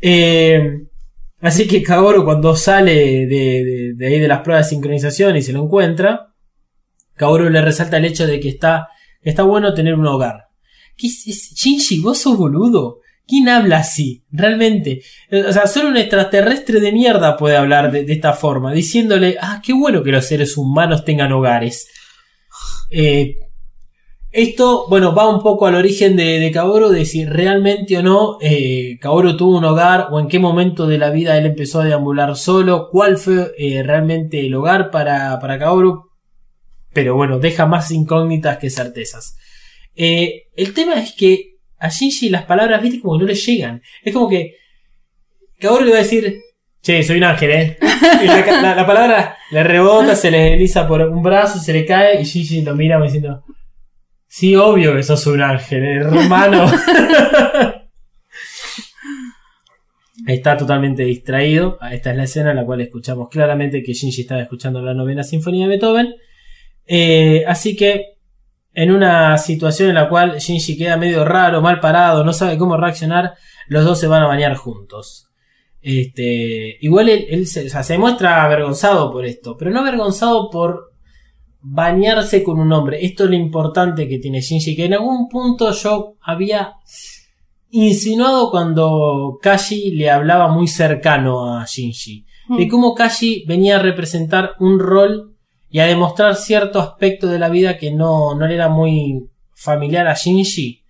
[0.00, 0.89] Eh,
[1.40, 5.64] Así que Kaoru cuando sale de, ahí de las pruebas de sincronización y se lo
[5.64, 6.34] encuentra,
[7.14, 8.88] Kaoru le resalta el hecho de que está,
[9.22, 10.48] está bueno tener un hogar.
[10.96, 12.98] ¿Qué es, Shinji, vos sos boludo.
[13.26, 14.24] ¿Quién habla así?
[14.30, 15.02] Realmente.
[15.30, 19.62] O sea, solo un extraterrestre de mierda puede hablar de, de esta forma, diciéndole, ah,
[19.64, 21.88] qué bueno que los seres humanos tengan hogares.
[22.90, 23.36] Eh,
[24.32, 28.38] esto, bueno, va un poco al origen de, de Kaoru, de si realmente o no
[28.40, 31.84] eh, Kaoru tuvo un hogar o en qué momento de la vida él empezó a
[31.84, 36.10] deambular solo, cuál fue eh, realmente el hogar para, para Kaoru.
[36.92, 39.36] Pero bueno, deja más incógnitas que certezas.
[39.96, 43.82] Eh, el tema es que a Shinji las palabras, viste, como que no le llegan.
[44.04, 44.54] Es como que
[45.58, 46.40] Kaoru le va a decir,
[46.82, 47.78] che, soy un ángel, ¿eh?
[48.62, 52.24] La, la palabra le rebota, se le desliza por un brazo, se le cae y
[52.24, 53.42] Shinji lo mira diciendo...
[54.32, 56.70] Sí, obvio que sos un ángel, hermano.
[60.24, 61.78] está totalmente distraído.
[61.90, 65.24] Esta es la escena en la cual escuchamos claramente que Shinji estaba escuchando la novena
[65.24, 66.14] sinfonía de Beethoven.
[66.86, 68.18] Eh, así que
[68.72, 72.76] en una situación en la cual Shinji queda medio raro, mal parado, no sabe cómo
[72.76, 73.34] reaccionar,
[73.66, 75.26] los dos se van a bañar juntos.
[75.82, 80.89] Este, igual él, se, se muestra avergonzado por esto, pero no avergonzado por
[81.62, 83.04] bañarse con un hombre.
[83.04, 86.74] Esto es lo importante que tiene Shinji, que en algún punto yo había
[87.70, 92.26] insinuado cuando Kashi le hablaba muy cercano a Shinji.
[92.48, 92.68] De hmm.
[92.68, 95.36] cómo Kashi venía a representar un rol
[95.70, 100.08] y a demostrar cierto aspecto de la vida que no, no le era muy familiar
[100.08, 100.82] a Shinji.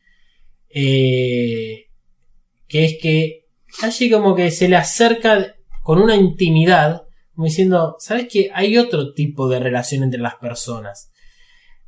[0.72, 1.86] Eh,
[2.66, 3.46] que es que
[3.80, 7.02] Kashi como que se le acerca con una intimidad
[7.34, 11.12] como diciendo, ¿sabes que hay otro tipo de relación entre las personas?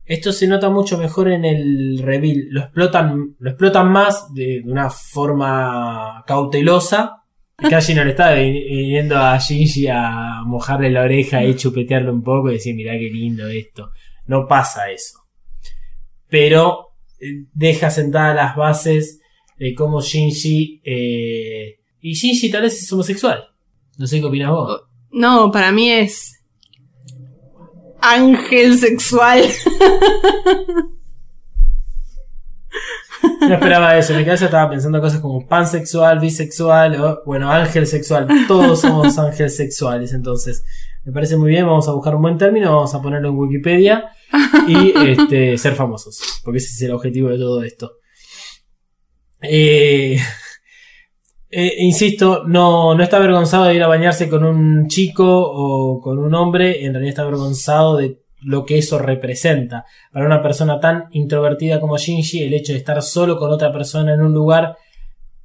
[0.04, 2.46] Esto se nota mucho mejor en el reveal.
[2.50, 7.18] Lo explotan, lo explotan más de, una forma cautelosa.
[7.56, 12.22] Casi no le está vi- viniendo a Shinji a mojarle la oreja y chupetearle un
[12.22, 13.90] poco y decir, mirá qué lindo esto.
[14.26, 15.20] No pasa eso.
[16.28, 16.88] Pero
[17.20, 19.20] eh, deja sentadas las bases
[19.58, 20.80] de cómo Shinji...
[20.84, 23.44] eh, y Shinji tal vez es homosexual.
[23.98, 24.82] No sé qué opinas vos.
[25.12, 26.42] No, para mí es.
[28.00, 29.42] Ángel sexual.
[33.40, 37.86] No esperaba eso, en mi cabeza estaba pensando cosas como pansexual, bisexual, o, bueno, ángel
[37.86, 38.26] sexual.
[38.48, 40.64] Todos somos ángeles sexuales, entonces
[41.04, 41.66] me parece muy bien.
[41.66, 44.10] Vamos a buscar un buen término, vamos a ponerlo en Wikipedia
[44.66, 47.98] y este, ser famosos, porque ese es el objetivo de todo esto.
[49.40, 50.18] Eh,
[51.52, 56.18] eh, insisto, no, no está avergonzado de ir a bañarse con un chico o con
[56.18, 59.84] un hombre, en realidad está avergonzado de lo que eso representa.
[60.12, 64.14] Para una persona tan introvertida como Shinji, el hecho de estar solo con otra persona
[64.14, 64.76] en un lugar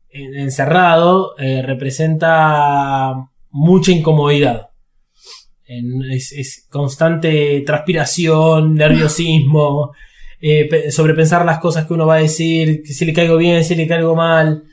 [0.09, 3.13] en- encerrado eh, representa
[3.51, 4.69] mucha incomodidad.
[5.67, 9.91] Es, constante transpiración, nerviosismo,
[10.39, 13.75] eh, pe- sobrepensar las cosas que uno va a decir, si le caigo bien, si
[13.75, 14.63] le caigo mal.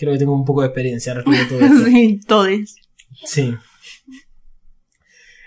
[0.00, 1.84] Creo que tengo un poco de experiencia respecto a todo esto.
[1.84, 2.74] sí, todes.
[3.26, 3.54] Sí.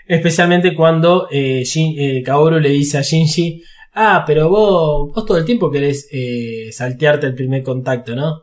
[0.06, 3.62] Especialmente cuando eh, Shin- eh, Kaoru le dice a Shinji,
[3.94, 8.42] ah, pero vos, vos todo el tiempo querés eh, saltearte el primer contacto, ¿no?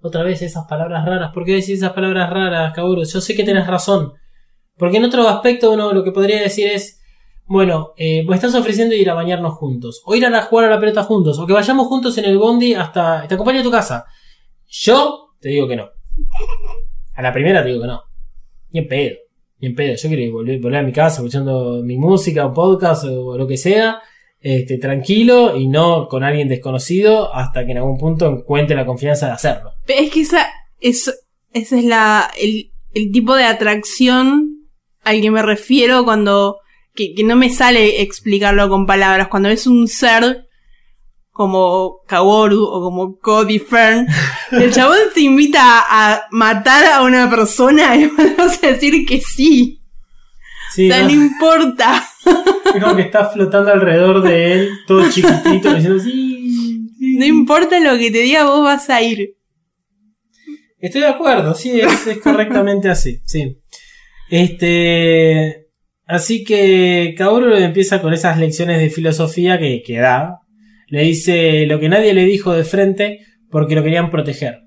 [0.00, 1.30] Otra vez esas palabras raras.
[1.32, 3.04] ¿Por qué decís esas palabras raras, Kaoru?
[3.04, 4.12] Yo sé que tenés razón.
[4.76, 7.00] Porque en otro aspecto uno lo que podría decir es,
[7.46, 10.80] bueno, eh, me estás ofreciendo ir a bañarnos juntos, o ir a jugar a la
[10.80, 13.26] pelota juntos, o que vayamos juntos en el bondi hasta...
[13.28, 14.04] Te acompaño a tu casa.
[14.66, 15.90] Yo te digo que no.
[17.16, 18.02] A la primera te digo que no.
[18.70, 19.16] Ni en pedo.
[19.58, 19.94] Ni en pedo.
[19.94, 23.58] Yo quiero volver, volver a mi casa escuchando mi música o podcast o lo que
[23.58, 24.00] sea.
[24.40, 29.26] Este, tranquilo y no con alguien desconocido hasta que en algún punto encuentre la confianza
[29.26, 29.72] de hacerlo.
[29.86, 30.46] Es que esa
[30.80, 34.66] es, ese es la, el, el tipo de atracción
[35.02, 36.60] al que me refiero cuando,
[36.94, 39.28] que, que no me sale explicarlo con palabras.
[39.28, 40.46] Cuando es un ser
[41.34, 44.06] como Kaworu o como Cody Fern,
[44.52, 48.06] el chabón te invita a, matar a una persona y
[48.38, 49.80] vas a decir que sí.
[50.72, 51.10] Sí, o sea, ¿no?
[51.10, 52.04] importa.
[52.72, 57.16] Es como que está flotando alrededor de él, todo chiquitito, diciendo sí, sí.
[57.18, 59.34] No importa lo que te diga, vos vas a ir.
[60.78, 63.60] Estoy de acuerdo, sí, es, es correctamente así, sí.
[64.30, 65.66] Este.
[66.06, 70.43] Así que Kaoru empieza con esas lecciones de filosofía que, que da.
[70.94, 73.18] Le dice lo que nadie le dijo de frente
[73.50, 74.60] porque lo querían proteger.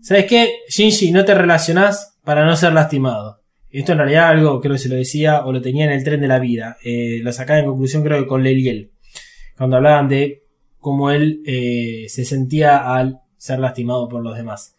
[0.00, 0.48] ¿Sabes qué?
[0.70, 3.42] Shinji, no te relacionás para no ser lastimado.
[3.68, 6.22] Esto en realidad algo creo que se lo decía o lo tenía en el tren
[6.22, 6.78] de la vida.
[6.82, 8.92] Eh, lo sacaba en conclusión creo que con Leliel.
[9.58, 10.44] Cuando hablaban de
[10.78, 14.74] cómo él eh, se sentía al ser lastimado por los demás.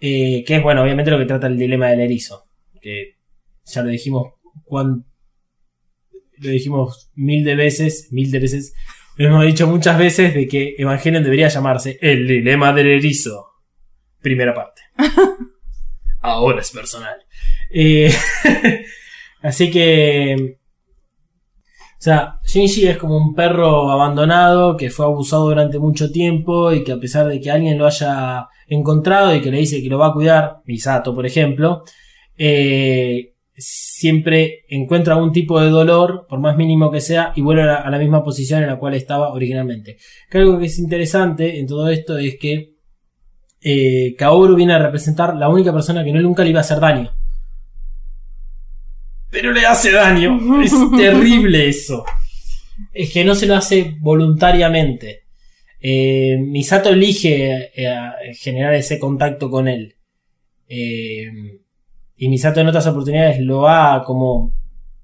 [0.00, 2.44] Eh, que es bueno, obviamente lo que trata el dilema del erizo.
[2.80, 3.16] Que
[3.64, 5.04] ya lo dijimos cuan-
[6.38, 8.72] lo dijimos mil de veces, mil de veces.
[9.16, 13.52] Hemos dicho muchas veces de que Evangelion debería llamarse El dilema del erizo.
[14.20, 14.82] Primera parte.
[16.20, 17.16] Ahora es personal.
[17.70, 18.12] Eh,
[19.42, 20.58] así que.
[21.70, 26.84] O sea, Shinji es como un perro abandonado que fue abusado durante mucho tiempo y
[26.84, 29.98] que a pesar de que alguien lo haya encontrado y que le dice que lo
[29.98, 31.82] va a cuidar, Misato por ejemplo,
[32.36, 37.66] eh, siempre encuentra algún tipo de dolor, por más mínimo que sea, y vuelve a
[37.66, 39.96] la, a la misma posición en la cual estaba originalmente.
[40.30, 42.74] Que algo que es interesante en todo esto es que
[43.66, 46.80] eh, Kaoru viene a representar la única persona que no nunca le iba a hacer
[46.80, 47.10] daño.
[49.30, 50.38] Pero le hace daño.
[50.62, 52.04] Es terrible eso.
[52.92, 55.24] Es que no se lo hace voluntariamente.
[55.80, 59.96] Eh, Misato elige eh, generar ese contacto con él.
[60.68, 61.30] Eh,
[62.16, 64.52] y Misato en otras oportunidades lo ha como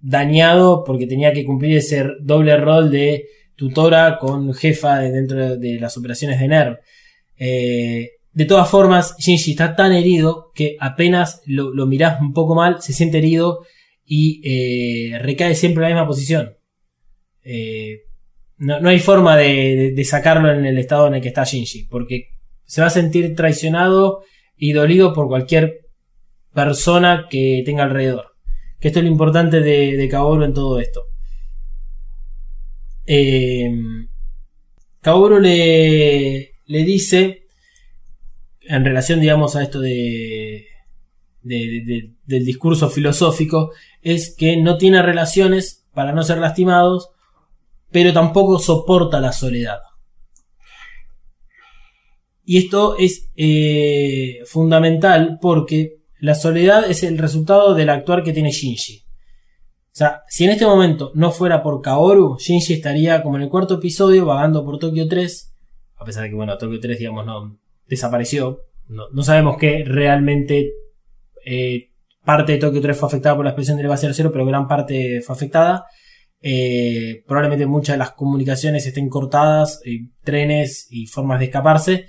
[0.00, 3.26] dañado porque tenía que cumplir ese doble rol de
[3.56, 6.78] tutora con jefa de- dentro de las operaciones de NERV.
[7.38, 12.54] Eh, de todas formas, Shinji está tan herido que apenas lo, lo mirás un poco
[12.54, 13.64] mal, se siente herido
[14.04, 16.54] y eh, recae siempre en la misma posición.
[17.42, 18.02] Eh,
[18.58, 19.46] no, no hay forma de,
[19.76, 22.28] de- de sacarlo en el estado en el que está Shinji, porque
[22.64, 24.22] se va a sentir traicionado
[24.56, 25.80] y dolido por cualquier
[26.52, 28.36] persona que tenga alrededor.
[28.78, 30.08] Que esto es lo importante de, de
[30.44, 31.04] en todo esto.
[33.06, 33.70] Eh,
[35.00, 37.42] Kaoru le, le dice,
[38.62, 40.66] en relación, digamos, a esto de-
[42.26, 43.72] del discurso filosófico,
[44.02, 47.10] es que no tiene relaciones para no ser lastimados
[47.90, 49.80] pero tampoco soporta la soledad.
[52.44, 58.50] Y esto es eh, fundamental porque la soledad es el resultado del actuar que tiene
[58.50, 59.04] Shinji.
[59.92, 63.48] O sea, si en este momento no fuera por Kaoru, Shinji estaría como en el
[63.48, 65.54] cuarto episodio vagando por Tokio 3.
[65.96, 68.60] A pesar de que, bueno, Tokio 3, digamos, no desapareció.
[68.86, 70.72] No, sabemos que realmente
[71.44, 71.90] eh,
[72.24, 75.20] parte de Tokio 3 fue afectada por la explosión del base cero, pero gran parte
[75.22, 75.86] fue afectada.
[76.42, 79.80] Eh, probablemente muchas de las comunicaciones estén cortadas,
[80.22, 82.06] trenes y formas de escaparse.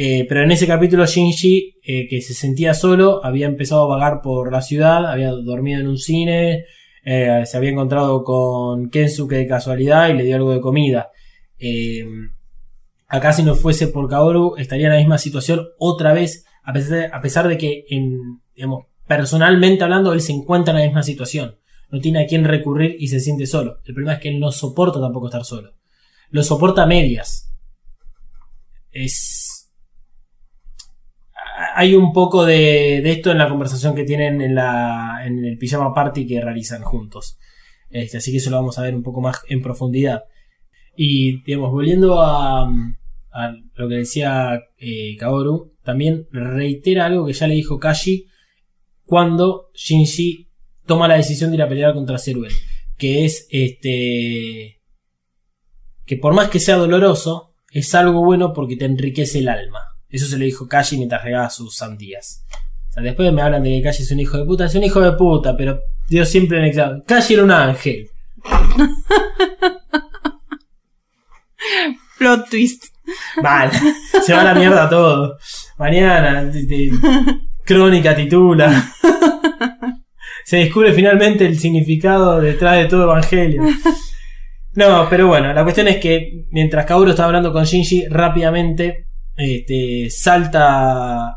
[0.00, 4.52] Eh, pero en ese capítulo Shinji, que se sentía solo, había empezado a vagar por
[4.52, 6.66] la ciudad, había dormido en un cine,
[7.04, 11.10] se había encontrado con Kensuke de casualidad y le dio algo de comida.
[13.08, 17.48] Acá si no fuese por Kaoru estaría en la misma situación otra vez, a pesar
[17.48, 18.40] de, que en,
[19.08, 21.58] personalmente hablando él se encuentra en la misma situación.
[21.90, 23.78] No tiene a quién recurrir y se siente solo.
[23.84, 25.72] El problema es que él no soporta tampoco estar solo.
[26.30, 27.50] Lo soporta a medias.
[28.92, 29.57] Es...
[31.80, 36.40] Hay un poco de, esto en la conversación que tienen en, el pijama party que
[36.40, 37.38] realizan juntos.
[37.88, 40.24] Este, así que eso lo vamos a ver un poco más en profundidad.
[40.96, 42.68] Y, digamos, volviendo a,
[43.74, 48.26] lo que decía eh, Kaoru, también reitera algo que ya le dijo Kashi
[49.04, 50.48] cuando Shinji
[50.84, 52.54] toma la decisión de ir a pelear contra Zeruel.
[52.96, 54.80] Que es este.
[56.04, 59.97] Que por más que sea doloroso, es algo bueno porque te enriquece el alma.
[60.10, 62.44] Eso se lo dijo Kashi mientras regaba sus sandías.
[62.88, 64.64] O sea, después me hablan de que Kashi es un hijo de puta.
[64.64, 68.08] Es un hijo de puta, pero Dios siempre en el Kashi era un ángel.
[72.18, 72.84] Plot twist.
[73.42, 73.72] Vale,
[74.24, 75.38] se va a la mierda todo.
[75.78, 76.50] Mañana,
[77.64, 78.92] crónica titula.
[80.44, 83.62] Se descubre finalmente el significado detrás de todo Evangelio.
[84.74, 89.07] No, pero bueno, la cuestión es que mientras Kaoru está hablando con Shinji, rápidamente
[89.38, 91.36] este, salta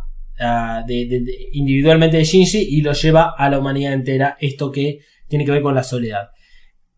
[1.51, 4.37] individualmente de Shinji y lo lleva a la humanidad entera.
[4.39, 6.29] Esto que tiene que ver con la soledad.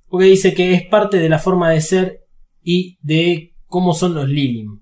[0.08, 2.26] Porque dice que es parte de la forma de ser
[2.64, 4.82] y de cómo son los Lilim.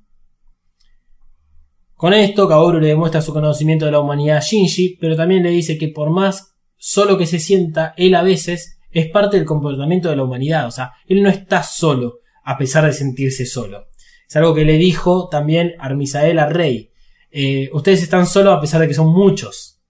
[1.95, 5.49] Con esto, Kaoru le demuestra su conocimiento de la humanidad a Shinji, pero también le
[5.49, 10.09] dice que por más solo que se sienta, él a veces es parte del comportamiento
[10.09, 10.67] de la humanidad.
[10.67, 13.87] O sea, él no está solo, a pesar de sentirse solo.
[14.31, 16.89] Es algo que le dijo también Armisael a Rey.
[17.31, 19.81] Eh, ustedes están solos a pesar de que son muchos.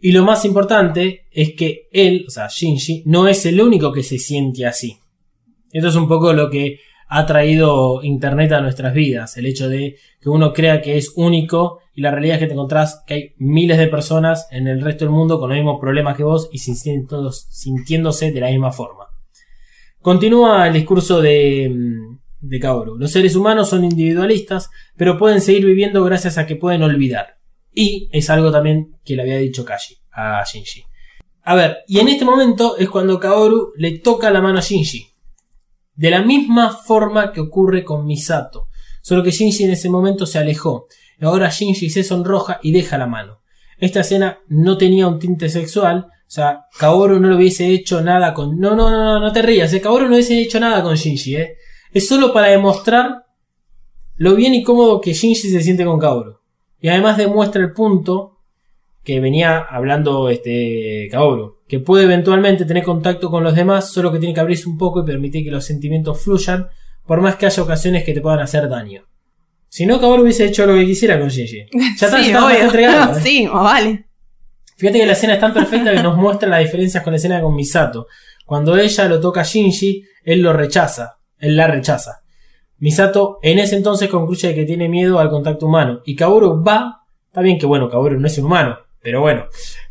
[0.00, 4.02] Y lo más importante es que él, o sea, Shinji, no es el único que
[4.02, 4.98] se siente así.
[5.70, 9.36] Esto es un poco lo que ha traído Internet a nuestras vidas.
[9.36, 12.54] El hecho de que uno crea que es único y la realidad es que te
[12.54, 16.16] encontrás que hay miles de personas en el resto del mundo con los mismos problemas
[16.16, 19.04] que vos y sintiéndose de la misma forma.
[20.02, 22.13] Continúa el discurso de, mm,
[22.48, 22.96] de Kaoru.
[22.96, 27.38] Los seres humanos son individualistas, pero pueden seguir viviendo gracias a que pueden olvidar.
[27.72, 30.84] Y es algo también que le había dicho Kashi a Shinji.
[31.42, 35.08] A ver, y en este momento es cuando Kaoru le toca la mano a Shinji.
[35.94, 38.68] De la misma forma que ocurre con Misato.
[39.02, 40.86] Solo que Shinji en ese momento se alejó.
[41.20, 43.42] Ahora Shinji se sonroja y deja la mano.
[43.78, 46.06] Esta escena no tenía un tinte sexual.
[46.08, 48.58] O sea, Kaoru no le hubiese hecho nada con.
[48.58, 49.72] No, no, no, no, no te rías.
[49.74, 49.80] Eh.
[49.80, 51.56] Kaoru no hubiese hecho nada con Shinji, eh.
[51.94, 53.24] Es solo para demostrar
[54.16, 56.38] lo bien y cómodo que Shinji se siente con Kaoru.
[56.80, 58.40] Y además demuestra el punto
[59.02, 64.18] que venía hablando este Kaoru que puede eventualmente tener contacto con los demás, solo que
[64.18, 66.68] tiene que abrirse un poco y permitir que los sentimientos fluyan,
[67.06, 69.06] por más que haya ocasiones que te puedan hacer daño.
[69.68, 71.66] Si no, Kaoru hubiese hecho lo que quisiera con Shinji.
[71.98, 73.12] Ya está, sí, entregado.
[73.18, 73.20] ¿eh?
[73.20, 74.06] Sí, vale.
[74.76, 77.40] Fíjate que la escena es tan perfecta que nos muestra las diferencias con la escena
[77.40, 78.06] con Misato.
[78.44, 81.16] Cuando ella lo toca a Shinji, él lo rechaza.
[81.44, 82.22] Él la rechaza.
[82.78, 86.02] Misato en ese entonces concluye que tiene miedo al contacto humano.
[86.04, 87.02] Y Kaoru va.
[87.26, 88.78] Está bien que bueno, Kaoru no es un humano.
[89.04, 89.44] Pero bueno,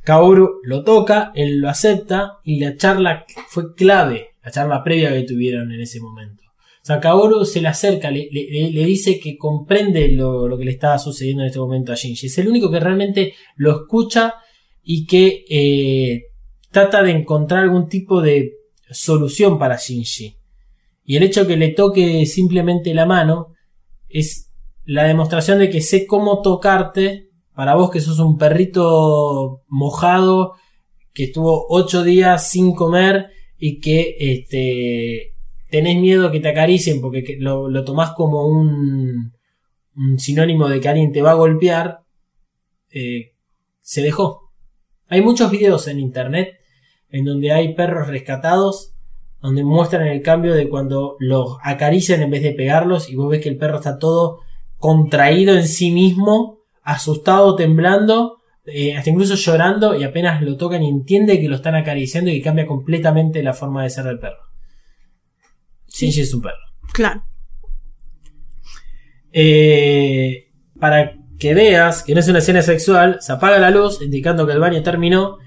[0.03, 5.21] Kaoru lo toca, él lo acepta y la charla fue clave, la charla previa que
[5.21, 6.43] tuvieron en ese momento.
[6.47, 11.43] O sea, Kaoru se le acerca, le, dice que comprende lo, que le estaba sucediendo
[11.43, 12.25] en este momento a Shinji.
[12.25, 14.33] Es el único que realmente lo escucha
[14.83, 16.23] y que eh,
[16.71, 18.53] trata de encontrar algún tipo de
[18.89, 20.35] solución para Shinji.
[21.03, 23.53] Y el hecho que le toque simplemente la mano
[24.09, 24.51] es
[24.85, 30.53] la demostración de que sé cómo tocarte para vos que sos un perrito mojado,
[31.13, 35.35] que estuvo ocho días sin comer y que este,
[35.69, 39.33] tenés miedo que te acaricien porque lo, lo tomás como un,
[40.17, 41.99] sinónimo de que alguien te va a golpear,
[42.89, 43.33] eh,
[43.81, 44.51] se dejó.
[45.07, 46.57] Hay muchos videos en internet
[47.09, 48.92] en donde hay perros rescatados
[49.43, 53.43] donde muestran el cambio de cuando los acarician en vez de pegarlos y vos ves
[53.43, 54.39] que el perro está todo
[54.77, 60.87] contraído en sí mismo, asustado, temblando, eh, hasta incluso llorando y apenas lo tocan y
[60.87, 64.43] entiende que lo están acariciando y cambia completamente la forma de ser del perro.
[65.89, 66.63] Shinji es un perro.
[66.93, 67.25] Claro.
[69.33, 74.47] Eh, para que veas que no es una escena sexual, se apaga la luz, indicando
[74.47, 75.39] que el baño terminó.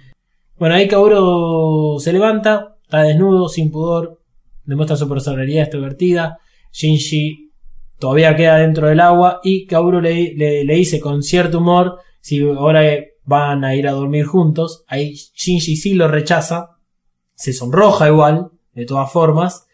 [0.58, 4.20] Bueno, ahí Kaoru se levanta, está desnudo, sin pudor,
[4.64, 6.38] demuestra su personalidad extrovertida.
[6.72, 7.50] Shinji
[7.98, 12.82] todavía queda dentro del agua y Kaoru le, le- dice con cierto humor si ahora
[13.24, 14.84] van a ir a dormir juntos.
[14.86, 16.76] Ahí Shinji sí lo rechaza,
[17.34, 19.66] se sonroja igual, de todas formas.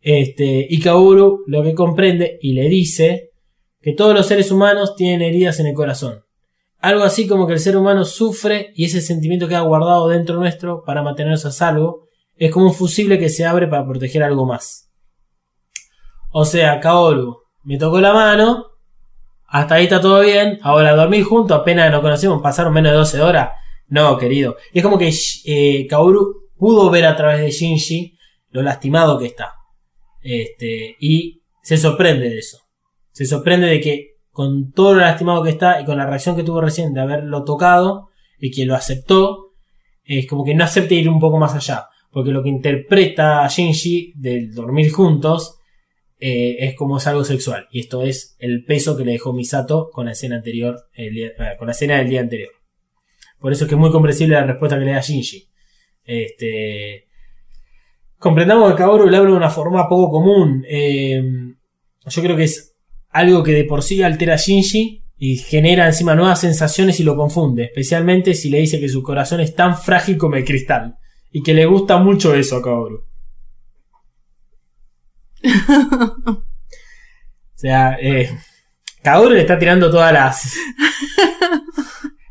[0.00, 3.30] Este, y Kaoru lo que comprende y le dice
[3.80, 6.24] que todos los seres humanos tienen heridas en el corazón.
[6.80, 10.82] Algo así como que el ser humano sufre y ese sentimiento queda guardado dentro nuestro
[10.84, 12.07] para mantenernos a salvo.
[12.38, 14.90] Es como un fusible que se abre para proteger algo más.
[16.30, 18.66] O sea, Kaoru me tocó la mano,
[19.46, 23.20] hasta ahí está todo bien, ahora dormir juntos, apenas nos conocemos, pasaron menos de 12
[23.22, 23.50] horas.
[23.88, 24.56] No, querido.
[24.72, 25.12] Y es como que
[25.46, 28.16] eh, Kaoru pudo ver a través de Shinji
[28.50, 29.54] lo lastimado que está.
[30.20, 32.58] Este, y se sorprende de eso.
[33.10, 36.44] Se sorprende de que con todo lo lastimado que está y con la reacción que
[36.44, 39.54] tuvo recién de haberlo tocado y que lo aceptó,
[40.04, 41.88] es como que no acepte ir un poco más allá.
[42.10, 45.58] Porque lo que interpreta Shinji del dormir juntos
[46.20, 47.68] eh, es como es algo sexual.
[47.70, 51.66] Y esto es el peso que le dejó Misato con la escena anterior, eh, con
[51.66, 52.50] la escena del día anterior.
[53.38, 55.48] Por eso es que es muy comprensible la respuesta que le da Shinji.
[56.04, 57.06] Este,
[58.18, 60.64] comprendamos que Kaoru le habla de una forma poco común.
[60.68, 61.22] Eh,
[62.06, 62.74] yo creo que es
[63.10, 67.16] algo que de por sí altera a Shinji y genera encima nuevas sensaciones y lo
[67.16, 67.64] confunde.
[67.64, 70.96] Especialmente si le dice que su corazón es tan frágil como el cristal.
[71.30, 73.04] Y que le gusta mucho eso a Kaoru.
[76.28, 76.42] o
[77.54, 78.30] sea, eh,
[79.02, 80.54] Kaoru le está tirando todas las...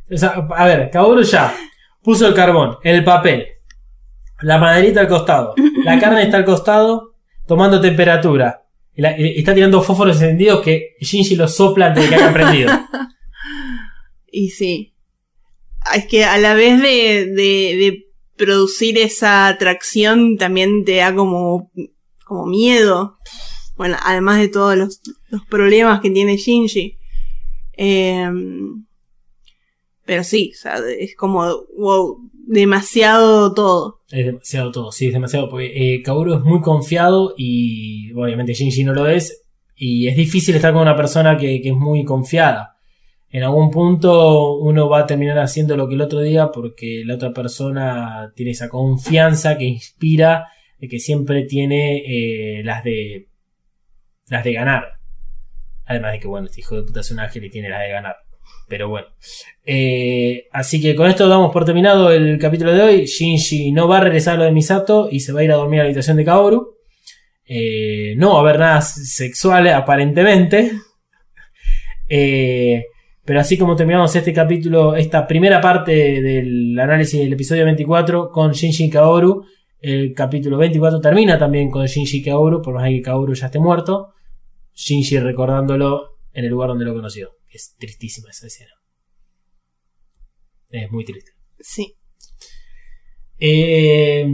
[0.10, 1.54] O sea, a ver, Kaoru ya
[2.02, 3.46] puso el carbón, el papel,
[4.42, 5.54] la maderita al costado,
[5.84, 7.16] la carne está al costado,
[7.46, 8.64] tomando temperatura.
[8.96, 12.34] Y, la- y está tirando fósforos encendidos que Shinji los sopla antes de que haya
[12.34, 12.72] prendido.
[14.30, 14.94] Y sí.
[15.96, 18.07] Es que a la vez de, de, de
[18.38, 21.72] producir esa atracción también te da como,
[22.26, 23.18] como miedo.
[23.76, 25.02] Bueno, además de todos los,
[25.50, 26.98] problemas que tiene Shinji.
[27.74, 28.86] Em,
[30.06, 30.54] pero sí,
[31.00, 34.02] es como, wow, demasiado todo.
[34.10, 35.50] Es demasiado todo, sí, es demasiado.
[35.50, 39.44] Porque eh, Kaoru es muy confiado y obviamente Shinji no lo es.
[39.76, 42.77] Y es difícil estar con una persona que, que es muy confiada.
[43.38, 47.14] En algún punto uno va a terminar haciendo lo que el otro diga porque la
[47.14, 50.48] otra persona tiene esa confianza que inspira,
[50.80, 53.28] de que siempre tiene eh, las de
[54.28, 54.86] las de ganar.
[55.86, 57.90] Además de que bueno, este hijo de puta es un ángel y tiene las de
[57.90, 58.16] ganar.
[58.68, 59.06] Pero bueno.
[59.64, 63.06] Eh, así que con esto damos por terminado el capítulo de hoy.
[63.06, 65.58] Shinji no va a regresar a lo de Misato y se va a ir a
[65.58, 66.76] dormir a la habitación de Kaoru.
[67.46, 70.72] Eh, no va a haber nada sexual aparentemente.
[72.10, 72.86] Eh,
[73.28, 75.92] pero así como terminamos este capítulo, esta primera parte
[76.22, 79.44] del análisis del episodio 24 con Shinji Kaoru,
[79.82, 84.14] el capítulo 24 termina también con Shinji Kaoru, por más que Kaoru ya esté muerto.
[84.74, 87.32] Shinji recordándolo en el lugar donde lo conoció.
[87.50, 88.72] Es tristísima esa escena.
[90.70, 91.32] Es muy triste.
[91.60, 91.96] Sí.
[93.38, 94.26] Eh,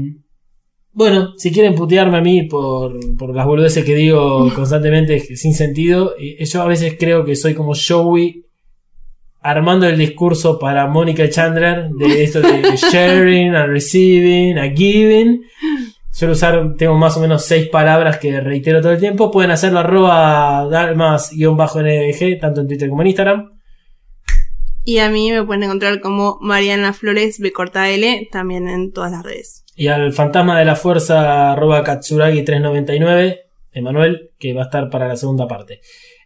[0.91, 6.14] bueno, si quieren putearme a mí por, por las boludeces que digo constantemente sin sentido,
[6.40, 8.44] yo a veces creo que soy como Joey
[9.44, 15.44] armando el discurso para Mónica Chandler de esto de sharing, a receiving, a giving.
[16.10, 19.32] Suelo usar, tengo más o menos seis palabras que reitero todo el tiempo.
[19.32, 23.60] Pueden hacerlo arroba dalmas-ndg, tanto en Twitter como en Instagram.
[24.86, 29.11] Y a mí me pueden encontrar como Mariana Flores B corta L, también en todas
[29.11, 29.65] las redes.
[29.76, 33.40] Y al fantasma de la fuerza arroba katsuragi399,
[33.72, 35.82] Emanuel, que va a estar para la segunda parte.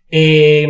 [0.10, 0.68] Eh,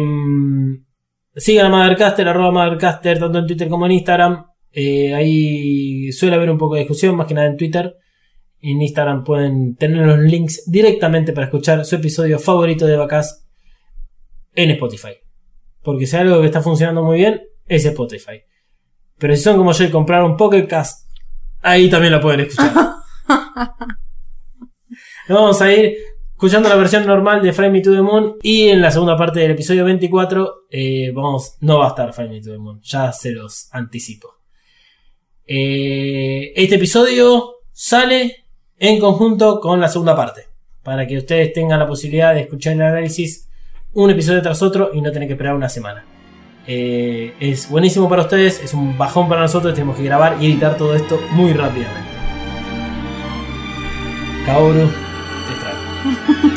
[1.37, 4.45] sigan a Mothercaster, arroba Mothercaster, tanto en Twitter como en Instagram.
[4.71, 7.95] Eh, ahí suele haber un poco de discusión, más que nada en Twitter.
[8.59, 13.47] En Instagram pueden tener los links directamente para escuchar su episodio favorito de Vacas
[14.53, 15.13] en Spotify.
[15.83, 18.41] Porque si hay algo que está funcionando muy bien, es Spotify.
[19.17, 21.07] Pero si son como yo y compraron Pocket Cast,
[21.61, 22.73] ahí también lo pueden escuchar.
[25.29, 25.97] Nos vamos a ir
[26.37, 28.35] escuchando la versión normal de Fly Me to the Moon.
[28.43, 32.29] Y en la segunda parte del episodio 24, eh, vamos, no va a estar Fly
[32.29, 32.79] Me to the Moon.
[32.83, 34.35] Ya se los anticipo.
[35.47, 38.45] Eh, este episodio sale
[38.77, 40.43] en conjunto con la segunda parte,
[40.83, 43.49] para que ustedes tengan la posibilidad de escuchar el análisis
[43.93, 46.05] un episodio tras otro y no tener que esperar una semana.
[46.67, 50.77] Eh, es buenísimo para ustedes, es un bajón para nosotros, tenemos que grabar y editar
[50.77, 52.11] todo esto muy rápidamente.
[54.45, 55.06] Kaoru,
[56.07, 56.56] 呵呵呵。